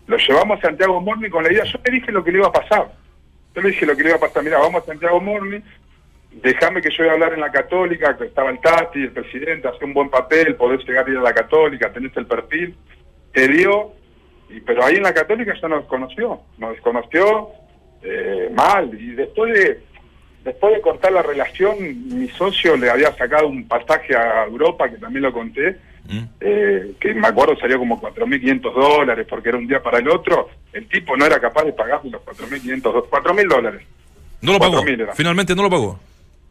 lo 0.07 0.17
llevamos 0.17 0.59
a 0.59 0.67
Santiago 0.67 1.01
Morni 1.01 1.29
con 1.29 1.43
la 1.43 1.51
idea, 1.51 1.63
yo 1.65 1.79
le 1.83 1.91
dije 1.91 2.11
lo 2.11 2.23
que 2.23 2.31
le 2.31 2.37
iba 2.37 2.47
a 2.47 2.53
pasar. 2.53 2.91
Yo 3.55 3.61
le 3.61 3.69
dije 3.69 3.85
lo 3.85 3.95
que 3.95 4.03
le 4.03 4.09
iba 4.09 4.17
a 4.17 4.19
pasar, 4.19 4.43
mira, 4.43 4.59
vamos 4.59 4.83
a 4.83 4.85
Santiago 4.85 5.21
Morni, 5.21 5.61
déjame 6.31 6.81
que 6.81 6.89
yo 6.89 7.03
voy 7.03 7.09
a 7.09 7.13
hablar 7.13 7.33
en 7.33 7.39
la 7.39 7.51
católica, 7.51 8.17
que 8.17 8.25
estaba 8.25 8.49
el 8.49 8.59
Tati, 8.59 9.03
el 9.03 9.11
presidente, 9.11 9.69
hace 9.69 9.85
un 9.85 9.93
buen 9.93 10.09
papel, 10.09 10.55
podés 10.55 10.85
llegar 10.85 11.07
a 11.07 11.11
ir 11.11 11.17
a 11.17 11.21
la 11.21 11.33
católica, 11.33 11.93
tenés 11.93 12.15
el 12.17 12.25
perfil, 12.25 12.75
te 13.31 13.47
dio, 13.47 13.93
pero 14.65 14.83
ahí 14.83 14.95
en 14.95 15.03
la 15.03 15.13
católica 15.13 15.53
ya 15.59 15.67
nos 15.69 15.81
desconoció, 15.81 16.41
nos 16.57 16.71
desconoció 16.71 17.49
eh, 18.01 18.49
mal, 18.53 18.93
y 18.93 19.11
después 19.11 19.53
de, 19.53 19.79
después 20.43 20.73
de 20.73 20.81
cortar 20.81 21.13
la 21.13 21.21
relación, 21.21 21.77
mi 21.79 22.27
socio 22.29 22.75
le 22.75 22.89
había 22.89 23.15
sacado 23.15 23.47
un 23.47 23.67
pasaje 23.69 24.17
a 24.17 24.43
Europa, 24.43 24.89
que 24.89 24.97
también 24.97 25.23
lo 25.23 25.31
conté. 25.31 25.77
Eh, 26.39 26.93
que 26.99 27.13
me 27.13 27.27
acuerdo 27.27 27.57
salió 27.57 27.77
como 27.79 27.99
4.500 28.01 28.73
dólares 28.73 29.25
porque 29.29 29.49
era 29.49 29.57
un 29.57 29.67
día 29.67 29.81
para 29.81 29.99
el 29.99 30.07
otro, 30.09 30.49
el 30.73 30.87
tipo 30.87 31.15
no 31.17 31.25
era 31.25 31.39
capaz 31.39 31.63
de 31.63 31.73
pagar 31.73 32.01
los 32.05 32.21
4.500 32.23 32.81
do- 32.81 33.09
4.000 33.09 33.47
dólares. 33.47 33.81
No 34.41 34.53
lo 34.53 34.59
pagó. 34.59 34.81
4.000 34.83 35.01
era. 35.01 35.13
Finalmente 35.15 35.55
no 35.55 35.63
lo 35.63 35.69
pagó. 35.69 35.99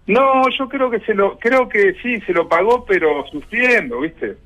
No, 0.07 0.43
yo 0.59 0.69
creo 0.69 0.91
que 0.91 1.01
se 1.01 1.15
lo, 1.15 1.39
creo 1.39 1.69
que 1.69 1.95
sí, 2.03 2.21
se 2.27 2.33
lo 2.33 2.49
pagó, 2.49 2.85
pero 2.85 3.25
sufriendo, 3.31 4.01
¿viste? 4.01 4.37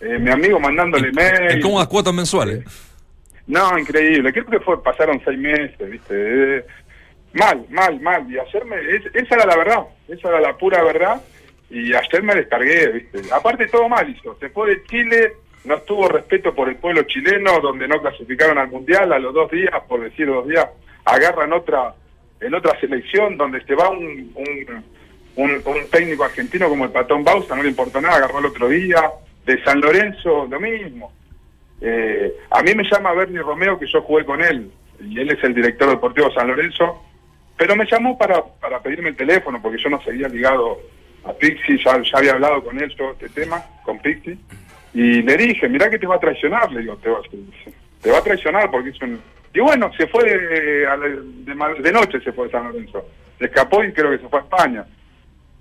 Eh, 0.00 0.18
mi 0.18 0.30
amigo 0.30 0.58
mandándole 0.58 1.12
mail. 1.12 1.60
cómodas 1.62 1.86
cuotas 1.88 2.12
mensuales. 2.14 2.64
No, 3.46 3.78
increíble. 3.78 4.32
Creo 4.32 4.46
que 4.46 4.60
fue, 4.60 4.82
pasaron 4.82 5.20
seis 5.24 5.38
meses, 5.38 5.90
¿viste? 5.90 6.14
Eh, 6.58 6.64
mal, 7.34 7.64
mal, 7.70 8.00
mal. 8.00 8.30
Y 8.30 8.38
hacerme, 8.38 8.76
es- 8.90 9.14
esa 9.14 9.34
era 9.36 9.46
la 9.46 9.56
verdad, 9.56 9.82
esa 10.08 10.28
era 10.28 10.40
la 10.40 10.56
pura 10.56 10.82
verdad. 10.82 11.22
Y 11.74 11.92
ayer 11.92 12.22
me 12.22 12.36
descargué, 12.36 12.86
¿viste? 12.86 13.20
Aparte 13.34 13.66
todo 13.66 13.88
mal 13.88 14.08
hizo. 14.08 14.36
Se 14.38 14.48
fue 14.50 14.68
de 14.68 14.84
Chile, 14.84 15.32
no 15.64 15.76
tuvo 15.78 16.06
respeto 16.06 16.54
por 16.54 16.68
el 16.68 16.76
pueblo 16.76 17.02
chileno, 17.02 17.58
donde 17.58 17.88
no 17.88 18.00
clasificaron 18.00 18.58
al 18.58 18.68
Mundial 18.68 19.12
a 19.12 19.18
los 19.18 19.34
dos 19.34 19.50
días, 19.50 19.72
por 19.88 20.00
decir 20.00 20.28
dos 20.28 20.46
días, 20.46 20.68
agarran 21.04 21.52
otra, 21.52 21.92
en 22.40 22.54
otra 22.54 22.78
selección, 22.78 23.36
donde 23.36 23.60
se 23.64 23.74
va 23.74 23.90
un, 23.90 24.32
un, 24.36 25.62
un, 25.64 25.90
técnico 25.90 26.22
argentino 26.22 26.68
como 26.68 26.84
el 26.84 26.92
Patón 26.92 27.24
Bausa, 27.24 27.56
no 27.56 27.64
le 27.64 27.70
importó 27.70 28.00
nada, 28.00 28.18
agarró 28.18 28.38
el 28.38 28.46
otro 28.46 28.68
día. 28.68 29.10
De 29.44 29.62
San 29.62 29.80
Lorenzo, 29.80 30.46
lo 30.48 30.60
mismo. 30.60 31.12
Eh, 31.80 32.34
a 32.50 32.62
mí 32.62 32.72
me 32.74 32.84
llama 32.84 33.12
Bernie 33.14 33.42
Romeo, 33.42 33.80
que 33.80 33.86
yo 33.86 34.00
jugué 34.02 34.24
con 34.24 34.42
él, 34.42 34.70
y 35.00 35.18
él 35.18 35.28
es 35.32 35.42
el 35.42 35.54
director 35.54 35.90
deportivo 35.90 36.28
de 36.28 36.34
San 36.34 36.46
Lorenzo, 36.46 37.02
pero 37.56 37.74
me 37.74 37.84
llamó 37.84 38.16
para, 38.16 38.42
para 38.60 38.80
pedirme 38.80 39.08
el 39.08 39.16
teléfono, 39.16 39.60
porque 39.60 39.82
yo 39.82 39.90
no 39.90 40.00
seguía 40.02 40.28
ligado 40.28 40.78
a 41.24 41.32
Pixi, 41.32 41.78
ya, 41.82 42.00
ya 42.02 42.18
había 42.18 42.32
hablado 42.32 42.62
con 42.62 42.78
él 42.80 42.94
todo 42.96 43.12
este 43.12 43.28
tema, 43.30 43.62
con 43.84 43.98
Pixi, 44.00 44.38
y 44.92 45.22
le 45.22 45.36
dije, 45.36 45.68
mirá 45.68 45.88
que 45.90 45.98
te 45.98 46.06
va 46.06 46.16
a 46.16 46.20
traicionar, 46.20 46.70
le 46.72 46.80
digo, 46.80 46.96
te 46.98 47.08
va, 47.08 47.18
te 48.02 48.10
va 48.10 48.18
a 48.18 48.22
traicionar 48.22 48.70
porque 48.70 48.90
es 48.90 49.00
un... 49.02 49.20
Y 49.52 49.60
bueno, 49.60 49.90
se 49.96 50.06
fue 50.08 50.24
de, 50.24 50.84
la- 50.84 51.68
de, 51.80 51.92
noche, 51.92 52.20
se 52.20 52.32
fue 52.32 52.46
de 52.46 52.52
San 52.52 52.64
Lorenzo, 52.64 53.08
se 53.38 53.44
escapó 53.46 53.82
y 53.84 53.92
creo 53.92 54.10
que 54.10 54.18
se 54.18 54.28
fue 54.28 54.40
a 54.40 54.42
España. 54.42 54.84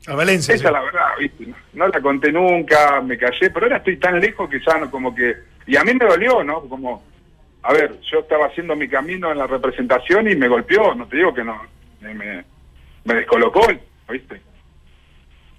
A 0.07 0.15
Valencia. 0.15 0.53
Esa 0.53 0.67
es 0.67 0.73
la 0.73 0.81
verdad, 0.81 1.07
¿viste? 1.19 1.45
No, 1.47 1.55
no 1.73 1.87
la 1.87 2.01
conté 2.01 2.31
nunca, 2.31 2.99
me 3.01 3.17
callé, 3.17 3.49
pero 3.51 3.65
ahora 3.67 3.77
estoy 3.77 3.97
tan 3.97 4.19
lejos 4.19 4.49
que 4.49 4.59
ya 4.59 4.77
no 4.77 4.91
como 4.91 5.13
que... 5.15 5.35
Y 5.65 5.77
a 5.77 5.83
mí 5.83 5.93
me 5.93 6.05
dolió, 6.05 6.43
¿no? 6.43 6.61
Como, 6.61 7.03
a 7.61 7.71
ver, 7.71 7.99
yo 8.11 8.19
estaba 8.19 8.47
haciendo 8.47 8.75
mi 8.75 8.89
camino 8.89 9.31
en 9.31 9.37
la 9.37 9.47
representación 9.47 10.29
y 10.29 10.35
me 10.35 10.47
golpeó, 10.49 10.93
no 10.95 11.07
te 11.07 11.17
digo 11.17 11.33
que 11.33 11.43
no, 11.43 11.61
me, 12.01 12.13
me 13.05 13.13
descolocó, 13.13 13.65
¿viste? 14.09 14.41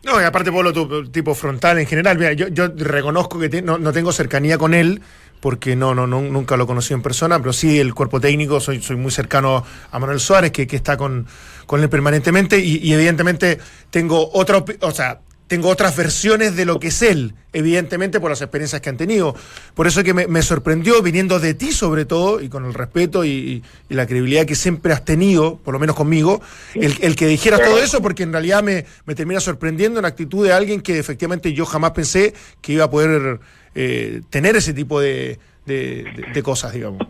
No, 0.04 0.20
y 0.20 0.24
aparte 0.24 0.52
Polo, 0.52 0.72
tu 0.72 1.08
tipo 1.10 1.34
frontal 1.34 1.78
en 1.78 1.86
general. 1.86 2.18
Mira, 2.18 2.32
yo, 2.34 2.48
yo 2.48 2.68
reconozco 2.68 3.38
que 3.38 3.62
no, 3.62 3.78
no 3.78 3.92
tengo 3.92 4.12
cercanía 4.12 4.58
con 4.58 4.74
él, 4.74 5.00
porque 5.40 5.76
no, 5.76 5.94
no, 5.94 6.06
no, 6.06 6.20
nunca 6.20 6.56
lo 6.56 6.66
conocí 6.66 6.92
en 6.92 7.02
persona, 7.02 7.38
pero 7.38 7.52
sí 7.52 7.78
el 7.78 7.94
cuerpo 7.94 8.20
técnico, 8.20 8.60
soy, 8.60 8.82
soy 8.82 8.96
muy 8.96 9.10
cercano 9.10 9.64
a 9.90 9.98
Manuel 9.98 10.20
Suárez, 10.20 10.52
que, 10.52 10.66
que 10.66 10.76
está 10.76 10.96
con, 10.96 11.26
con 11.66 11.82
él 11.82 11.88
permanentemente, 11.88 12.58
y, 12.58 12.78
y 12.78 12.92
evidentemente 12.92 13.58
tengo 13.90 14.30
otra 14.32 14.62
o 14.80 14.90
sea, 14.90 15.20
tengo 15.46 15.68
otras 15.68 15.94
versiones 15.94 16.56
de 16.56 16.64
lo 16.64 16.80
que 16.80 16.88
es 16.88 17.02
él, 17.02 17.34
evidentemente 17.52 18.18
por 18.18 18.30
las 18.30 18.40
experiencias 18.40 18.80
que 18.80 18.88
han 18.88 18.96
tenido. 18.96 19.36
Por 19.74 19.86
eso 19.86 20.02
que 20.02 20.14
me, 20.14 20.42
sorprendió, 20.42 21.02
viniendo 21.02 21.38
de 21.38 21.52
ti 21.54 21.72
sobre 21.72 22.04
todo, 22.06 22.40
y 22.40 22.48
con 22.48 22.64
el 22.64 22.72
respeto 22.74 23.24
y, 23.24 23.62
la 23.90 24.06
credibilidad 24.06 24.46
que 24.46 24.54
siempre 24.54 24.92
has 24.92 25.04
tenido, 25.04 25.56
por 25.58 25.74
lo 25.74 25.78
menos 25.80 25.96
conmigo, 25.96 26.40
el, 26.74 26.96
el 27.02 27.14
que 27.14 27.26
dijeras 27.26 27.60
todo 27.62 27.78
eso, 27.82 28.00
porque 28.02 28.22
en 28.22 28.32
realidad 28.32 28.62
me, 28.62 28.86
me 29.04 29.14
termina 29.14 29.38
sorprendiendo 29.40 29.98
en 30.00 30.06
actitud 30.06 30.44
de 30.46 30.52
alguien 30.52 30.80
que 30.80 30.98
efectivamente 30.98 31.52
yo 31.52 31.66
jamás 31.66 31.90
pensé 31.92 32.32
que 32.60 32.72
iba 32.72 32.84
a 32.84 32.90
poder 32.90 33.40
eh, 33.74 34.22
tener 34.30 34.56
ese 34.56 34.72
tipo 34.72 35.00
de- 35.00 35.38
de- 35.66 36.04
de 36.32 36.42
cosas, 36.42 36.72
digamos. 36.72 37.06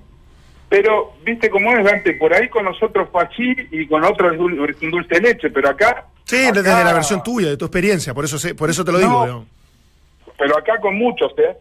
Pero, 0.68 1.12
¿viste 1.24 1.48
cómo 1.50 1.76
es, 1.76 1.84
Dante? 1.84 2.14
Por 2.14 2.32
ahí 2.34 2.48
con 2.48 2.64
nosotros 2.64 3.08
fue 3.12 3.22
así 3.22 3.54
y 3.70 3.86
con 3.86 4.02
otros 4.04 4.32
es 4.34 4.38
un 4.82 4.90
dulce 4.90 5.14
de 5.14 5.20
leche, 5.20 5.50
pero 5.50 5.68
acá... 5.70 6.06
Sí, 6.24 6.44
acá- 6.46 6.62
desde 6.62 6.84
la 6.84 6.92
versión 6.92 7.22
tuya, 7.22 7.50
de 7.50 7.56
tu 7.56 7.66
experiencia, 7.66 8.14
por 8.14 8.24
eso 8.24 8.38
por 8.56 8.70
eso 8.70 8.84
te 8.84 8.92
lo 8.92 8.98
No. 8.98 9.04
digo. 9.06 9.22
digamos. 9.24 9.46
pero 10.38 10.58
acá 10.58 10.78
con 10.80 10.96
muchos, 10.96 11.32
¿eh? 11.38 11.56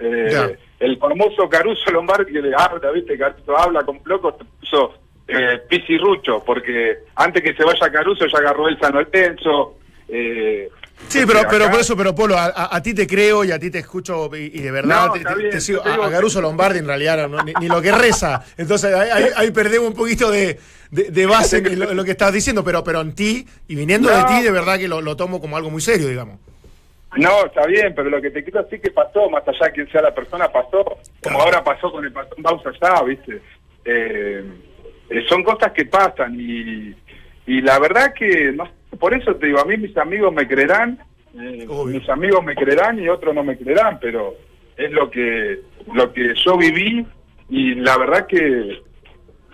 Eh, 0.00 0.56
el 0.80 0.98
famoso 0.98 1.48
Caruso 1.48 1.90
Lombardi 1.90 2.32
que 2.32 2.40
le 2.42 2.52
habla, 2.56 2.90
¿viste? 2.90 3.18
Caruso 3.18 3.56
habla 3.56 3.82
con 3.82 3.98
te 3.98 4.44
puso 4.60 4.94
eh, 5.28 5.60
Pisirrucho, 5.68 6.42
porque 6.44 6.98
antes 7.16 7.42
que 7.42 7.54
se 7.54 7.64
vaya 7.64 7.90
Caruso 7.92 8.26
ya 8.26 8.38
agarró 8.38 8.68
el 8.68 8.78
San 8.78 8.94
Lorenzo. 8.94 9.76
Eh, 10.08 10.68
Sí, 11.08 11.20
pero, 11.26 11.40
pero 11.50 11.70
por 11.70 11.80
eso, 11.80 11.96
pero 11.96 12.14
Polo, 12.14 12.36
a, 12.36 12.46
a- 12.46 12.76
a 12.76 12.82
ti 12.82 12.94
te 12.94 13.06
creo 13.06 13.44
y 13.44 13.50
a 13.52 13.58
ti 13.58 13.70
te 13.70 13.78
escucho 13.80 14.30
y, 14.34 14.58
y 14.58 14.60
de 14.60 14.70
verdad 14.70 15.06
No, 15.06 15.12
te, 15.50 15.60
sigo. 15.60 15.82
a, 15.84 15.94
a 15.94 16.08
Garuso 16.08 16.40
Lombardi 16.40 16.78
en 16.78 16.86
realidad 16.86 17.28
no, 17.28 17.42
ni, 17.42 17.52
ni 17.60 17.68
lo 17.68 17.80
que 17.82 17.92
reza. 17.92 18.42
Entonces 18.56 18.92
ahí, 18.94 19.10
ahí- 19.10 19.30
ahí 19.36 19.50
perdemos 19.50 19.88
un 19.88 19.94
poquito 19.94 20.30
de, 20.30 20.58
de- 20.90 21.10
de 21.10 21.26
base 21.26 21.58
en 21.58 21.78
lo, 21.96 22.04
que 22.04 22.12
estás 22.12 22.32
diciendo, 22.32 22.64
pero, 22.64 22.82
pero 22.82 23.00
en 23.00 23.14
ti 23.14 23.46
y 23.68 23.74
viniendo 23.74 24.08
de 24.08 24.24
ti, 24.24 24.42
de 24.42 24.50
verdad 24.50 24.78
que 24.78 24.88
lo, 24.88 25.00
lo 25.00 25.16
tomo 25.16 25.40
como 25.40 25.56
algo 25.56 25.70
muy 25.70 25.82
serio, 25.82 26.08
digamos. 26.08 26.38
No, 27.16 27.46
está 27.46 27.64
bien, 27.66 27.92
pero 27.94 28.10
lo 28.10 28.20
que 28.20 28.30
te 28.30 28.42
quiero 28.42 28.62
decir 28.64 28.80
que 28.80 28.90
pasó, 28.90 29.30
más 29.30 29.46
allá 29.46 29.66
de 29.66 29.72
quién 29.72 29.88
sea 29.92 30.02
la 30.02 30.12
persona, 30.14 30.48
pasó, 30.50 30.84
como 31.22 31.40
ahora 31.40 31.62
pasó 31.62 31.92
con 31.92 32.04
el 32.04 32.12
patrón 32.12 32.42
Bausa 32.42 32.70
allá, 32.70 33.02
¿viste? 33.04 33.40
Eh, 33.84 34.42
eh, 35.10 35.24
son 35.28 35.44
cosas 35.44 35.70
que 35.72 35.84
pasan 35.84 36.34
y, 36.40 36.92
y 37.46 37.60
la 37.60 37.78
verdad 37.78 38.12
que, 38.18 38.50
no, 38.52 38.68
por 38.96 39.14
eso 39.14 39.34
te 39.36 39.46
digo, 39.46 39.60
a 39.60 39.64
mí 39.64 39.76
mis 39.76 39.96
amigos 39.96 40.32
me 40.32 40.46
creerán, 40.46 40.98
eh, 41.38 41.66
mis 41.86 42.08
amigos 42.08 42.44
me 42.44 42.54
creerán 42.54 42.98
y 43.00 43.08
otros 43.08 43.34
no 43.34 43.42
me 43.42 43.56
creerán, 43.56 43.98
pero 44.00 44.34
es 44.76 44.90
lo 44.92 45.10
que, 45.10 45.60
lo 45.92 46.12
que 46.12 46.34
yo 46.44 46.56
viví 46.56 47.04
y 47.48 47.74
la 47.76 47.96
verdad 47.98 48.26
que 48.26 48.36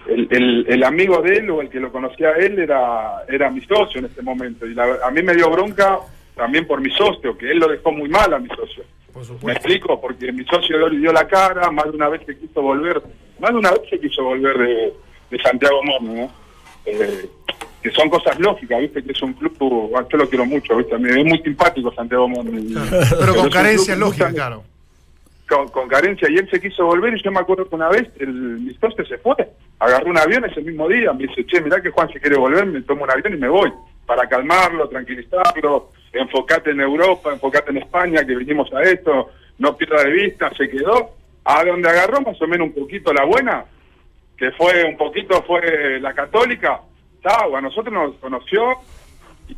el, 0.06 0.28
el, 0.30 0.66
el 0.68 0.82
amigo 0.84 1.20
de 1.22 1.36
él 1.38 1.50
o 1.50 1.60
el 1.60 1.68
que 1.68 1.80
lo 1.80 1.92
conocía 1.92 2.28
a 2.30 2.36
él 2.38 2.58
era, 2.58 3.22
era 3.28 3.50
mi 3.50 3.60
socio 3.62 3.98
en 4.00 4.06
ese 4.06 4.22
momento. 4.22 4.66
Y 4.66 4.74
la- 4.74 4.98
a 5.04 5.10
mí 5.10 5.22
me 5.22 5.34
dio 5.34 5.50
bronca 5.50 5.98
también 6.34 6.66
por 6.66 6.80
mi 6.80 6.90
socio, 6.90 7.36
que 7.36 7.50
él 7.50 7.58
lo 7.58 7.68
dejó 7.68 7.92
muy 7.92 8.08
mal 8.08 8.32
a 8.32 8.38
mi 8.38 8.48
socio. 8.48 8.82
Por 9.12 9.44
Me 9.44 9.52
explico, 9.52 10.00
porque 10.00 10.32
mi 10.32 10.44
socio 10.44 10.88
le 10.88 10.98
dio 10.98 11.12
la 11.12 11.26
cara, 11.28 11.70
más 11.70 11.84
de 11.86 11.90
una 11.90 12.08
vez 12.08 12.22
se 12.24 12.38
quiso 12.38 12.62
volver, 12.62 13.02
más 13.40 13.50
de 13.50 13.56
una 13.58 13.72
vez 13.72 13.80
se 13.90 13.98
quiso 14.00 14.22
volver 14.24 14.56
de, 14.56 14.92
de 15.30 15.42
Santiago 15.42 15.82
Morno, 15.82 16.12
¿no? 16.14 16.32
Eh, 16.86 17.26
que 17.82 17.90
son 17.90 18.08
cosas 18.10 18.38
lógicas, 18.38 18.80
¿viste? 18.80 19.02
Que 19.02 19.12
es 19.12 19.22
un 19.22 19.32
club, 19.34 19.56
bueno, 19.90 20.06
yo 20.10 20.18
lo 20.18 20.28
quiero 20.28 20.44
mucho, 20.46 20.76
¿viste? 20.76 20.98
Mí 20.98 21.08
Es 21.10 21.24
muy 21.24 21.38
simpático 21.40 21.92
Santiago 21.94 22.28
Morno. 22.28 22.58
y- 22.58 22.74
Pero 23.18 23.34
con 23.34 23.50
lógicas, 23.50 23.98
justamente- 24.00 24.34
claro. 24.36 24.64
con, 25.48 25.68
con 25.68 25.88
carencia 25.88 26.28
y 26.30 26.36
él 26.36 26.48
se 26.50 26.60
quiso 26.60 26.84
volver 26.86 27.14
y 27.16 27.22
yo 27.22 27.32
me 27.32 27.40
acuerdo 27.40 27.68
que 27.68 27.74
una 27.74 27.88
vez 27.88 28.08
el, 28.18 28.28
mi 28.32 28.74
socio 28.74 29.04
se 29.06 29.18
fue, 29.18 29.34
agarró 29.78 30.10
un 30.10 30.18
avión 30.18 30.44
ese 30.44 30.60
mismo 30.60 30.88
día, 30.88 31.12
me 31.12 31.26
dice, 31.26 31.44
che, 31.46 31.60
mirá 31.60 31.80
que 31.82 31.90
Juan 31.90 32.08
se 32.12 32.20
quiere 32.20 32.36
volver, 32.36 32.66
me 32.66 32.82
tomo 32.82 33.04
un 33.04 33.10
avión 33.10 33.32
y 33.34 33.36
me 33.36 33.48
voy, 33.48 33.72
para 34.06 34.28
calmarlo, 34.28 34.88
tranquilizarlo, 34.88 35.90
enfocate 36.12 36.70
en 36.70 36.80
Europa, 36.80 37.32
enfocate 37.32 37.70
en 37.70 37.78
España, 37.78 38.24
que 38.24 38.36
vinimos 38.36 38.72
a 38.74 38.82
esto, 38.82 39.30
no 39.58 39.76
pierda 39.76 40.04
de 40.04 40.10
vista, 40.12 40.50
se 40.56 40.68
quedó, 40.68 41.10
a 41.44 41.64
donde 41.64 41.88
agarró 41.88 42.20
más 42.20 42.40
o 42.42 42.46
menos 42.46 42.68
un 42.68 42.74
poquito 42.74 43.12
la 43.12 43.24
buena, 43.24 43.64
que 44.36 44.50
fue 44.52 44.84
un 44.84 44.96
poquito 44.96 45.42
fue 45.42 45.98
la 46.00 46.12
católica, 46.14 46.80
chau, 47.22 47.56
a 47.56 47.60
nosotros 47.60 47.92
nos 47.92 48.14
conoció 48.16 48.62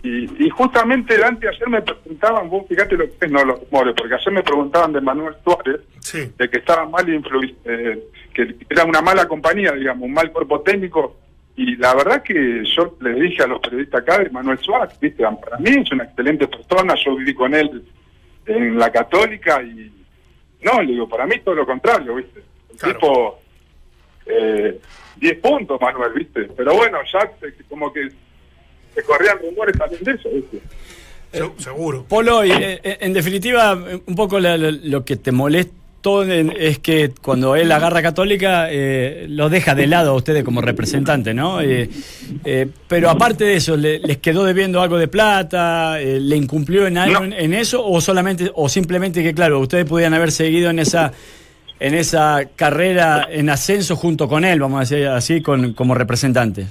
y, 0.02 0.44
y 0.46 0.48
justamente 0.50 1.18
Dante 1.18 1.48
ayer 1.48 1.68
me 1.68 1.82
preguntaban, 1.82 2.48
vos 2.48 2.64
fíjate 2.68 2.96
lo 2.96 3.04
que 3.06 3.26
es, 3.26 3.30
no 3.30 3.44
los 3.44 3.60
rumores, 3.60 3.94
porque 3.96 4.14
ayer 4.14 4.32
me 4.32 4.42
preguntaban 4.42 4.92
de 4.92 5.00
Manuel 5.00 5.34
Suárez, 5.44 5.80
Sí. 6.00 6.32
de 6.36 6.48
que 6.50 6.58
estaba 6.58 6.86
mal 6.88 7.06
influ- 7.06 7.54
eh, 7.64 8.02
que 8.34 8.56
era 8.70 8.84
una 8.84 9.00
mala 9.02 9.26
compañía, 9.28 9.72
digamos, 9.72 10.04
un 10.04 10.14
mal 10.14 10.32
cuerpo 10.32 10.60
técnico. 10.62 11.16
Y 11.54 11.76
la 11.76 11.94
verdad 11.94 12.22
que 12.22 12.64
yo 12.64 12.96
le 13.00 13.12
dije 13.20 13.42
a 13.42 13.46
los 13.46 13.60
periodistas 13.60 14.00
acá 14.00 14.18
de 14.18 14.30
Manuel 14.30 14.58
Suárez, 14.58 14.98
¿viste? 14.98 15.22
para 15.44 15.58
mí 15.58 15.70
es 15.70 15.92
una 15.92 16.04
excelente 16.04 16.48
persona, 16.48 16.94
yo 17.04 17.14
viví 17.16 17.34
con 17.34 17.54
él 17.54 17.84
en 18.46 18.78
la 18.78 18.90
católica 18.90 19.62
y 19.62 19.92
no, 20.64 20.80
le 20.80 20.92
digo, 20.92 21.06
para 21.08 21.26
mí 21.26 21.34
todo 21.44 21.54
lo 21.56 21.66
contrario, 21.66 22.14
¿viste? 22.14 22.40
El 22.70 22.76
Claro. 22.78 22.94
tipo, 22.94 23.38
eh, 24.26 24.80
10 25.22 25.38
puntos, 25.40 25.80
Manuel, 25.80 26.12
¿viste? 26.14 26.48
Pero 26.56 26.74
bueno, 26.74 26.98
ya 27.12 27.20
se- 27.40 27.64
como 27.68 27.92
que 27.92 28.08
se 28.94 29.02
corrían 29.04 29.38
rumores 29.38 29.78
también 29.78 30.02
de 30.02 30.12
eso, 30.12 30.28
¿viste? 30.34 30.58
Se- 31.32 31.62
Seguro. 31.62 32.04
Polo, 32.08 32.44
y, 32.44 32.50
eh, 32.50 32.80
eh, 32.82 32.98
en 33.00 33.12
definitiva, 33.12 33.72
un 34.04 34.14
poco 34.16 34.38
la- 34.40 34.58
la- 34.58 34.70
lo 34.72 35.04
que 35.04 35.16
te 35.16 35.30
molestó 35.32 36.24
es 36.24 36.80
que 36.80 37.12
cuando 37.22 37.54
él 37.54 37.70
agarra 37.70 38.02
Católica, 38.02 38.66
eh, 38.68 39.26
lo 39.28 39.48
deja 39.48 39.76
de 39.76 39.86
lado 39.86 40.10
a 40.10 40.14
ustedes 40.14 40.42
como 40.42 40.60
representante, 40.60 41.32
¿no? 41.32 41.60
Eh, 41.60 41.88
eh, 42.44 42.66
pero 42.88 43.08
aparte 43.08 43.44
de 43.44 43.54
eso, 43.54 43.76
¿le- 43.76 44.00
¿les 44.00 44.18
quedó 44.18 44.42
debiendo 44.44 44.80
algo 44.82 44.98
de 44.98 45.06
plata? 45.06 46.00
Eh, 46.00 46.18
¿Le 46.18 46.36
incumplió 46.36 46.88
en 46.88 46.98
algo 46.98 47.20
No. 47.20 47.24
en, 47.26 47.32
en 47.34 47.54
eso? 47.54 47.86
¿O 47.86 48.00
solamente, 48.00 48.50
o 48.52 48.68
simplemente 48.68 49.22
que, 49.22 49.32
claro, 49.32 49.60
ustedes 49.60 49.84
podían 49.84 50.12
haber 50.12 50.32
seguido 50.32 50.70
en 50.70 50.80
esa 50.80 51.12
en 51.84 51.94
esa 51.94 52.42
carrera 52.54 53.26
en 53.28 53.50
ascenso 53.50 53.96
junto 53.96 54.28
con 54.28 54.44
él, 54.44 54.60
vamos 54.60 54.76
a 54.78 54.80
decir 54.80 55.08
así, 55.08 55.42
con, 55.42 55.72
como 55.74 55.94
representantes? 55.96 56.68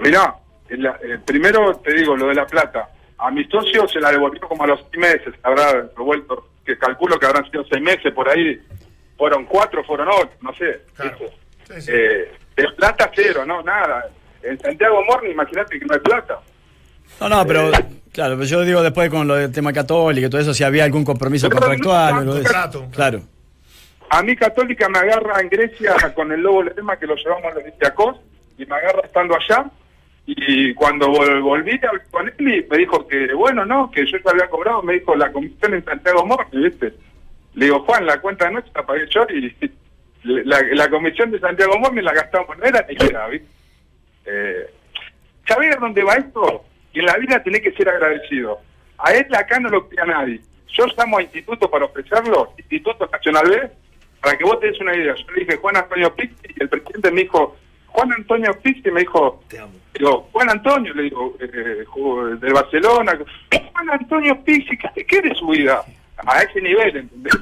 Mirá, 0.00 0.34
en 0.68 0.82
la- 0.84 0.96
eh, 1.02 1.18
primero 1.24 1.74
te 1.84 1.92
digo 1.94 2.16
lo 2.16 2.28
de 2.28 2.34
la 2.34 2.46
plata. 2.46 2.88
A 3.18 3.30
mi 3.32 3.44
socio 3.44 3.86
se 3.88 3.98
la 4.00 4.10
devolvió 4.12 4.40
como 4.48 4.62
a 4.64 4.66
los 4.68 4.80
seis 4.90 5.00
meses, 5.00 5.34
habrá 5.42 5.72
devuelto, 5.96 6.48
que 6.64 6.78
calculo 6.78 7.18
que 7.18 7.26
habrán 7.26 7.50
sido 7.50 7.64
seis 7.70 7.82
meses 7.82 8.12
por 8.14 8.28
ahí. 8.28 8.60
Fueron 9.18 9.44
cuatro, 9.46 9.82
fueron 9.84 10.08
ocho, 10.08 10.30
no 10.40 10.52
sé. 10.54 10.82
Claro. 10.94 11.16
¿viste? 11.18 11.36
Sí, 11.74 11.80
sí. 11.82 11.90
Eh, 11.92 12.32
de 12.56 12.68
plata 12.76 13.10
cero, 13.14 13.44
no, 13.46 13.60
nada. 13.62 14.06
En 14.42 14.58
Santiago 14.60 15.02
Morning, 15.04 15.30
imagínate 15.32 15.78
que 15.80 15.84
no 15.84 15.94
hay 15.94 16.00
plata. 16.00 16.38
No, 17.20 17.28
no, 17.28 17.44
pero 17.46 17.70
claro, 18.12 18.34
pero 18.36 18.44
yo 18.44 18.62
digo 18.62 18.82
después 18.82 19.10
con 19.10 19.26
lo 19.26 19.34
del 19.34 19.50
tema 19.52 19.72
católico 19.72 20.26
y 20.26 20.30
todo 20.30 20.40
eso, 20.40 20.54
si 20.54 20.62
había 20.64 20.84
algún 20.84 21.04
compromiso 21.04 21.48
contractual 21.50 22.10
no, 22.12 22.16
o 22.16 22.20
algo 22.20 22.34
de 22.34 22.40
eso. 22.42 22.52
contrato. 22.52 22.86
Claro. 22.92 23.22
A 24.14 24.22
mí 24.22 24.36
Católica 24.36 24.90
me 24.90 24.98
agarra 24.98 25.40
en 25.40 25.48
Grecia 25.48 25.94
con 26.14 26.30
el 26.32 26.42
Lobo 26.42 26.62
Lema 26.64 26.98
que 26.98 27.06
lo 27.06 27.16
llevamos 27.16 27.44
a 27.46 27.54
los 27.54 27.62
Olympiacos 27.64 28.20
y 28.58 28.66
me 28.66 28.76
agarra 28.76 29.00
estando 29.06 29.34
allá. 29.34 29.70
Y 30.26 30.74
cuando 30.74 31.08
vol- 31.08 31.40
volví 31.42 31.80
con 32.10 32.28
él 32.28 32.34
y 32.38 32.66
me 32.68 32.76
dijo 32.76 33.08
que, 33.08 33.32
bueno, 33.32 33.64
no, 33.64 33.90
que 33.90 34.04
yo 34.04 34.18
ya 34.22 34.30
había 34.30 34.50
cobrado, 34.50 34.82
me 34.82 34.92
dijo 34.92 35.16
la 35.16 35.32
comisión 35.32 35.72
en 35.72 35.82
Santiago 35.86 36.26
Morte, 36.26 36.58
¿viste? 36.58 36.92
Le 37.54 37.64
digo, 37.64 37.80
Juan, 37.84 38.04
la 38.04 38.20
cuenta 38.20 38.44
de 38.48 38.52
noche 38.52 38.70
la 38.74 38.84
pagué 38.84 39.06
yo 39.08 39.26
y 39.30 39.56
la, 40.44 40.90
comisión 40.90 41.30
de 41.30 41.40
Santiago 41.40 41.78
Morte 41.78 42.02
la 42.02 42.12
gastamos, 42.12 42.58
no 42.58 42.64
era 42.64 42.84
ni 42.86 42.94
era, 43.08 43.28
¿viste? 43.28 43.48
Eh, 44.26 44.66
¿Sabés 45.48 45.74
dónde 45.80 46.04
va 46.04 46.16
esto? 46.16 46.66
Que 46.92 47.00
en 47.00 47.06
la 47.06 47.16
vida 47.16 47.42
tenés 47.42 47.62
que 47.62 47.72
ser 47.72 47.88
agradecido. 47.88 48.60
A 48.98 49.14
él 49.14 49.26
acá 49.34 49.58
no 49.58 49.70
lo 49.70 49.88
crea 49.88 50.04
nadie. 50.04 50.38
Yo 50.68 50.84
llamo 50.98 51.16
a 51.16 51.22
Instituto 51.22 51.70
para 51.70 51.86
ofrecerlo, 51.86 52.52
Instituto 52.58 53.08
Nacional 53.10 53.48
B, 53.48 53.70
para 54.22 54.38
que 54.38 54.44
vos 54.44 54.58
te 54.60 54.68
des 54.68 54.80
una 54.80 54.96
idea. 54.96 55.14
Yo 55.14 55.30
le 55.32 55.40
dije 55.44 55.56
Juan 55.58 55.76
Antonio 55.76 56.14
Pizzi 56.14 56.34
y 56.56 56.62
el 56.62 56.68
presidente 56.70 57.10
me 57.10 57.22
dijo, 57.22 57.56
Juan 57.88 58.12
Antonio 58.12 58.52
Pizzi 58.62 58.90
me 58.90 59.00
dijo, 59.00 59.42
digo, 59.92 60.28
Juan 60.32 60.48
Antonio, 60.50 60.94
le 60.94 61.02
digo, 61.02 61.36
eh, 61.40 61.84
del 62.40 62.52
Barcelona, 62.54 63.18
Juan 63.72 63.90
Antonio 63.90 64.42
Pizzi, 64.42 64.78
¿qué, 64.78 65.04
qué 65.04 65.20
de 65.20 65.34
su 65.34 65.48
vida? 65.48 65.82
A 66.24 66.40
ese 66.42 66.60
nivel, 66.62 66.96
¿entendés? 66.96 67.34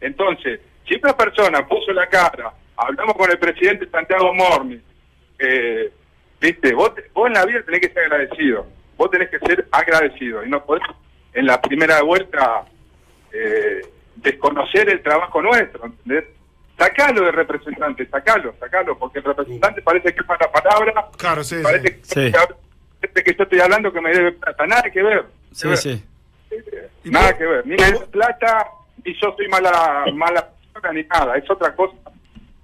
Entonces, 0.00 0.60
si 0.86 0.96
una 0.96 1.16
persona 1.16 1.66
puso 1.66 1.92
la 1.92 2.06
cara, 2.08 2.52
hablamos 2.76 3.14
con 3.16 3.30
el 3.30 3.38
presidente 3.38 3.88
Santiago 3.88 4.34
Morni, 4.34 4.78
eh, 5.38 5.90
viste, 6.40 6.74
vos, 6.74 6.94
te- 6.94 7.04
vos 7.14 7.28
en 7.28 7.34
la 7.34 7.46
vida 7.46 7.62
tenés 7.64 7.80
que 7.80 7.88
ser 7.92 8.02
agradecido, 8.04 8.66
vos 8.96 9.10
tenés 9.10 9.30
que 9.30 9.38
ser 9.38 9.66
agradecido 9.70 10.44
y 10.44 10.50
no 10.50 10.64
podés 10.64 10.82
en 11.32 11.46
la 11.46 11.60
primera 11.62 12.02
vuelta 12.02 12.64
eh, 13.32 13.80
desconocer 14.16 14.88
el 14.88 15.02
trabajo 15.02 15.40
nuestro, 15.42 15.86
¿entendés? 15.86 16.24
Sacalo 16.78 17.24
de 17.24 17.32
representante, 17.32 18.06
sacalo, 18.06 18.54
sacalo, 18.58 18.98
porque 18.98 19.18
el 19.20 19.24
representante 19.24 19.80
parece 19.82 20.12
que 20.12 20.20
es 20.20 20.26
para 20.26 20.50
palabra, 20.50 21.06
Claro, 21.16 21.44
sí, 21.44 21.56
parece, 21.62 22.00
sí. 22.02 22.14
Que, 22.14 22.30
Sí. 22.30 22.32
parece 23.00 23.24
que 23.24 23.34
yo 23.36 23.42
estoy 23.44 23.60
hablando 23.60 23.92
que 23.92 24.00
me 24.00 24.12
debe 24.12 24.32
plata, 24.32 24.66
nada 24.66 24.82
que 24.90 25.02
ver. 25.02 25.24
Sí, 25.52 25.62
que 25.62 25.68
ver. 25.68 25.78
sí. 25.78 26.04
Nada 27.04 27.36
que 27.36 27.44
ver, 27.44 27.66
ni 27.66 27.76
me 27.76 27.84
debe 27.92 28.06
plata, 28.06 28.66
ni 29.04 29.12
yo 29.20 29.34
soy 29.36 29.46
mala, 29.48 30.04
mala 30.14 30.48
persona, 30.72 30.92
ni 30.92 31.02
nada, 31.04 31.36
es 31.36 31.48
otra 31.50 31.74
cosa 31.76 31.94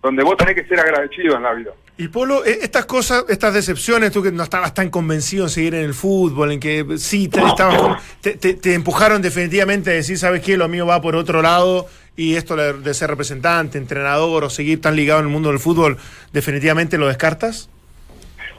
donde 0.03 0.25
vos 0.25 0.37
tenés 0.37 0.55
que 0.55 0.65
ser 0.67 0.81
agradecido 0.81 1.37
en 1.37 1.43
la 1.43 1.53
vida. 1.53 1.71
Y 2.01 2.09
Polo, 2.09 2.47
eh, 2.47 2.61
estas 2.63 2.87
cosas, 2.87 3.27
estas 3.29 3.53
decepciones, 3.53 4.11
tú 4.11 4.23
que 4.23 4.33
no 4.33 4.43
estabas 4.43 4.73
tan 4.73 4.89
convencido 4.89 5.45
en 5.45 5.51
seguir 5.51 5.75
en 5.75 5.85
el 5.85 5.93
fútbol, 5.93 6.51
en 6.51 6.59
que 6.59 6.87
sí, 6.97 7.29
te, 7.29 7.43
estabas 7.43 8.03
te, 8.23 8.39
te- 8.39 8.55
te 8.55 8.73
empujaron 8.73 9.21
definitivamente 9.21 9.91
a 9.91 9.93
decir, 9.93 10.17
¿sabes 10.17 10.41
qué? 10.41 10.57
Lo 10.57 10.67
mío 10.67 10.87
va 10.87 11.03
por 11.03 11.15
otro 11.15 11.43
lado 11.43 11.89
y 12.17 12.37
esto 12.37 12.57
de, 12.57 12.73
de 12.73 12.95
ser 12.95 13.11
representante, 13.11 13.77
entrenador 13.77 14.45
o 14.45 14.49
seguir 14.49 14.81
tan 14.81 14.97
ligado 14.97 15.21
en 15.21 15.27
el 15.27 15.33
mundo 15.33 15.51
del 15.51 15.59
fútbol, 15.59 15.99
¿definitivamente 16.33 16.97
lo 16.97 17.07
descartas? 17.07 17.69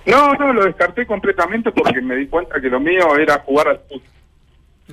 No, 0.06 0.34
no, 0.36 0.54
lo 0.54 0.64
descarté 0.66 1.08
completamente 1.08 1.72
porque 1.72 2.00
me 2.00 2.16
di 2.18 2.28
cuenta 2.28 2.62
que 2.62 2.70
lo 2.70 2.80
mío 2.80 3.18
era 3.18 3.40
jugar 3.40 3.70
al 3.70 3.80
fútbol. 3.90 4.02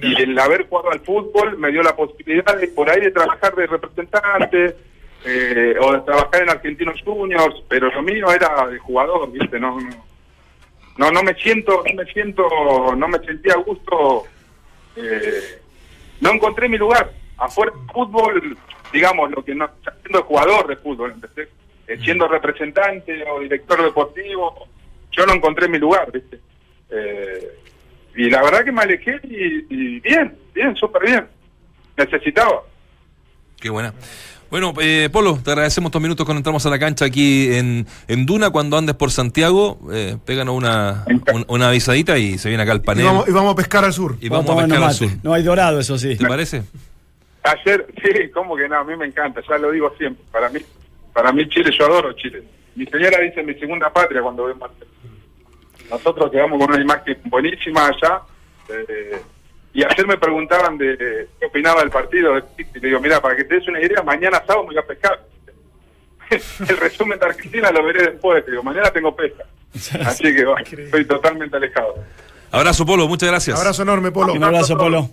Y 0.01 0.23
el 0.23 0.39
haber 0.39 0.67
jugado 0.69 0.91
al 0.93 1.01
fútbol 1.01 1.59
me 1.59 1.71
dio 1.71 1.83
la 1.83 1.95
posibilidad 1.95 2.57
de 2.59 2.69
por 2.69 2.89
ahí 2.89 3.01
de 3.03 3.11
trabajar 3.11 3.55
de 3.55 3.67
representante 3.67 4.77
eh, 5.25 5.75
o 5.81 5.93
de 5.93 6.01
trabajar 6.01 6.43
en 6.43 6.51
Argentinos 6.51 7.01
Juniors, 7.05 7.57
pero 7.69 7.91
lo 7.91 8.03
mío 8.03 8.31
era 8.33 8.67
de 8.67 8.79
jugador, 8.79 9.31
¿viste? 9.33 9.59
No, 9.59 9.81
no, 9.81 10.07
no, 10.97 11.11
no 11.11 11.23
me 11.23 11.35
siento, 11.35 11.83
no 11.87 12.03
me 12.03 12.13
siento, 12.13 12.47
no 12.97 13.09
me 13.09 13.19
sentía 13.21 13.55
a 13.55 13.59
gusto, 13.59 14.25
eh, 14.97 15.61
no 16.21 16.33
encontré 16.33 16.69
mi 16.69 16.79
lugar. 16.79 17.13
Afuera 17.37 17.73
del 17.73 17.87
fútbol, 17.93 18.59
digamos, 18.93 19.31
lo 19.31 19.45
que 19.45 19.55
no, 19.55 19.71
siendo 20.03 20.23
jugador 20.25 20.67
de 20.67 20.77
fútbol, 20.77 21.13
¿entendés? 21.13 21.49
Eh, 21.87 21.99
siendo 22.03 22.29
representante 22.29 23.25
o 23.31 23.41
director 23.41 23.83
deportivo, 23.83 24.69
yo 25.13 25.25
no 25.25 25.35
encontré 25.35 25.69
mi 25.69 25.79
lugar, 25.79 26.11
¿viste? 26.13 26.39
Eh, 26.91 27.59
y 28.17 28.29
la 28.29 28.43
verdad 28.43 28.65
que 28.65 28.73
me 28.73 28.83
alejé 28.83 29.21
y, 29.23 29.67
y 29.71 30.01
bien, 30.01 30.37
bien, 30.53 30.75
súper 30.77 31.03
bien. 31.03 31.27
Necesitaba. 31.97 32.63
Qué 33.61 33.71
buena. 33.71 33.93
Bueno, 34.51 34.73
eh, 34.81 35.11
Polo, 35.13 35.39
te 35.45 35.51
agradecemos 35.51 35.89
estos 35.91 36.01
minutos 36.01 36.25
cuando 36.25 36.39
entramos 36.39 36.65
a 36.65 36.71
la 36.71 36.79
cancha 36.79 37.05
aquí 37.05 37.53
en, 37.55 37.87
en 38.09 38.25
Duna. 38.27 38.49
Cuando 38.51 38.79
andes 38.79 38.95
por 38.95 39.11
Santiago, 39.11 39.79
eh, 39.93 40.17
péganos 40.25 40.55
una, 40.57 41.05
un- 41.35 41.45
una 41.49 41.69
avisadita 41.69 42.17
y 42.17 42.39
se 42.39 42.49
viene 42.49 42.63
acá 42.63 42.73
al 42.73 42.79
Y 42.79 42.81
panel. 42.81 43.05
vamos, 43.05 43.29
y 43.29 43.33
vamos 43.33 43.53
a 43.53 43.57
pescar 43.57 43.85
al 43.85 43.93
sur. 43.93 44.17
Y 44.21 44.29
vamos 44.31 44.49
a 44.51 44.57
pescar 44.65 44.83
al 44.83 44.95
sur. 44.95 45.09
No 45.23 45.35
hay 45.35 45.43
dorado, 45.43 45.79
eso 45.81 45.99
sí. 45.99 46.17
¿Te 46.17 46.27
parece? 46.27 46.63
Ayer, 47.43 47.87
sí, 48.03 48.31
como 48.33 48.57
que 48.57 48.69
no, 48.69 48.79
a 48.79 48.85
mí 48.85 48.97
me 48.97 49.07
encanta, 49.07 49.43
ya 49.49 49.59
lo 49.59 49.71
digo 49.71 49.93
siempre. 49.99 50.25
Para 50.33 50.49
mí, 50.49 50.61
para 51.13 51.31
mí 51.33 51.47
Chile, 51.49 51.71
yo 51.79 51.85
adoro 51.87 52.13
Chile. 52.15 52.43
Mi 52.75 52.87
señora 52.87 53.21
dice 53.21 53.43
mi 53.43 53.55
segunda 53.55 53.93
patria 53.93 54.23
cuando 54.23 54.45
ve 54.45 54.55
Marcelo. 54.55 54.87
Nosotros 55.91 56.31
quedamos 56.31 56.59
con 56.59 56.73
una 56.73 56.83
imagen 56.83 57.19
buenísima 57.25 57.87
allá. 57.89 58.21
eh, 58.71 59.21
y 59.75 59.85
ayer 59.85 60.07
me 60.07 60.17
preguntaban 60.17 60.79
de 60.79 61.29
qué 61.39 61.47
opinaba 61.47 61.81
del 61.81 61.91
partido. 61.91 62.39
Y 62.57 62.79
le 62.81 62.89
digo, 62.89 63.01
mira, 63.01 63.21
para 63.21 63.37
que 63.37 63.45
te 63.45 63.57
des 63.57 63.69
una 63.69 63.81
idea, 63.81 64.03
mañana 64.03 64.43
sábado 64.47 64.63
me 64.63 64.75
voy 64.75 64.79
a 64.79 64.87
pescar. 64.87 65.21
El 66.69 66.77
resumen 66.77 67.19
de 67.19 67.27
Argentina 67.27 67.71
lo 67.71 67.85
veré 67.85 68.11
después. 68.11 68.45
Digo, 68.47 68.63
mañana 68.63 68.91
tengo 68.91 69.15
pesca. 69.15 69.45
Así 70.07 70.25
que 70.35 70.45
bueno, 70.45 70.65
estoy 70.67 71.05
totalmente 71.05 71.57
alejado. 71.57 71.95
Abrazo, 72.51 72.87
Polo, 72.87 73.07
muchas 73.07 73.29
gracias. 73.29 73.59
Abrazo 73.59 73.83
enorme, 73.83 74.11
Polo. 74.11 74.33
Un 74.33 74.43
abrazo, 74.43 74.77
Polo. 74.77 75.11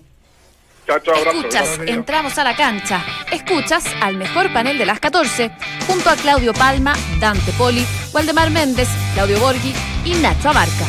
Chao, 0.86 1.00
chao, 1.00 1.14
abrazo. 1.16 1.38
Escuchas, 1.38 1.80
entramos 1.86 2.38
a 2.38 2.44
la 2.44 2.56
cancha. 2.56 3.04
Escuchas 3.30 3.84
al 4.00 4.16
mejor 4.16 4.52
panel 4.52 4.78
de 4.78 4.86
las 4.86 5.00
14, 5.00 5.50
junto 5.86 6.08
a 6.08 6.16
Claudio 6.16 6.54
Palma, 6.54 6.94
Dante 7.20 7.52
Poli, 7.58 7.84
Waldemar 8.14 8.50
Méndez, 8.50 8.88
Claudio 9.14 9.38
Borghi 9.40 9.74
y 10.04 10.14
Nacho 10.14 10.48
Abarca. 10.48 10.86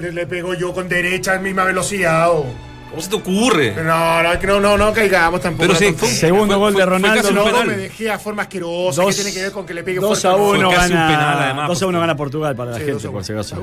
Le 0.00 0.26
pego 0.26 0.54
yo 0.54 0.72
con 0.72 0.88
derecha 0.88 1.34
en 1.34 1.42
misma 1.42 1.64
velocidad. 1.64 2.30
oh. 2.30 2.71
¿Cómo 2.92 3.02
se 3.02 3.08
te 3.08 3.16
ocurre? 3.16 3.74
No, 3.82 4.22
no, 4.22 4.38
que 4.38 4.46
no, 4.46 4.60
no, 4.60 4.76
no 4.76 4.92
caigamos 4.92 5.40
tampoco. 5.40 5.62
Pero 5.62 5.72
no, 5.72 5.78
sí, 5.78 5.94
fue 5.96 6.08
un- 6.08 6.14
Segundo 6.14 6.58
gol 6.58 6.72
de 6.74 6.76
fue 6.76 6.86
Ronaldo, 6.86 7.16
casi 7.22 7.28
un 7.30 7.34
no, 7.36 7.50
No, 7.50 7.64
me 7.64 7.76
dejé 7.78 8.10
a 8.10 8.18
forma 8.18 8.42
asquerosa. 8.42 9.02
Dos- 9.02 9.16
que 9.16 9.22
tiene 9.22 9.32
que 9.36 9.42
ver 9.44 9.52
con 9.52 9.64
que 9.64 9.72
le 9.72 9.82
pegue 9.82 9.98
2 9.98 10.08
fuerte 10.20 10.28
a 10.28 10.30
al 10.32 10.36
gol? 10.36 10.56
1 10.58 10.68
Fue 10.68 10.76
casi 10.76 10.92
un 10.92 10.98
gana, 10.98 11.08
penal, 11.08 11.38
además, 11.42 11.68
2 11.68 11.82
a 11.82 11.86
1 11.86 11.92
porque- 11.96 12.00
gana 12.02 12.16
Portugal 12.16 12.54
para 12.56 12.70
la 12.72 12.76
Sí, 12.76 12.82
gente, 12.84 12.92
2 12.92 13.04
a 13.06 13.10
por 13.10 13.24
si 13.24 13.32
1. 13.32 13.40
acaso. 13.40 13.56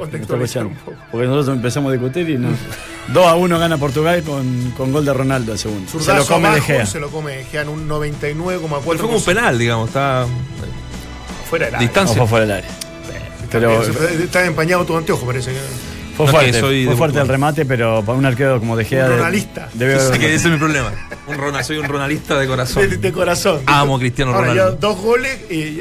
Porque 1.11 1.27
nosotros 1.27 1.55
empezamos 1.55 1.89
a 1.89 1.93
discutir 1.93 2.29
y 2.29 2.37
no. 2.39 2.49
2 3.13 3.27
a 3.27 3.35
1 3.35 3.59
gana 3.59 3.77
Portugal 3.77 4.23
con, 4.23 4.71
con 4.75 4.91
gol 4.91 5.05
de 5.05 5.13
Ronaldo 5.13 5.51
al 5.51 5.59
segundo. 5.59 5.91
Se 5.99 6.13
lo 6.13 6.25
come 6.25 6.41
de 6.41 6.47
abajo, 6.47 6.65
Gea. 6.65 6.85
Se 6.87 6.99
lo 6.99 7.09
come 7.11 7.35
de 7.37 7.43
Gea 7.45 7.61
en 7.61 7.69
un 7.69 7.87
99,4%. 7.87 8.81
Fue 8.81 8.97
como 8.97 9.17
un 9.17 9.23
penal, 9.23 9.59
digamos. 9.59 9.89
Está 9.89 10.25
Fuera 11.49 11.65
del 11.67 11.75
área. 11.75 11.85
No, 11.87 11.91
distancia. 11.91 12.17
fue 12.17 12.27
fuera 12.27 12.45
del 12.45 12.55
área. 12.57 12.69
Pero 13.51 13.81
Está 13.81 14.45
empañado 14.45 14.85
tu 14.85 14.95
anteojo, 14.97 15.25
parece. 15.25 15.51
que- 15.51 15.98
fue 16.25 16.25
No, 16.27 16.31
fuerte, 16.39 16.59
soy 16.59 16.83
fue 16.85 16.93
de 16.93 16.97
fuerte 16.97 17.19
el 17.19 17.27
remate, 17.27 17.65
pero 17.65 18.03
para 18.05 18.17
un 18.17 18.25
arquero 18.25 18.59
como 18.59 18.75
de 18.75 18.85
Gea. 18.85 19.05
Un 19.05 19.09
de- 19.11 19.17
ronalista. 19.17 19.69
Debe 19.73 19.95
Ese 19.95 20.05
haber- 20.07 20.19
que 20.19 20.35
ese 20.35 20.47
es 20.47 20.53
mi 20.53 20.57
problema. 20.59 20.91
Un 21.27 21.37
Rona, 21.37 21.63
soy 21.63 21.77
un 21.77 21.85
ronalista 21.87 22.37
de 22.39 22.47
corazón. 22.47 23.01
de 23.01 23.11
corazón. 23.11 23.61
Amo 23.65 23.95
a 23.95 23.99
Cristiano 23.99 24.31
Ahora, 24.33 24.47
Ronaldo. 24.49 24.71
ya 24.73 24.77
dos 24.79 24.97
goles 24.99 25.39
y, 25.49 25.79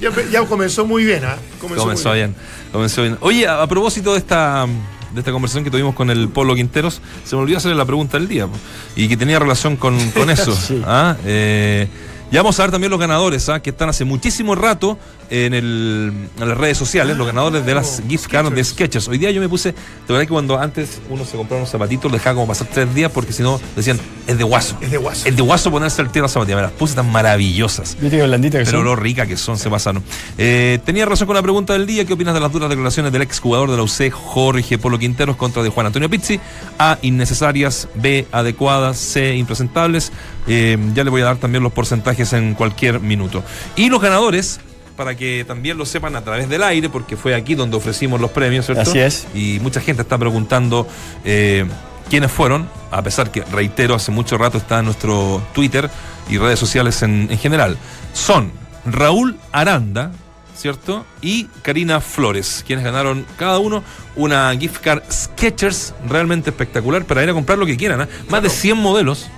Ya, 0.00 0.10
ya 0.30 0.44
comenzó 0.44 0.84
muy 0.86 1.04
bien, 1.04 1.24
¿ah? 1.24 1.36
Comenzó, 1.60 1.86
muy 1.86 2.14
bien. 2.16 2.34
Comenzó 2.72 3.02
bien. 3.02 3.16
Oye, 3.20 3.46
a, 3.46 3.62
a 3.62 3.66
propósito 3.68 4.12
de 4.12 4.18
esta 4.18 4.66
de 5.12 5.20
esta 5.20 5.32
conversación 5.32 5.64
que 5.64 5.70
tuvimos 5.70 5.94
con 5.94 6.10
el 6.10 6.28
Polo 6.28 6.54
Quinteros, 6.54 7.00
se 7.24 7.34
me 7.34 7.40
olvidó 7.42 7.56
hacerle 7.58 7.76
la 7.78 7.86
pregunta 7.86 8.18
del 8.18 8.28
día 8.28 8.46
y 8.94 9.08
que 9.08 9.16
tenía 9.16 9.38
relación 9.38 9.76
con, 9.76 9.96
con 10.10 10.28
eso. 10.30 10.54
Sí. 10.54 10.82
¿ah? 10.86 11.16
Eh, 11.24 11.88
ya 12.30 12.42
vamos 12.42 12.58
a 12.60 12.64
ver 12.64 12.70
también 12.72 12.90
los 12.90 13.00
ganadores, 13.00 13.48
¿ah? 13.48 13.60
que 13.62 13.70
están 13.70 13.88
hace 13.88 14.04
muchísimo 14.04 14.54
rato 14.54 14.98
en, 15.30 15.54
el, 15.54 16.12
en 16.40 16.48
las 16.48 16.58
redes 16.58 16.78
sociales, 16.78 17.16
los 17.16 17.26
ganadores 17.26 17.64
de 17.64 17.74
las 17.74 18.02
gift 18.08 18.26
cards 18.28 18.54
de 18.54 18.64
Sketchers. 18.64 19.08
Hoy 19.08 19.18
día 19.18 19.30
yo 19.30 19.40
me 19.40 19.48
puse, 19.48 19.72
de 19.72 19.76
verdad 20.08 20.22
que 20.22 20.28
cuando 20.28 20.58
antes 20.58 21.00
uno 21.10 21.24
se 21.24 21.36
compraba 21.36 21.60
unos 21.62 21.70
zapatitos, 21.70 22.10
dejaba 22.10 22.34
como 22.34 22.46
pasar 22.48 22.68
tres 22.72 22.94
días 22.94 23.10
porque 23.12 23.32
si 23.32 23.42
no 23.42 23.60
decían, 23.76 23.98
es 24.26 24.38
de 24.38 24.44
guaso. 24.44 24.76
Es 24.80 24.90
de 24.90 24.96
guaso. 24.98 25.28
Es 25.28 25.36
de 25.36 25.42
guaso 25.42 25.70
ponerse 25.70 26.02
el 26.02 26.10
tiro 26.10 26.24
a 26.24 26.26
las 26.26 26.32
zapatillas. 26.32 26.56
Me 26.56 26.62
las 26.62 26.72
puse 26.72 26.94
tan 26.94 27.10
maravillosas. 27.10 27.96
Viste 28.00 28.16
que 28.18 28.22
blandita 28.24 28.58
que 28.58 28.64
Pero 28.64 28.78
son. 28.78 28.84
lo 28.84 28.96
rica 28.96 29.26
que 29.26 29.36
son, 29.36 29.58
se 29.58 29.70
pasaron. 29.70 30.02
Eh, 30.36 30.78
tenía 30.84 31.06
razón 31.06 31.26
con 31.26 31.36
la 31.36 31.42
pregunta 31.42 31.72
del 31.72 31.86
día. 31.86 32.04
¿Qué 32.04 32.12
opinas 32.12 32.34
de 32.34 32.40
las 32.40 32.52
duras 32.52 32.68
declaraciones 32.68 33.12
del 33.12 33.22
exjugador 33.22 33.70
de 33.70 33.76
la 33.76 33.82
UC, 33.82 34.10
Jorge 34.10 34.78
Polo 34.78 34.98
Quinteros, 34.98 35.36
contra 35.36 35.62
de 35.62 35.70
Juan 35.70 35.86
Antonio 35.86 36.08
Pizzi? 36.10 36.40
A, 36.78 36.98
innecesarias. 37.02 37.88
B, 37.94 38.26
adecuadas. 38.32 38.96
C, 38.98 39.34
impresentables. 39.36 40.12
Eh, 40.46 40.76
ya 40.94 41.04
le 41.04 41.10
voy 41.10 41.22
a 41.22 41.26
dar 41.26 41.36
también 41.36 41.62
los 41.62 41.72
porcentajes 41.72 42.32
en 42.32 42.54
cualquier 42.54 43.00
minuto. 43.00 43.42
Y 43.76 43.88
los 43.90 44.00
ganadores, 44.00 44.60
para 44.98 45.14
que 45.14 45.44
también 45.46 45.78
lo 45.78 45.86
sepan 45.86 46.16
a 46.16 46.22
través 46.22 46.48
del 46.48 46.60
aire, 46.64 46.88
porque 46.88 47.16
fue 47.16 47.36
aquí 47.36 47.54
donde 47.54 47.76
ofrecimos 47.76 48.20
los 48.20 48.32
premios, 48.32 48.66
¿cierto? 48.66 48.82
Así 48.82 48.98
es. 48.98 49.28
Y 49.32 49.60
mucha 49.62 49.80
gente 49.80 50.02
está 50.02 50.18
preguntando 50.18 50.88
eh, 51.24 51.64
quiénes 52.10 52.32
fueron, 52.32 52.68
a 52.90 53.00
pesar 53.00 53.30
que, 53.30 53.42
reitero, 53.44 53.94
hace 53.94 54.10
mucho 54.10 54.36
rato 54.36 54.58
está 54.58 54.80
en 54.80 54.86
nuestro 54.86 55.40
Twitter 55.54 55.88
y 56.28 56.38
redes 56.38 56.58
sociales 56.58 57.00
en, 57.02 57.28
en 57.30 57.38
general. 57.38 57.78
Son 58.12 58.50
Raúl 58.84 59.38
Aranda, 59.52 60.10
¿cierto? 60.56 61.06
Y 61.22 61.44
Karina 61.62 62.00
Flores, 62.00 62.64
quienes 62.66 62.84
ganaron 62.84 63.24
cada 63.36 63.60
uno 63.60 63.84
una 64.16 64.52
gift 64.58 64.82
card 64.82 65.04
Sketchers 65.08 65.94
realmente 66.08 66.50
espectacular 66.50 67.04
para 67.04 67.22
ir 67.22 67.30
a 67.30 67.34
comprar 67.34 67.56
lo 67.56 67.66
que 67.66 67.76
quieran. 67.76 68.00
¿ah? 68.00 68.08
Más 68.30 68.42
de 68.42 68.50
100 68.50 68.76
modelos 68.76 69.28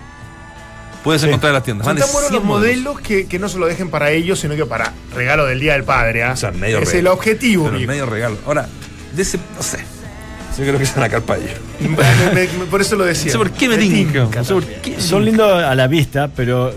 puedes 1.05 1.23
Sí. 1.23 1.29
encontrar 1.29 1.51
en 1.51 1.55
las 1.55 1.63
tiendas. 1.65 1.87
Son 1.87 1.97
tan 1.97 2.07
buenos 2.13 2.31
100 2.31 2.35
los 2.35 2.45
modelos 2.45 3.01
que, 3.01 3.27
que 3.27 3.39
no 3.39 3.49
se 3.49 3.59
lo 3.59 3.67
dejen 3.67 3.91
para 3.91 4.11
ellos, 4.11 4.39
sino 4.41 4.55
que 4.57 4.67
para 4.67 4.93
regalo 5.15 5.47
del 5.47 5.61
Día 5.61 5.73
del 5.75 5.85
Padre. 5.85 6.23
¿ah? 6.25 6.33
O 6.33 6.37
sea, 6.37 6.51
medio 6.53 6.79
es 6.81 6.93
el 6.95 7.07
objetivo. 7.07 7.71
Pero 7.73 7.87
medio 7.87 8.07
regalo. 8.07 8.37
Ahora, 8.47 8.69
de 9.15 9.23
ese, 9.23 9.39
no 9.57 9.63
sé. 9.63 9.79
Yo 10.59 10.65
creo 10.67 10.79
que 10.79 10.85
es 10.85 10.95
una 10.97 11.09
carpa 11.09 11.37
por 12.71 12.81
eso 12.83 12.97
lo 12.97 13.05
No 13.05 13.09
decía. 13.09 13.33
sé 13.33 13.39
por 13.39 13.51
qué 13.51 13.69
me 13.69 13.79
tinca. 13.79 14.29
No 14.35 14.45
sé. 14.45 14.55
Son 14.99 15.25
lindos 15.25 15.51
a 15.63 15.75
la 15.75 15.87
vista, 15.87 16.29
pero 16.35 16.75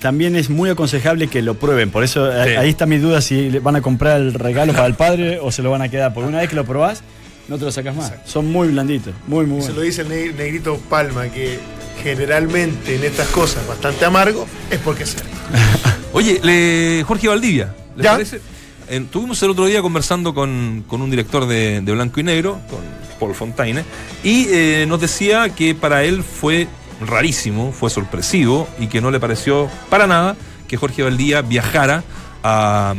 también 0.00 0.34
es 0.34 0.50
muy 0.50 0.70
aconsejable 0.70 1.28
que 1.28 1.42
lo 1.42 1.54
prueben. 1.54 1.90
Por 1.90 2.02
eso 2.02 2.28
Sí. 2.44 2.50
ahí 2.56 2.70
está 2.70 2.86
mi 2.86 2.98
duda 2.98 3.20
si 3.20 3.50
van 3.60 3.76
a 3.76 3.82
comprar 3.82 4.20
el 4.20 4.34
regalo 4.34 4.72
para 4.72 4.86
el 4.86 4.94
padre 4.96 5.38
o 5.40 5.52
se 5.52 5.62
lo 5.62 5.70
van 5.70 5.82
a 5.82 5.88
quedar. 5.88 6.14
Porque 6.14 6.28
una 6.28 6.38
vez 6.40 6.48
que 6.48 6.56
lo 6.56 6.64
probás, 6.64 7.02
no 7.48 7.58
te 7.58 7.64
lo 7.64 7.70
sacas 7.70 7.94
más. 7.94 8.12
Son 8.24 8.46
muy 8.50 8.68
blanditos, 8.68 9.14
muy, 9.28 9.46
muy 9.46 9.60
Se 9.62 9.68
lo 9.68 9.74
buenos. 9.74 9.84
dice 9.96 10.02
el 10.02 10.08
ne- 10.08 10.32
negrito 10.32 10.80
Palma, 10.90 11.28
que 11.28 11.58
generalmente 12.02 12.96
en 12.96 13.04
estas 13.04 13.28
cosas 13.28 13.66
bastante 13.66 14.04
amargo, 14.04 14.46
es 14.70 14.78
porque 14.80 15.02
es 15.04 15.10
cierto. 15.14 15.30
Oye, 16.12 16.40
le- 16.42 17.04
Jorge 17.06 17.28
Valdivia, 17.28 17.74
¿les 17.96 18.04
¿Ya? 18.04 18.12
parece? 18.12 18.40
Eh, 18.88 19.04
tuvimos 19.10 19.42
el 19.42 19.50
otro 19.50 19.66
día 19.66 19.82
conversando 19.82 20.32
con, 20.34 20.84
con 20.86 21.02
un 21.02 21.10
director 21.10 21.46
de, 21.46 21.80
de 21.80 21.92
Blanco 21.92 22.20
y 22.20 22.22
Negro, 22.22 22.60
con 22.70 22.80
Paul 23.18 23.34
Fontaine, 23.34 23.84
y 24.22 24.46
eh, 24.50 24.84
nos 24.88 25.00
decía 25.00 25.48
que 25.50 25.74
para 25.74 26.04
él 26.04 26.22
fue 26.22 26.68
rarísimo, 27.06 27.72
fue 27.72 27.90
sorpresivo 27.90 28.68
y 28.78 28.86
que 28.86 29.00
no 29.00 29.10
le 29.10 29.20
pareció 29.20 29.68
para 29.90 30.06
nada 30.06 30.36
que 30.68 30.76
Jorge 30.76 31.02
Valdivia 31.02 31.42
viajara 31.42 32.04
a, 32.42 32.94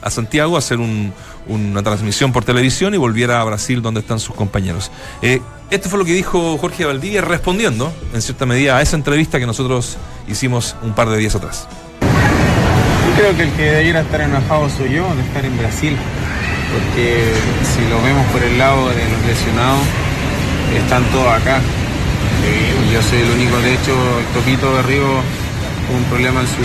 a 0.00 0.10
Santiago 0.10 0.56
a 0.56 0.60
hacer 0.60 0.78
un- 0.78 1.12
una 1.48 1.82
transmisión 1.82 2.32
por 2.32 2.44
televisión 2.44 2.94
y 2.94 2.96
volviera 2.98 3.40
a 3.40 3.44
Brasil 3.44 3.82
donde 3.82 3.98
están 4.00 4.20
sus 4.20 4.36
compañeros. 4.36 4.92
Eh, 5.22 5.40
esto 5.72 5.88
fue 5.88 5.98
lo 5.98 6.04
que 6.04 6.12
dijo 6.12 6.58
Jorge 6.58 6.84
Valdivia 6.84 7.22
respondiendo 7.22 7.90
en 8.12 8.20
cierta 8.20 8.44
medida 8.44 8.76
a 8.76 8.82
esa 8.82 8.94
entrevista 8.94 9.38
que 9.38 9.46
nosotros 9.46 9.96
hicimos 10.28 10.76
un 10.82 10.92
par 10.92 11.08
de 11.08 11.16
días 11.16 11.34
atrás. 11.34 11.66
Creo 13.16 13.34
que 13.34 13.42
el 13.44 13.50
que 13.52 13.62
debiera 13.62 14.00
estar 14.00 14.20
enojado 14.20 14.68
soy 14.68 14.92
yo 14.92 15.14
de 15.14 15.22
estar 15.22 15.42
en 15.44 15.56
Brasil, 15.56 15.96
porque 16.72 17.24
si 17.74 17.88
lo 17.88 18.02
vemos 18.02 18.26
por 18.26 18.42
el 18.42 18.58
lado 18.58 18.90
de 18.90 18.96
los 18.96 19.26
lesionados, 19.26 19.80
están 20.76 21.04
todos 21.10 21.28
acá. 21.28 21.60
Y 22.42 22.92
yo 22.92 23.00
soy 23.02 23.20
el 23.20 23.30
único, 23.30 23.58
de 23.60 23.72
hecho, 23.72 24.18
el 24.18 24.26
Topito 24.34 24.76
de 24.76 24.82
Río 24.82 25.22
un 25.94 26.04
problema 26.04 26.40
en 26.40 26.46
su, 26.46 26.62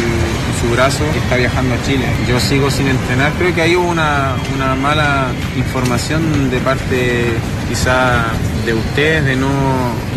su 0.62 0.74
brazo 0.74 1.03
y 1.16 1.18
está 1.18 1.38
viajando 1.38 1.76
a 1.76 1.84
Chile. 1.86 2.05
Yo 2.28 2.39
sigo 2.39 2.70
sin 2.70 2.88
entrenar, 2.88 3.32
creo 3.34 3.53
que 3.53 3.78
hubo 3.78 3.88
una, 3.88 4.36
una 4.55 4.76
mala 4.76 5.28
información 5.58 6.49
de 6.49 6.60
parte 6.60 7.26
quizá 7.68 8.26
de 8.65 8.74
ustedes 8.74 9.26
de 9.26 9.36
no 9.36 9.49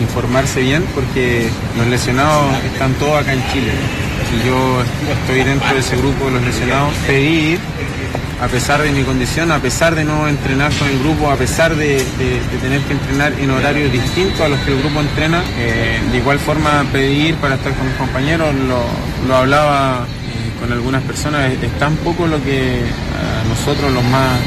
informarse 0.01 0.61
bien, 0.61 0.85
porque 0.95 1.49
los 1.77 1.87
lesionados 1.87 2.55
están 2.73 2.95
todos 2.95 3.21
acá 3.21 3.33
en 3.33 3.43
Chile. 3.53 3.73
Y 4.33 4.47
yo 4.47 4.83
estoy 5.21 5.43
dentro 5.45 5.73
de 5.73 5.81
ese 5.81 5.97
grupo 5.97 6.27
de 6.27 6.33
los 6.33 6.43
lesionados. 6.43 6.95
Pedir 7.07 7.59
a 8.41 8.49
pesar 8.49 8.81
de 8.81 8.91
mi 8.91 9.03
condición, 9.03 9.53
a 9.53 9.59
pesar 9.59 9.95
de 9.95 10.05
no 10.05 10.27
entrenar 10.27 10.73
con 10.73 10.89
el 10.89 10.99
grupo, 11.01 11.31
a 11.31 11.37
pesar 11.37 11.77
de, 11.77 12.03
tener 12.63 12.81
que 12.83 12.95
entrenar 12.95 13.35
en 13.39 13.51
horarios 13.51 13.93
distintos 13.93 14.41
a 14.41 14.49
los 14.49 14.59
que 14.61 14.73
el 14.73 14.81
grupo 14.81 15.01
entrena, 15.01 15.43
eh, 15.59 16.01
de 16.11 16.19
igual 16.19 16.39
forma 16.39 16.85
pedir 16.91 17.35
para 17.37 17.57
estar 17.57 17.75
con 17.75 17.87
mis 17.87 17.97
compañeros, 17.97 18.55
lo, 18.55 18.83
lo 19.29 19.37
hablaba 19.37 20.07
eh, 20.07 20.59
con 20.59 20.73
algunas 20.73 21.03
personas, 21.03 21.53
es, 21.53 21.63
es 21.63 21.79
tan 21.79 21.97
poco 21.97 22.27
lo 22.27 22.43
que 22.43 22.81
a 22.81 23.49
nosotros 23.49 23.93
los 23.93 24.05
más 24.05 24.39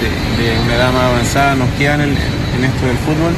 de, 0.00 0.42
de 0.44 0.58
una 0.60 0.74
edad 0.76 0.92
más 0.92 1.04
avanzada 1.04 1.54
nos 1.54 1.68
queda 1.78 1.94
en, 1.94 2.00
el- 2.02 2.16
en 2.56 2.64
esto 2.64 2.86
del 2.86 2.96
fútbol, 2.98 3.32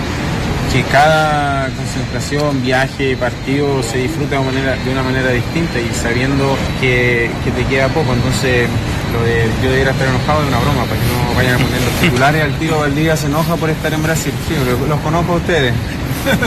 que 0.73 0.83
cada 0.85 1.69
concentración, 1.71 2.61
viaje, 2.63 3.17
partido 3.17 3.83
se 3.83 3.99
disfruta 3.99 4.31
de 4.37 4.39
una 4.43 4.51
manera, 4.53 4.77
de 4.85 4.91
una 4.91 5.03
manera 5.03 5.31
distinta 5.31 5.79
y 5.81 5.91
sabiendo 5.95 6.57
que, 6.81 7.31
que 7.45 7.51
te 7.53 7.65
queda 7.67 7.89
poco. 7.89 8.13
Entonces, 8.13 8.69
lo 9.13 9.23
de 9.23 9.47
yo 9.63 9.71
debiera 9.71 9.93
estar 9.93 10.07
enojado 10.09 10.43
es 10.43 10.49
una 10.49 10.59
broma, 10.59 10.83
para 10.85 11.01
que 11.01 11.07
no 11.07 11.35
vayan 11.37 11.55
a 11.55 11.59
poner 11.59 11.81
los 11.81 11.93
titulares. 12.01 12.43
Al 12.45 12.59
tiro 12.59 12.81
Valdivia 12.81 13.17
se 13.17 13.27
enoja 13.27 13.57
por 13.57 13.71
estar 13.71 13.93
en 13.95 14.03
Brasil. 14.03 14.33
Sí, 14.49 14.55
los, 14.69 14.89
los 14.89 15.01
conozco 15.01 15.33
a 15.35 15.37
ustedes. 15.37 15.73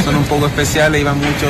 Son 0.03 0.14
un 0.16 0.26
poco 0.26 0.47
especiales 0.47 0.99
y 0.99 1.03
van 1.05 1.18
mucho 1.18 1.47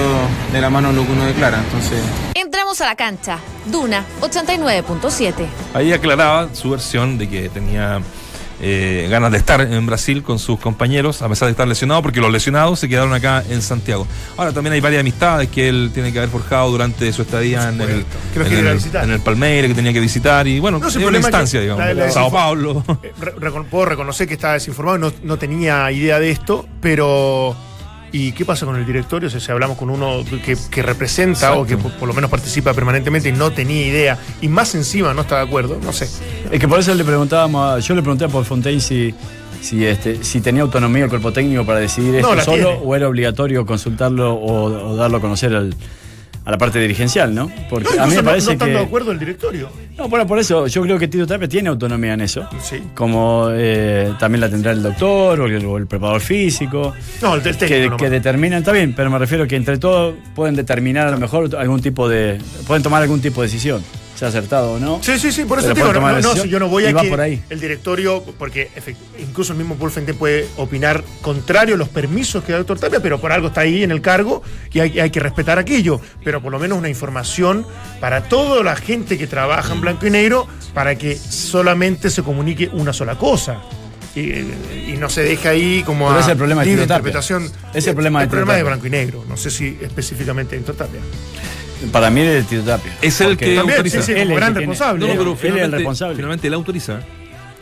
de 0.53 0.61
la 0.61 0.69
mano 0.69 0.91
lo 0.91 1.03
que 1.05 1.11
uno 1.11 1.25
declara. 1.25 1.57
Entonces, 1.57 1.99
Entramos 2.35 2.79
a 2.81 2.85
la 2.85 2.95
cancha. 2.95 3.39
Duna 3.65 4.05
89.7. 4.21 5.33
Ahí 5.73 5.91
aclaraba 5.93 6.49
su 6.53 6.69
versión 6.69 7.17
de 7.17 7.27
que 7.27 7.49
tenía 7.49 7.99
eh, 8.61 9.07
ganas 9.09 9.31
de 9.31 9.37
estar 9.37 9.61
en 9.61 9.85
Brasil 9.85 10.21
con 10.23 10.39
sus 10.39 10.59
compañeros, 10.59 11.21
a 11.21 11.29
pesar 11.29 11.47
de 11.47 11.51
estar 11.51 11.67
lesionado, 11.67 12.01
porque 12.01 12.19
los 12.21 12.31
lesionados 12.31 12.79
se 12.79 12.89
quedaron 12.89 13.13
acá 13.13 13.43
en 13.49 13.61
Santiago. 13.61 14.05
Ahora 14.37 14.51
también 14.51 14.73
hay 14.73 14.81
varias 14.81 15.01
amistades 15.01 15.49
que 15.49 15.69
él 15.69 15.91
tiene 15.93 16.11
que 16.11 16.19
haber 16.19 16.29
forjado 16.29 16.69
durante 16.71 17.11
su 17.13 17.21
estadía 17.21 17.69
en 17.69 17.81
el, 17.81 17.89
en 18.35 18.67
el, 18.67 18.79
en 19.03 19.11
el 19.11 19.19
Palmeiras, 19.21 19.69
que 19.69 19.75
tenía 19.75 19.93
que 19.93 19.99
visitar, 19.99 20.47
y 20.47 20.59
bueno, 20.59 20.79
No, 20.79 21.07
una 21.07 21.17
instancia, 21.17 21.61
digamos. 21.61 21.85
la- 21.85 21.93
la 21.93 22.11
Sao 22.11 22.31
Paulo. 22.31 22.83
Eh, 23.03 23.13
re- 23.19 23.33
puedo 23.69 23.85
reconocer 23.85 24.27
que 24.27 24.33
estaba 24.35 24.53
desinformado, 24.53 24.97
no, 24.97 25.13
no 25.23 25.37
tenía 25.37 25.91
idea 25.91 26.19
de 26.19 26.31
esto, 26.31 26.67
pero. 26.81 27.55
¿Y 28.11 28.31
qué 28.31 28.43
pasa 28.43 28.65
con 28.65 28.75
el 28.75 28.85
directorio? 28.85 29.27
O 29.27 29.29
sea, 29.29 29.39
si 29.39 29.51
hablamos 29.51 29.77
con 29.77 29.89
uno 29.89 30.23
que, 30.43 30.57
que 30.71 30.81
representa 30.81 31.53
o 31.53 31.65
que 31.65 31.77
por, 31.77 31.91
por 31.93 32.07
lo 32.07 32.13
menos 32.13 32.29
participa 32.31 32.73
permanentemente 32.73 33.29
y 33.29 33.33
no 33.33 33.51
tenía 33.51 33.85
idea, 33.85 34.17
y 34.41 34.47
más 34.47 34.73
encima 34.75 35.13
no 35.13 35.21
está 35.21 35.35
de 35.37 35.43
acuerdo, 35.43 35.77
no 35.83 35.93
sé. 35.93 36.07
Es 36.51 36.59
que 36.59 36.67
por 36.67 36.79
eso 36.79 36.93
le 36.95 37.03
preguntábamos, 37.03 37.73
a- 37.73 37.79
yo 37.79 37.93
le 37.93 38.01
pregunté 38.01 38.25
a 38.25 38.27
Paul 38.29 38.45
Fontaine 38.45 38.81
si, 38.81 39.13
si, 39.61 39.85
este, 39.85 40.23
si 40.23 40.41
tenía 40.41 40.63
autonomía 40.63 41.03
el 41.03 41.09
cuerpo 41.09 41.31
técnico 41.31 41.63
para 41.65 41.79
decidir 41.79 42.15
esto 42.15 42.33
No, 42.35 42.41
solo 42.41 42.57
tiene. 42.69 42.79
o 42.83 42.95
era 42.95 43.07
obligatorio 43.07 43.65
consultarlo 43.65 44.33
o, 44.33 44.63
o 44.91 44.95
darlo 44.95 45.17
a 45.17 45.21
conocer 45.21 45.53
al- 45.55 45.75
a 46.49 46.51
la 46.53 46.57
parte 46.57 46.79
dirigencial, 46.79 47.33
¿no? 47.35 47.51
Porque 47.69 47.95
No, 47.95 48.03
a 48.03 48.07
mí 48.07 48.15
me 48.15 48.23
parece 48.23 48.45
no, 48.45 48.49
no 48.49 48.53
están 48.53 48.69
de 48.69 48.75
que... 48.75 48.81
acuerdo 48.81 49.11
el 49.11 49.19
directorio. 49.19 49.69
No, 49.95 50.09
bueno, 50.09 50.25
por 50.25 50.39
eso 50.39 50.65
yo 50.65 50.81
creo 50.81 50.97
que 50.97 51.07
Tito 51.07 51.27
Tapia 51.27 51.47
tiene 51.47 51.69
autonomía 51.69 52.13
en 52.15 52.21
eso. 52.21 52.49
Sí. 52.59 52.81
Como 52.95 53.49
eh, 53.51 54.13
también 54.19 54.41
la 54.41 54.49
tendrá 54.49 54.71
el 54.71 54.81
doctor 54.81 55.39
o 55.41 55.45
el, 55.45 55.63
o 55.63 55.77
el 55.77 55.85
preparador 55.85 56.21
físico. 56.21 56.95
No, 57.21 57.35
el 57.35 57.43
del 57.43 57.55
técnico. 57.55 57.97
Que, 57.97 58.05
que 58.05 58.09
determinan, 58.09 58.59
está 58.59 58.71
bien, 58.71 58.93
pero 58.95 59.11
me 59.11 59.19
refiero 59.19 59.47
que 59.47 59.55
entre 59.55 59.77
todos 59.77 60.15
pueden 60.33 60.55
determinar 60.55 61.07
a 61.07 61.11
lo 61.11 61.19
mejor 61.19 61.55
algún 61.55 61.81
tipo 61.81 62.09
de. 62.09 62.39
pueden 62.65 62.81
tomar 62.81 63.03
algún 63.03 63.21
tipo 63.21 63.41
de 63.41 63.47
decisión, 63.47 63.83
sea 64.19 64.27
acertado 64.27 64.73
o 64.73 64.79
no. 64.79 65.01
Sí, 65.01 65.17
sí, 65.17 65.31
sí, 65.31 65.45
por 65.45 65.59
eso 65.59 65.73
digo, 65.73 65.93
no, 65.93 66.19
no, 66.19 66.45
yo 66.45 66.59
no 66.59 66.67
voy 66.67 66.85
a 66.85 66.93
que 66.93 67.09
por 67.09 67.21
ahí. 67.21 67.41
el 67.49 67.61
directorio, 67.61 68.21
porque 68.37 68.69
incluso 69.17 69.53
el 69.53 69.59
mismo 69.59 69.75
Paul 69.75 69.91
Fontaine 69.91 70.19
puede 70.19 70.45
opinar 70.57 71.05
contrario 71.21 71.75
a 71.75 71.77
los 71.77 71.87
permisos 71.87 72.43
que 72.43 72.51
da 72.51 72.57
el 72.57 72.65
doctor 72.65 72.79
Tapia, 72.79 72.99
pero 73.01 73.21
por 73.21 73.31
algo 73.31 73.47
está 73.47 73.61
ahí 73.61 73.81
en 73.81 73.91
el 73.91 74.01
cargo 74.01 74.43
y 74.73 74.81
hay, 74.81 74.99
hay 74.99 75.09
que 75.09 75.21
respetar 75.21 75.57
aquello, 75.57 76.01
pero 76.21 76.41
por 76.41 76.51
lo 76.51 76.59
menos 76.59 76.77
una 76.77 76.89
información 76.89 77.65
para 78.01 78.23
toda 78.23 78.61
la 78.61 78.75
gente 78.75 79.17
que 79.17 79.25
trabaja 79.25 79.73
en 79.73 79.79
blanco 79.79 80.05
y 80.05 80.09
negro 80.09 80.47
para 80.73 80.95
que 80.95 81.15
solamente 81.15 82.09
se 82.09 82.21
comunique 82.21 82.69
una 82.73 82.91
sola 82.91 83.17
cosa. 83.17 83.61
Y, 84.15 84.21
y 84.21 84.95
no 84.99 85.07
se 85.07 85.23
deje 85.23 85.47
ahí 85.47 85.83
como 85.83 86.07
Pero 86.07 86.19
a 86.19 86.21
es 86.21 86.27
el 86.27 86.35
problema 86.35 86.65
de 86.65 86.71
interpretación. 86.71 87.49
Es 87.73 87.87
el 87.87 87.93
problema 87.93 88.19
de 88.19 88.23
el 88.23 88.29
Tito 88.29 88.37
problema 88.37 88.57
de 88.57 88.63
blanco 88.63 88.87
y 88.87 88.89
negro. 88.89 89.23
No 89.29 89.37
sé 89.37 89.49
si 89.49 89.77
específicamente 89.81 90.57
de 90.57 90.63
doctor 90.63 90.87
Tapia. 90.87 90.99
Para 91.91 92.09
mí 92.09 92.21
es 92.21 92.45
Tito 92.47 92.63
Tapia. 92.63 92.97
Es 93.01 93.21
el 93.21 93.37
que 93.37 93.55
También, 93.55 93.77
autoriza. 93.77 94.01
sí, 94.01 94.03
sí, 94.03 94.11
Él 94.19 94.23
como 94.27 94.31
es 94.31 94.35
gran 94.37 94.49
el 94.49 94.53
que 94.53 94.59
tiene- 94.59 94.71
responsable. 94.73 94.99
No, 94.99 95.07
no, 95.13 95.19
pero 95.19 95.31
es 95.33 95.35
el 95.35 95.41
finalmente, 95.47 95.77
responsable. 95.77 96.15
finalmente 96.15 96.47
él 96.47 96.53
autoriza. 96.53 96.99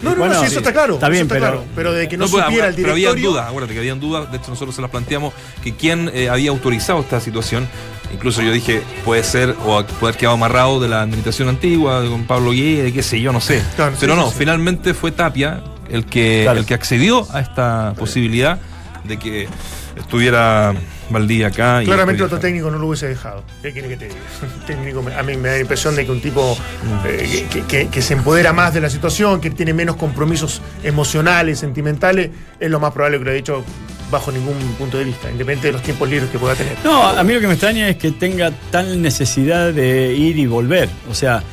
No, 0.01 0.11
no, 0.11 0.15
Bueno, 0.15 0.33
no, 0.35 0.39
sí, 0.41 0.45
eso 0.47 0.59
está 0.59 0.71
claro. 0.73 0.93
Está 0.95 1.09
bien, 1.09 1.21
eso 1.25 1.29
pero- 1.33 1.39
claro. 1.41 1.63
Pero 1.75 1.91
de 1.93 2.07
que 2.07 2.17
no, 2.17 2.27
pues, 2.27 2.43
supiera 2.43 2.67
el 2.67 2.75
pero 2.75 2.91
había 2.91 3.09
directorio. 3.09 3.29
dudas, 3.31 3.47
acuérdate 3.47 3.73
que 3.73 3.79
habían 3.79 3.99
dudas, 3.99 4.31
de 4.31 4.37
hecho 4.37 4.49
nosotros 4.51 4.75
se 4.75 4.81
las 4.81 4.91
planteamos, 4.91 5.33
que 5.63 5.73
quién 5.75 6.11
eh, 6.13 6.29
había 6.29 6.51
autorizado 6.51 6.99
esta 6.99 7.19
situación. 7.19 7.67
Incluso 8.13 8.41
yo 8.41 8.51
dije, 8.51 8.83
puede 9.03 9.23
ser, 9.23 9.51
o 9.65 9.83
puede 9.83 10.11
haber 10.11 10.17
quedado 10.17 10.35
amarrado 10.35 10.79
de 10.79 10.87
la 10.87 11.01
administración 11.01 11.49
antigua, 11.49 12.03
con 12.07 12.25
Pablo 12.25 12.51
Guille, 12.51 12.93
qué 12.93 13.01
sé 13.03 13.19
yo, 13.19 13.33
no 13.33 13.41
sé. 13.41 13.63
Claro, 13.75 13.95
pero 13.99 14.13
sí, 14.13 14.19
no, 14.19 14.29
sí. 14.29 14.35
finalmente 14.37 14.93
fue 14.93 15.11
Tapia 15.11 15.61
el 15.89 16.05
que, 16.05 16.41
Claro. 16.43 16.59
el 16.59 16.65
que 16.65 16.73
accedió 16.75 17.27
a 17.33 17.39
esta 17.41 17.93
posibilidad 17.97 18.59
de 19.03 19.17
que 19.17 19.47
estuviera 19.95 20.73
Valdía 21.09 21.47
acá. 21.47 21.81
y 21.81 21.85
Claramente 21.85 22.21
otro 22.23 22.39
técnico 22.39 22.69
no 22.69 22.77
lo 22.77 22.87
hubiese 22.87 23.07
dejado. 23.07 23.43
¿Qué 23.61 23.71
quiere 23.71 23.87
que 23.89 23.97
te 23.97 24.05
diga? 24.09 24.19
técnico, 24.67 25.01
me- 25.01 25.13
a 25.15 25.23
mí 25.23 25.37
me 25.37 25.47
da 25.49 25.55
la 25.55 25.61
impresión 25.61 25.95
de 25.95 26.05
que 26.05 26.11
un 26.11 26.21
tipo 26.21 26.57
eh, 27.05 27.45
que, 27.51 27.61
que- 27.63 27.87
que 27.87 28.01
se 28.01 28.13
empodera 28.13 28.51
más 28.53 28.73
de 28.73 28.81
la 28.81 28.89
situación, 28.89 29.39
que 29.39 29.49
tiene 29.51 29.73
menos 29.73 29.95
compromisos 29.95 30.61
emocionales, 30.83 31.59
sentimentales, 31.59 32.29
es 32.59 32.69
lo 32.69 32.79
más 32.79 32.91
probable 32.93 33.19
que 33.19 33.25
lo 33.25 33.31
he 33.31 33.35
dicho 33.35 33.63
bajo 34.11 34.31
ningún 34.31 34.55
punto 34.77 34.97
de 34.97 35.03
vista, 35.03 35.29
independiente 35.29 35.67
de 35.67 35.73
los 35.73 35.81
tiempos 35.83 36.09
libres 36.09 36.29
que 36.29 36.39
pueda 36.39 36.55
tener. 36.55 36.77
No, 36.83 37.03
a 37.07 37.23
mí 37.23 37.33
lo 37.33 37.41
que 37.41 37.47
me 37.47 37.53
extraña 37.53 37.89
es 37.89 37.97
que 37.97 38.11
tenga 38.11 38.51
tal 38.71 39.01
necesidad 39.01 39.73
de 39.73 40.13
ir 40.13 40.37
y 40.37 40.45
volver. 40.45 40.87
O 41.11 41.13
sea, 41.13 41.43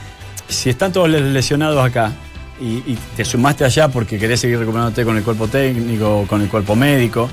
si 0.49 0.71
están 0.71 0.93
todos 0.93 1.09
lesionados 1.09 1.85
acá 1.85 2.13
y, 2.61 2.77
y 2.93 2.99
te 3.17 3.25
sumaste 3.25 3.65
allá 3.65 3.89
porque 3.89 4.19
querés 4.21 4.39
seguir 4.41 4.59
recuperándote 4.61 5.05
con 5.05 5.17
el 5.17 5.25
cuerpo 5.25 5.49
técnico, 5.49 6.27
con 6.29 6.43
el 6.43 6.49
cuerpo 6.49 6.77
médico, 6.77 7.29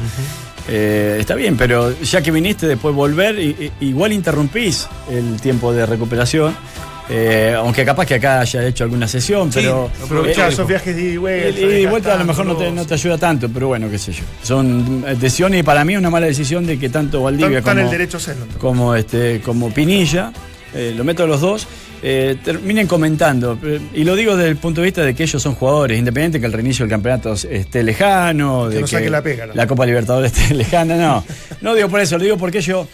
eh, 0.68 1.18
está 1.20 1.36
bien, 1.36 1.58
pero 1.58 2.00
ya 2.02 2.22
que 2.22 2.32
viniste 2.32 2.68
después 2.68 2.94
volver, 2.96 3.38
igual 3.80 4.12
interrumpís 4.14 4.88
el 5.10 5.40
tiempo 5.42 5.74
de 5.74 5.86
recuperación. 5.86 6.56
eh, 7.10 7.54
aunque 7.58 7.84
capaz 7.84 8.06
que 8.06 8.16
acá 8.16 8.40
haya 8.42 8.66
hecho 8.66 8.84
alguna 8.86 9.06
sesión, 9.08 9.52
Sí, 9.52 9.60
pero 9.60 9.90
aprovechá, 10.04 10.48
eh, 10.48 10.52
esos 10.52 10.66
viajes 10.68 10.96
de 10.96 11.18
vuelta. 11.18 11.60
y 11.60 11.86
vuelta 11.86 12.14
a 12.14 12.18
lo 12.18 12.26
mejor 12.26 12.46
no 12.46 12.56
te, 12.56 12.72
no 12.72 12.86
te 12.86 12.94
ayuda 12.94 13.18
tanto, 13.18 13.50
pero 13.50 13.68
bueno, 13.68 13.90
qué 13.90 13.98
sé 13.98 14.14
yo. 14.14 14.24
Son 14.44 15.02
decisiones 15.20 15.60
y 15.60 15.64
para 15.64 15.84
mí 15.84 15.94
es 15.94 16.00
una 16.00 16.10
mala 16.10 16.28
decisión 16.28 16.66
de 16.66 16.80
que 16.80 16.88
tanto 16.90 17.24
Valdivia 17.24 17.62
como, 17.62 17.80
el 17.82 17.90
derecho 17.90 18.18
a 18.18 18.20
hacerlo. 18.20 18.46
como, 18.60 18.96
este, 18.96 19.42
como 19.42 19.74
Pinilla, 19.74 20.32
eh, 20.74 20.94
lo 20.96 21.04
meto 21.04 21.24
a 21.24 21.28
los 21.28 21.42
dos, 21.42 21.68
eh, 22.04 22.36
terminen 22.44 22.88
comentando. 22.88 23.58
Eh, 23.64 23.80
Y 23.94 24.04
lo 24.04 24.16
digo 24.16 24.36
desde 24.36 24.50
el 24.50 24.58
punto 24.58 24.82
de 24.82 24.86
vista 24.86 25.04
de 25.04 25.14
que 25.14 25.24
ellos 25.24 25.42
son 25.42 25.56
jugadores, 25.56 25.98
independiente 26.00 26.40
que 26.40 26.46
el 26.46 26.54
reinicio 26.54 26.84
del 26.86 26.90
campeonato 26.90 27.34
esté 27.34 27.84
lejano, 27.84 28.68
Que 28.70 28.76
de 28.76 28.82
no 28.82 28.88
saque 28.88 29.10
la 29.10 29.22
pega, 29.22 29.46
¿no? 29.48 29.54
la 29.54 29.68
Copa 29.68 29.86
Libertadores 29.86 30.32
esté 30.38 30.54
lejana, 30.56 30.96
no. 30.98 31.24
No 31.62 31.76
digo 31.76 31.90
por 31.90 32.00
eso, 32.00 32.18
lo 32.18 32.24
digo 32.24 32.38
porque 32.38 32.60
ellos 32.60 32.88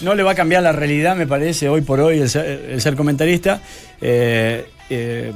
no 0.00 0.14
le 0.14 0.22
va 0.22 0.32
a 0.32 0.34
cambiar 0.34 0.62
la 0.62 0.72
realidad, 0.72 1.14
me 1.16 1.26
parece, 1.26 1.68
hoy 1.68 1.80
por 1.82 2.00
hoy 2.00 2.18
el 2.20 2.28
ser, 2.28 2.66
el 2.70 2.80
ser 2.80 2.94
comentarista. 2.96 3.60
eh, 4.00 4.66
eh, 4.90 5.32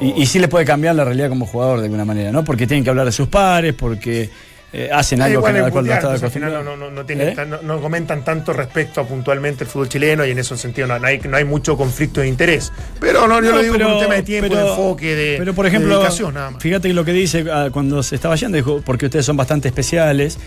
y, 0.00 0.22
y 0.22 0.26
sí 0.26 0.38
le 0.38 0.46
puede 0.46 0.64
cambiar 0.64 0.94
la 0.94 1.04
realidad 1.04 1.28
como 1.28 1.44
jugador 1.44 1.78
de 1.80 1.86
alguna 1.86 2.04
manera, 2.04 2.30
¿no? 2.30 2.44
Porque 2.44 2.68
tienen 2.68 2.84
que 2.84 2.90
hablar 2.90 3.04
de 3.06 3.10
sus 3.12 3.26
pares, 3.28 3.74
porque 3.74 4.30
eh, 4.72 4.88
hacen 4.92 5.18
Da 5.18 5.26
algo 5.26 5.38
igual 5.40 5.52
que 5.52 5.58
en 5.58 5.70
cual 5.70 5.84
no 5.86 5.92
mundial, 5.92 6.10
pues, 6.12 6.22
al 6.22 6.30
final 6.30 6.52
no, 6.64 6.76
no, 6.76 7.02
¿Eh? 7.08 7.36
no- 7.46 7.62
no 7.62 7.80
comentan 7.80 8.24
tanto 8.24 8.52
respecto 8.52 9.00
a 9.02 9.04
puntualmente 9.06 9.64
el 9.64 9.70
fútbol 9.70 9.88
chileno 9.88 10.24
y 10.24 10.30
en 10.30 10.38
ese 10.38 10.56
sentido 10.56 10.86
no, 10.86 10.98
no 10.98 11.06
hay, 11.06 11.18
no 11.20 11.36
hay 11.36 11.44
mucho 11.44 11.76
conflicto 11.76 12.20
de 12.22 12.28
interés. 12.28 12.72
Pero 12.98 13.28
no, 13.28 13.42
yo 13.42 13.52
lo 13.52 13.58
digo 13.62 13.74
por 13.74 13.82
pero- 13.82 13.94
un 13.96 14.02
tema 14.02 14.14
de 14.14 14.22
tiempo, 14.22 14.48
pero- 14.48 14.64
de 14.64 14.70
enfoque, 14.70 15.14
de, 15.14 15.36
Pero 15.38 15.54
por 15.54 15.64
de 15.64 15.68
ejemplo, 15.68 15.94
dedicación 15.98 16.34
nada 16.34 16.50
más. 16.52 16.62
fíjate 16.62 16.88
que 16.88 16.94
lo 16.94 17.04
que 17.04 17.12
dice 17.12 17.44
ah, 17.52 17.68
cuando 17.72 18.02
se 18.02 18.14
estaba 18.14 18.34
yendo, 18.36 18.56
dijo, 18.56 18.80
porque 18.84 19.06
ustedes 19.06 19.26
son 19.26 19.36
bastante 19.36 19.68
especiales. 19.68 20.38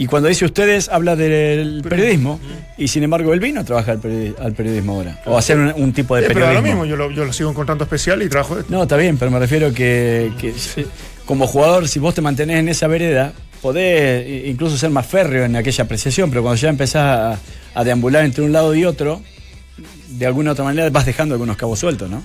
Y 0.00 0.06
cuando 0.06 0.28
dice 0.28 0.44
ustedes, 0.44 0.88
habla 0.90 1.16
del 1.16 1.82
periodismo. 1.86 2.38
Y 2.76 2.86
sin 2.86 3.02
embargo, 3.02 3.32
él 3.34 3.40
vino 3.40 3.60
a 3.62 3.64
trabajar 3.64 3.96
al, 3.96 4.00
periodi- 4.00 4.34
al 4.40 4.52
periodismo 4.52 4.92
ahora. 4.94 5.20
O 5.26 5.36
hacer 5.36 5.58
un, 5.58 5.72
un 5.74 5.92
tipo 5.92 6.14
de 6.14 6.22
Eh, 6.22 6.24
pero 6.28 6.40
da 6.40 6.46
periodismo. 6.52 6.76
lo 6.76 6.84
mismo, 6.84 6.86
yo 6.86 6.96
lo, 6.96 7.10
yo 7.10 7.24
lo 7.24 7.32
sigo 7.32 7.50
encontrando 7.50 7.82
especial 7.82 8.22
y 8.22 8.28
trabajo 8.28 8.54
de. 8.54 8.62
No, 8.68 8.84
está 8.84 8.96
bien, 8.96 9.18
pero 9.18 9.32
me 9.32 9.40
refiero 9.40 9.74
que, 9.74 10.30
que, 10.40 10.50
eh, 10.76 10.86
como 11.26 11.48
jugador, 11.48 11.88
si 11.88 11.98
vos 11.98 12.14
te 12.14 12.20
mantenés 12.22 12.60
en 12.60 12.68
esa 12.68 12.86
vereda, 12.86 13.32
podés 13.62 14.46
incluso 14.46 14.76
ser 14.76 14.90
más 14.90 15.06
férreo 15.06 15.44
en 15.44 15.56
aquella 15.56 15.84
apreciación, 15.84 16.30
pero 16.30 16.42
cuando 16.42 16.60
ya 16.60 16.68
empezás 16.68 17.38
a, 17.74 17.80
a 17.80 17.84
deambular 17.84 18.24
entre 18.24 18.44
un 18.44 18.52
lado 18.52 18.74
y 18.74 18.84
otro, 18.84 19.22
de 20.08 20.26
alguna 20.26 20.52
otra 20.52 20.64
manera 20.64 20.88
vas 20.90 21.06
dejando 21.06 21.34
algunos 21.34 21.56
cabos 21.56 21.78
sueltos, 21.78 22.08
¿no? 22.10 22.22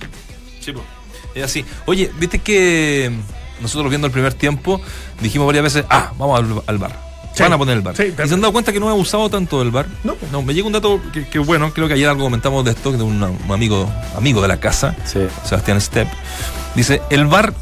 Sí, 0.60 0.72
po. 0.72 0.82
es 1.34 1.44
así. 1.44 1.64
Oye, 1.86 2.10
viste 2.18 2.38
que 2.38 3.10
nosotros 3.60 3.88
viendo 3.90 4.06
el 4.06 4.12
primer 4.12 4.34
tiempo 4.34 4.80
dijimos 5.20 5.46
varias 5.46 5.64
veces, 5.64 5.84
ah, 5.90 6.12
vamos 6.18 6.38
al, 6.40 6.62
al 6.66 6.78
bar. 6.78 7.04
Sí. 7.34 7.42
Van 7.42 7.52
a 7.52 7.58
poner 7.58 7.76
el 7.76 7.82
bar. 7.82 7.96
Sí, 7.96 8.04
y 8.04 8.28
se 8.28 8.34
han 8.34 8.40
dado 8.40 8.52
cuenta 8.52 8.72
que 8.72 8.78
no 8.78 8.88
he 8.88 8.92
usado 8.92 9.28
tanto 9.28 9.60
el 9.60 9.72
bar. 9.72 9.86
No. 10.04 10.14
No, 10.30 10.40
me 10.42 10.54
llega 10.54 10.68
un 10.68 10.72
dato 10.72 11.00
que, 11.12 11.26
que, 11.26 11.40
bueno, 11.40 11.72
creo 11.74 11.88
que 11.88 11.94
ayer 11.94 12.08
algo 12.08 12.22
comentamos 12.22 12.64
de 12.64 12.70
esto, 12.70 12.92
de 12.92 13.02
un, 13.02 13.20
un 13.20 13.52
amigo, 13.52 13.92
amigo 14.16 14.40
de 14.40 14.46
la 14.46 14.60
casa, 14.60 14.94
Sí. 15.04 15.18
Sebastián 15.44 15.80
Stepp. 15.80 16.06
Dice, 16.76 17.02
el 17.10 17.26
bar, 17.26 17.52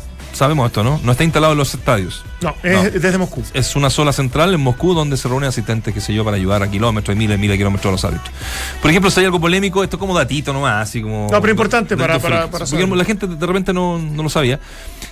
sabemos 0.45 0.67
esto, 0.67 0.83
¿no? 0.85 1.01
No 1.03 1.13
está 1.13 1.25
instalado 1.25 1.53
en 1.53 1.59
los 1.59 1.73
estadios. 1.75 2.25
No, 2.41 2.55
es 2.63 2.73
No. 2.73 2.83
desde 3.01 3.19
Moscú. 3.19 3.43
Es 3.55 3.77
una 3.77 3.91
sola 3.91 4.13
central 4.13 4.53
en 4.55 4.61
Moscú 4.61 4.95
donde 4.95 5.17
se 5.17 5.29
reúnen 5.29 5.49
asistentes, 5.49 5.95
qué 5.95 6.01
sé 6.01 6.13
yo, 6.15 6.25
para 6.25 6.37
ayudar 6.37 6.63
a 6.63 6.71
kilómetros 6.71 7.15
y 7.15 7.19
miles 7.19 7.37
y 7.39 7.41
miles 7.41 7.55
de 7.55 7.59
kilómetros 7.59 7.89
a 7.89 7.93
los 7.93 8.05
árbitros. 8.05 8.35
Por 8.81 8.91
ejemplo, 8.91 9.11
si 9.11 9.21
hay 9.21 9.27
algo 9.27 9.41
polémico, 9.41 9.83
esto 9.85 9.97
es 9.97 10.01
como 10.01 10.17
datito 10.17 10.53
nomás, 10.53 10.89
así 10.89 11.01
como. 11.03 11.29
No, 11.31 11.41
pero 11.41 11.51
importante 11.53 11.97
para- 11.97 12.19
para- 12.19 12.51
para 12.51 12.65
Porque 12.67 12.87
la 12.87 13.05
gente 13.05 13.27
de 13.27 13.47
repente 13.47 13.73
no, 13.73 13.99
no 13.99 14.23
lo 14.23 14.29
sabía. 14.29 14.59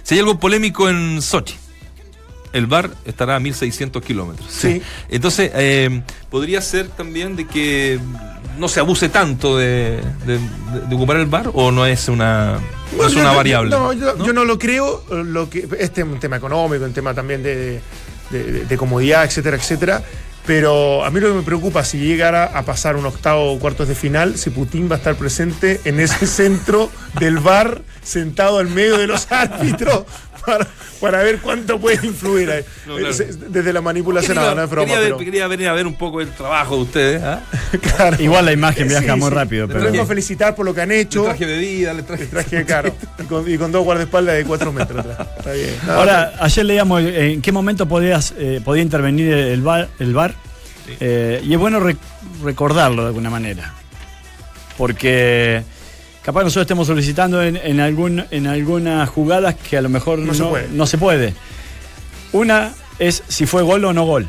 Si 0.03 0.15
hay 0.15 0.21
algo 0.21 0.39
polémico 0.39 0.89
en 0.89 1.23
Sochi, 1.23 1.55
el 2.53 2.67
bar 2.67 2.91
estará 3.05 3.37
a 3.37 3.41
1600 3.41 4.03
kilómetros. 4.03 4.49
Sí. 4.51 4.83
Entonces, 5.09 5.53
eh, 5.55 6.03
podría 6.31 6.61
ser 6.61 6.89
también 6.89 7.37
de 7.37 7.47
que 7.47 8.01
no 8.59 8.69
se 8.69 8.81
abuse 8.81 9.09
tanto 9.09 9.57
de, 9.57 10.01
de- 10.27 10.39
de- 10.39 10.87
de 10.89 10.95
ocupar 10.95 11.17
el 11.17 11.27
bar 11.27 11.51
o 11.55 11.71
no 11.73 11.87
es 11.87 12.09
una, 12.09 12.59
no 12.97 13.07
es 13.07 13.15
una 13.15 13.33
variable. 13.33 13.71
No, 13.71 13.93
yo 13.93 14.17
yo 14.25 14.33
no 14.33 14.45
lo 14.45 14.59
creo. 14.59 15.05
Lo 15.11 15.49
que, 15.51 15.67
este 15.79 16.01
es 16.03 16.07
un 16.07 16.19
tema 16.21 16.37
económico, 16.37 16.85
un 16.85 16.93
tema 16.93 17.15
también 17.15 17.43
de 17.43 17.81
comodidad, 18.79 19.25
etcétera, 19.25 19.57
etcétera. 19.57 20.03
Pero 20.47 21.05
a 21.05 21.11
mí 21.11 21.21
lo 21.21 21.29
que 21.29 21.35
me 21.35 21.43
preocupa 21.43 21.85
si 21.85 21.99
llegara 21.99 22.45
a 22.45 22.63
pasar 22.63 22.97
un 22.97 23.05
octavo 23.05 23.53
o 23.53 23.59
cuartos 23.59 23.87
de 23.89 23.95
final, 23.95 24.37
si 24.39 24.49
Putin 24.51 24.91
va 24.91 24.95
a 24.95 24.99
estar 24.99 25.15
presente 25.15 25.81
en 25.85 26.01
ese 26.01 26.27
centro 26.27 26.91
del 27.21 27.39
bar, 27.39 27.83
sentado 28.03 28.59
al 28.59 28.69
medio 28.69 28.97
de 28.97 29.07
los 29.07 29.27
árbitros, 29.31 30.05
para, 30.45 30.67
para 31.01 31.23
ver 31.23 31.39
cuánto 31.39 31.79
puede 31.81 32.05
influir 32.07 32.51
ahí. 32.51 32.65
No, 32.87 32.97
claro. 32.97 33.15
Desde 33.49 33.73
la 33.73 33.81
manipulación, 33.81 34.37
Quería, 34.37 34.55
no, 34.55 34.63
es 34.65 34.71
broma. 34.71 34.87
quería 34.87 35.01
ver, 35.01 35.13
pero- 35.15 35.19
quería 35.25 35.47
venir 35.47 35.69
a 35.69 35.73
ver 35.73 35.87
un 35.87 35.95
poco 35.95 36.21
el 36.21 36.31
trabajo 36.31 36.77
de 36.77 36.83
ustedes. 36.83 37.23
¿ah? 37.23 37.41
claro. 37.97 38.17
Igual 38.23 38.45
la 38.47 38.53
imagen 38.53 38.85
Sí, 38.85 38.89
viaja 38.89 39.17
muy 39.17 39.29
sí. 39.29 39.35
rápido, 39.35 39.67
Les 39.67 39.75
pero. 39.77 39.91
vengo 39.91 40.03
a 40.03 40.07
felicitar 40.07 40.55
por 40.55 40.65
lo 40.67 40.75
que 40.75 40.81
han 40.83 40.89
Le 40.89 41.01
hecho. 41.01 41.25
traje 41.25 41.47
bebida, 41.47 41.93
le 41.95 42.03
traje. 42.03 42.23
Les 42.23 42.31
traje 42.31 42.65
caro. 42.65 42.95
Y 43.19 43.23
con, 43.25 43.51
y 43.51 43.59
con 43.59 43.71
dos 43.73 43.85
guardaespaldas 43.85 44.37
de 44.37 44.45
cuatro 44.45 44.73
metros 44.73 45.07
atrás. 45.07 45.29
Está 45.39 45.53
bien. 45.53 45.77
Ahora, 45.89 46.33
ayer 46.41 46.65
leíamos 46.65 47.03
eh, 47.03 47.33
en 47.33 47.43
qué 47.43 47.53
momento 47.53 47.87
podías, 47.87 48.35
eh, 48.39 48.61
podía 48.65 48.83
intervenir 48.83 49.33
el 49.33 49.63
bar, 49.63 49.89
el 50.01 50.13
bar 50.15 50.35
eh, 50.99 51.41
y 51.45 51.53
es 51.53 51.59
bueno 51.59 51.79
rec- 51.81 51.99
recordarlo 52.43 53.03
de 53.03 53.09
alguna 53.09 53.31
manera. 53.31 53.75
Porque 54.77 55.63
capaz 56.25 56.43
nosotros 56.45 56.63
estemos 56.63 56.87
solicitando 56.87 57.43
en, 57.43 57.57
en, 57.57 57.81
algún, 57.81 58.25
en 58.31 58.47
algunas 58.47 59.09
jugadas 59.09 59.55
que 59.55 59.77
a 59.77 59.83
lo 59.83 59.89
mejor 59.89 60.19
No 60.19 60.27
no, 60.27 60.35
se 60.35 60.45
puede. 60.45 60.69
no 60.69 60.87
se 60.87 60.99
puede. 60.99 61.35
Una 62.33 62.73
es 62.99 63.23
si 63.29 63.47
fue 63.47 63.63
gol 63.63 63.85
o 63.85 63.93
no 63.93 64.05
gol. 64.05 64.29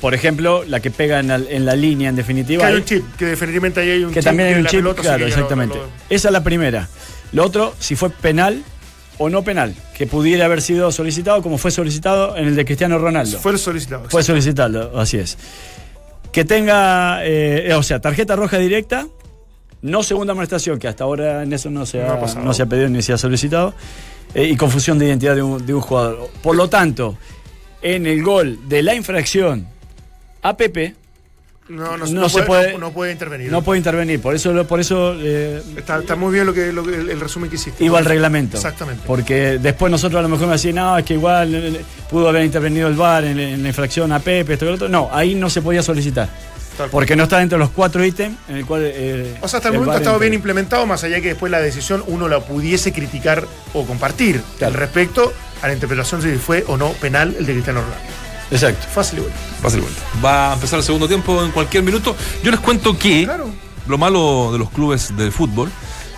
Por 0.00 0.12
ejemplo, 0.14 0.62
la 0.68 0.80
que 0.80 0.90
pega 0.90 1.20
en 1.20 1.28
la, 1.28 1.36
en 1.36 1.64
la 1.64 1.74
línea, 1.74 2.10
en 2.10 2.16
definitiva. 2.16 2.62
que 2.62 2.68
hay 2.68 2.76
un 2.76 2.84
chip, 2.84 3.16
que 3.16 3.24
definitivamente 3.24 3.80
ahí 3.80 3.90
hay 3.90 4.04
un 4.04 4.10
que 4.12 4.20
chip. 4.20 4.24
también 4.24 4.48
hay 4.50 4.54
un 4.60 4.66
chip, 4.66 4.80
pelota, 4.80 5.02
claro, 5.02 5.26
exactamente. 5.26 5.78
Esa 6.10 6.28
es 6.28 6.32
la 6.32 6.44
primera. 6.44 6.88
Lo 7.32 7.44
otro, 7.44 7.74
si 7.78 7.96
fue 7.96 8.10
penal 8.10 8.62
o 9.18 9.30
no 9.30 9.42
penal, 9.42 9.74
que 9.96 10.06
pudiera 10.06 10.44
haber 10.44 10.60
sido 10.60 10.92
solicitado 10.92 11.42
como 11.42 11.56
fue 11.56 11.70
solicitado 11.70 12.36
en 12.36 12.48
el 12.48 12.56
de 12.56 12.64
Cristiano 12.66 12.98
Ronaldo. 12.98 13.38
Fue 13.38 13.56
solicitado. 13.56 14.08
Fue 14.10 14.22
solicitado, 14.22 14.98
así 15.00 15.16
es. 15.16 15.38
Que 16.30 16.44
tenga, 16.44 17.20
eh, 17.24 17.72
o 17.74 17.82
sea, 17.82 17.98
tarjeta 17.98 18.36
roja 18.36 18.58
directa, 18.58 19.06
no 19.86 20.02
segunda 20.02 20.32
amonestación, 20.32 20.78
que 20.78 20.88
hasta 20.88 21.04
ahora 21.04 21.42
en 21.42 21.52
eso 21.52 21.70
no 21.70 21.86
se 21.86 21.98
No 22.02 22.10
ha, 22.10 22.14
ha 22.14 22.20
pasado. 22.20 22.44
no 22.44 22.52
se 22.52 22.62
ha 22.62 22.66
pedido 22.66 22.88
ni 22.88 23.02
se 23.02 23.12
ha 23.12 23.18
solicitado, 23.18 23.74
eh, 24.34 24.44
y 24.44 24.56
confusión 24.56 24.98
de 24.98 25.06
identidad 25.06 25.34
de 25.34 25.42
un, 25.42 25.64
de 25.64 25.72
un 25.74 25.80
jugador. 25.80 26.28
Por 26.42 26.56
lo 26.56 26.68
tanto, 26.68 27.16
en 27.82 28.06
el 28.06 28.22
gol 28.22 28.58
de 28.68 28.82
la 28.82 28.94
infracción 28.94 29.66
a 30.42 30.56
Pepe, 30.56 30.94
No, 31.68 31.96
no, 31.96 32.06
No 32.06 32.20
no 32.20 32.28
se 32.28 32.44
puede, 32.44 32.46
puede- 32.46 32.72
no, 32.74 32.78
no 32.78 32.92
puede 32.92 33.10
intervenir. 33.10 33.50
no 33.50 33.60
puede 33.60 33.78
intervenir. 33.78 34.20
Por 34.20 34.36
eso, 34.36 34.64
por 34.68 34.78
eso 34.78 35.16
eh, 35.18 35.60
Está, 35.76 35.98
está 35.98 36.14
muy 36.14 36.32
bien 36.32 36.46
lo 36.46 36.54
que, 36.54 36.72
lo 36.72 36.82
el, 36.88 37.10
el 37.10 37.18
resumen 37.20 37.50
que 37.50 37.56
hiciste. 37.56 37.84
iba 37.84 37.98
al 37.98 38.04
reglamento. 38.04 38.56
Exactamente. 38.56 39.02
Porque 39.04 39.58
después 39.58 39.90
nosotros 39.90 40.20
a 40.20 40.22
lo 40.22 40.28
mejor 40.28 40.46
me 40.46 40.52
decían, 40.52 40.76
no, 40.76 40.96
es 40.96 41.04
que 41.04 41.14
igual 41.14 41.52
eh, 41.52 41.68
eh, 41.70 41.80
pudo 42.08 42.28
haber 42.28 42.44
intervenido 42.44 42.86
el 42.86 42.94
VAR 42.94 43.24
en, 43.24 43.40
en 43.40 43.62
la 43.64 43.68
infracción 43.68 44.12
a 44.12 44.20
Pepe, 44.20 44.52
esto 44.52 44.64
y 44.64 44.68
lo 44.68 44.74
otro. 44.74 44.88
No, 44.88 45.08
ahí 45.12 45.34
no 45.34 45.50
se 45.50 45.60
podía 45.60 45.82
solicitar. 45.82 46.28
Porque 46.90 47.16
no 47.16 47.24
está 47.24 47.38
dentro 47.38 47.58
de 47.58 47.64
los 47.64 47.70
cuatro 47.70 48.04
ítems 48.04 48.36
en 48.48 48.56
el 48.56 48.66
cual. 48.66 48.82
eh, 48.84 49.36
O 49.40 49.48
sea, 49.48 49.58
hasta 49.58 49.68
el, 49.68 49.74
el 49.74 49.80
momento 49.80 49.96
ha 49.98 50.00
estado 50.00 50.18
bien 50.18 50.34
implementado, 50.34 50.86
más 50.86 51.02
allá 51.04 51.20
que 51.20 51.28
después 51.28 51.50
la 51.50 51.60
decisión 51.60 52.02
uno 52.06 52.28
la 52.28 52.40
pudiese 52.40 52.92
criticar 52.92 53.46
o 53.74 53.84
compartir 53.86 54.42
Claro. 54.58 54.74
al 54.74 54.80
respecto 54.80 55.32
a 55.62 55.68
la 55.68 55.72
interpretación 55.74 56.20
si 56.22 56.34
fue 56.36 56.64
o 56.68 56.76
no 56.76 56.90
penal 56.92 57.34
el 57.38 57.46
de 57.46 57.52
Cristiano 57.54 57.80
Ronaldo. 57.80 58.04
Exacto. 58.50 58.86
Fácil 58.92 59.18
y 59.18 59.22
bueno. 59.22 59.36
Va 59.64 59.68
a 59.68 59.70
ser 59.70 59.80
vuelta. 59.80 60.00
Va 60.24 60.50
a 60.50 60.54
empezar 60.54 60.78
el 60.78 60.84
segundo 60.84 61.08
tiempo 61.08 61.42
en 61.44 61.50
cualquier 61.50 61.82
minuto. 61.82 62.14
Yo 62.42 62.50
les 62.50 62.60
cuento 62.60 62.96
que 62.98 63.24
Claro. 63.24 63.48
lo 63.88 63.98
malo 63.98 64.50
de 64.52 64.58
los 64.58 64.70
clubes 64.70 65.16
de 65.16 65.30
fútbol 65.30 65.70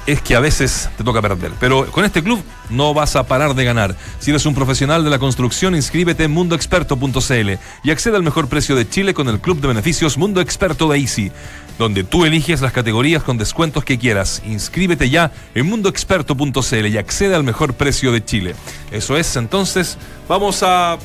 es 0.09 0.23
que 0.23 0.35
a 0.35 0.41
veces 0.41 0.89
te 0.97 1.05
toca 1.05 1.21
perder. 1.21 1.53
Pero 1.61 1.87
con 1.91 2.03
este 2.03 2.23
club 2.23 2.43
no 2.71 2.95
vas 2.95 3.15
a 3.15 3.27
parar 3.27 3.55
de 3.55 3.63
ganar. 3.65 3.95
Si 4.19 4.31
eres 4.31 4.47
un 4.47 4.55
profesional 4.55 5.05
de 5.05 5.11
la 5.11 5.19
construcción, 5.19 5.75
inscríbete 5.75 6.25
en 6.25 6.31
mundoexperto.cl 6.31 7.51
y 7.85 7.91
accede 7.91 8.17
al 8.17 8.23
mejor 8.23 8.49
precio 8.49 8.75
de 8.75 8.89
Chile 8.89 9.13
con 9.13 9.29
el 9.29 9.39
club 9.39 9.61
de 9.61 9.69
beneficios 9.69 10.17
Mundo 10.17 10.41
Experto 10.41 10.89
de 10.89 10.99
Easy, 10.99 11.31
donde 11.79 12.05
tú 12.05 12.25
eliges 12.25 12.63
las 12.63 12.73
categorías 12.73 13.23
con 13.23 13.37
descuentos 13.37 13.85
que 13.85 13.99
quieras. 13.99 14.43
Inscríbete 14.47 15.11
ya 15.11 15.31
en 15.55 15.67
mundoexperto.cl 15.67 16.87
y 16.87 16.97
accede 16.97 17.35
al 17.35 17.45
mejor 17.45 17.75
precio 17.75 18.11
de 18.11 18.25
Chile. 18.25 18.55
Eso 18.91 19.19
es, 19.19 19.37
entonces, 19.37 19.99
vamos 20.27 20.63
a 20.63 20.97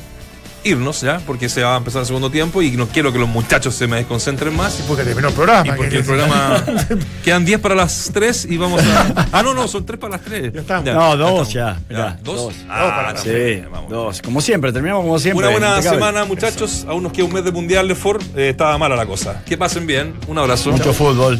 irnos 0.64 1.00
ya, 1.02 1.20
porque 1.26 1.48
se 1.48 1.62
va 1.62 1.74
a 1.74 1.78
empezar 1.78 2.00
el 2.00 2.06
segundo 2.06 2.30
tiempo 2.30 2.62
y 2.62 2.70
no 2.72 2.88
quiero 2.88 3.12
que 3.12 3.18
los 3.18 3.28
muchachos 3.28 3.74
se 3.74 3.86
me 3.86 3.96
desconcentren 3.96 4.54
más. 4.56 4.82
Porque 4.88 5.04
terminó 5.04 5.28
el 5.28 5.34
programa. 5.34 5.66
Y 5.66 5.76
porque 5.76 5.90
que- 5.90 5.96
el 5.98 6.04
programa. 6.04 6.64
Quedan 7.24 7.44
10 7.44 7.60
para 7.60 7.74
las 7.74 8.10
3 8.12 8.46
y 8.50 8.56
vamos 8.56 8.82
a. 8.82 9.28
Ah, 9.32 9.42
no, 9.42 9.54
no, 9.54 9.68
son 9.68 9.84
3 9.86 9.98
para 9.98 10.12
las 10.16 10.22
3. 10.22 10.52
Ya 10.52 10.60
estamos. 10.60 10.84
No, 10.94 11.16
dos 11.16 11.52
ya. 11.52 11.78
mirá, 11.88 12.18
¿Dos? 12.22 12.36
dos. 12.36 12.54
Ah, 12.68 13.14
Sí, 13.16 13.62
vamos. 13.70 13.90
dos. 13.90 14.22
Como 14.22 14.40
siempre, 14.40 14.72
terminamos 14.72 15.04
como 15.04 15.18
siempre. 15.18 15.46
Una 15.46 15.52
buena 15.58 15.82
semana, 15.82 16.24
muchachos. 16.24 16.84
Aún 16.88 17.02
nos 17.02 17.12
queda 17.12 17.26
un 17.26 17.32
mes 17.32 17.44
de 17.44 17.52
mundial 17.52 17.86
de 17.88 17.94
Ford. 17.94 18.22
Eh, 18.36 18.50
estaba 18.50 18.76
mala 18.78 18.96
la 18.96 19.06
cosa. 19.06 19.42
Que 19.46 19.56
pasen 19.56 19.86
bien. 19.86 20.14
Un 20.26 20.38
abrazo. 20.38 20.70
Mucho 20.72 20.92
fútbol. 20.92 21.38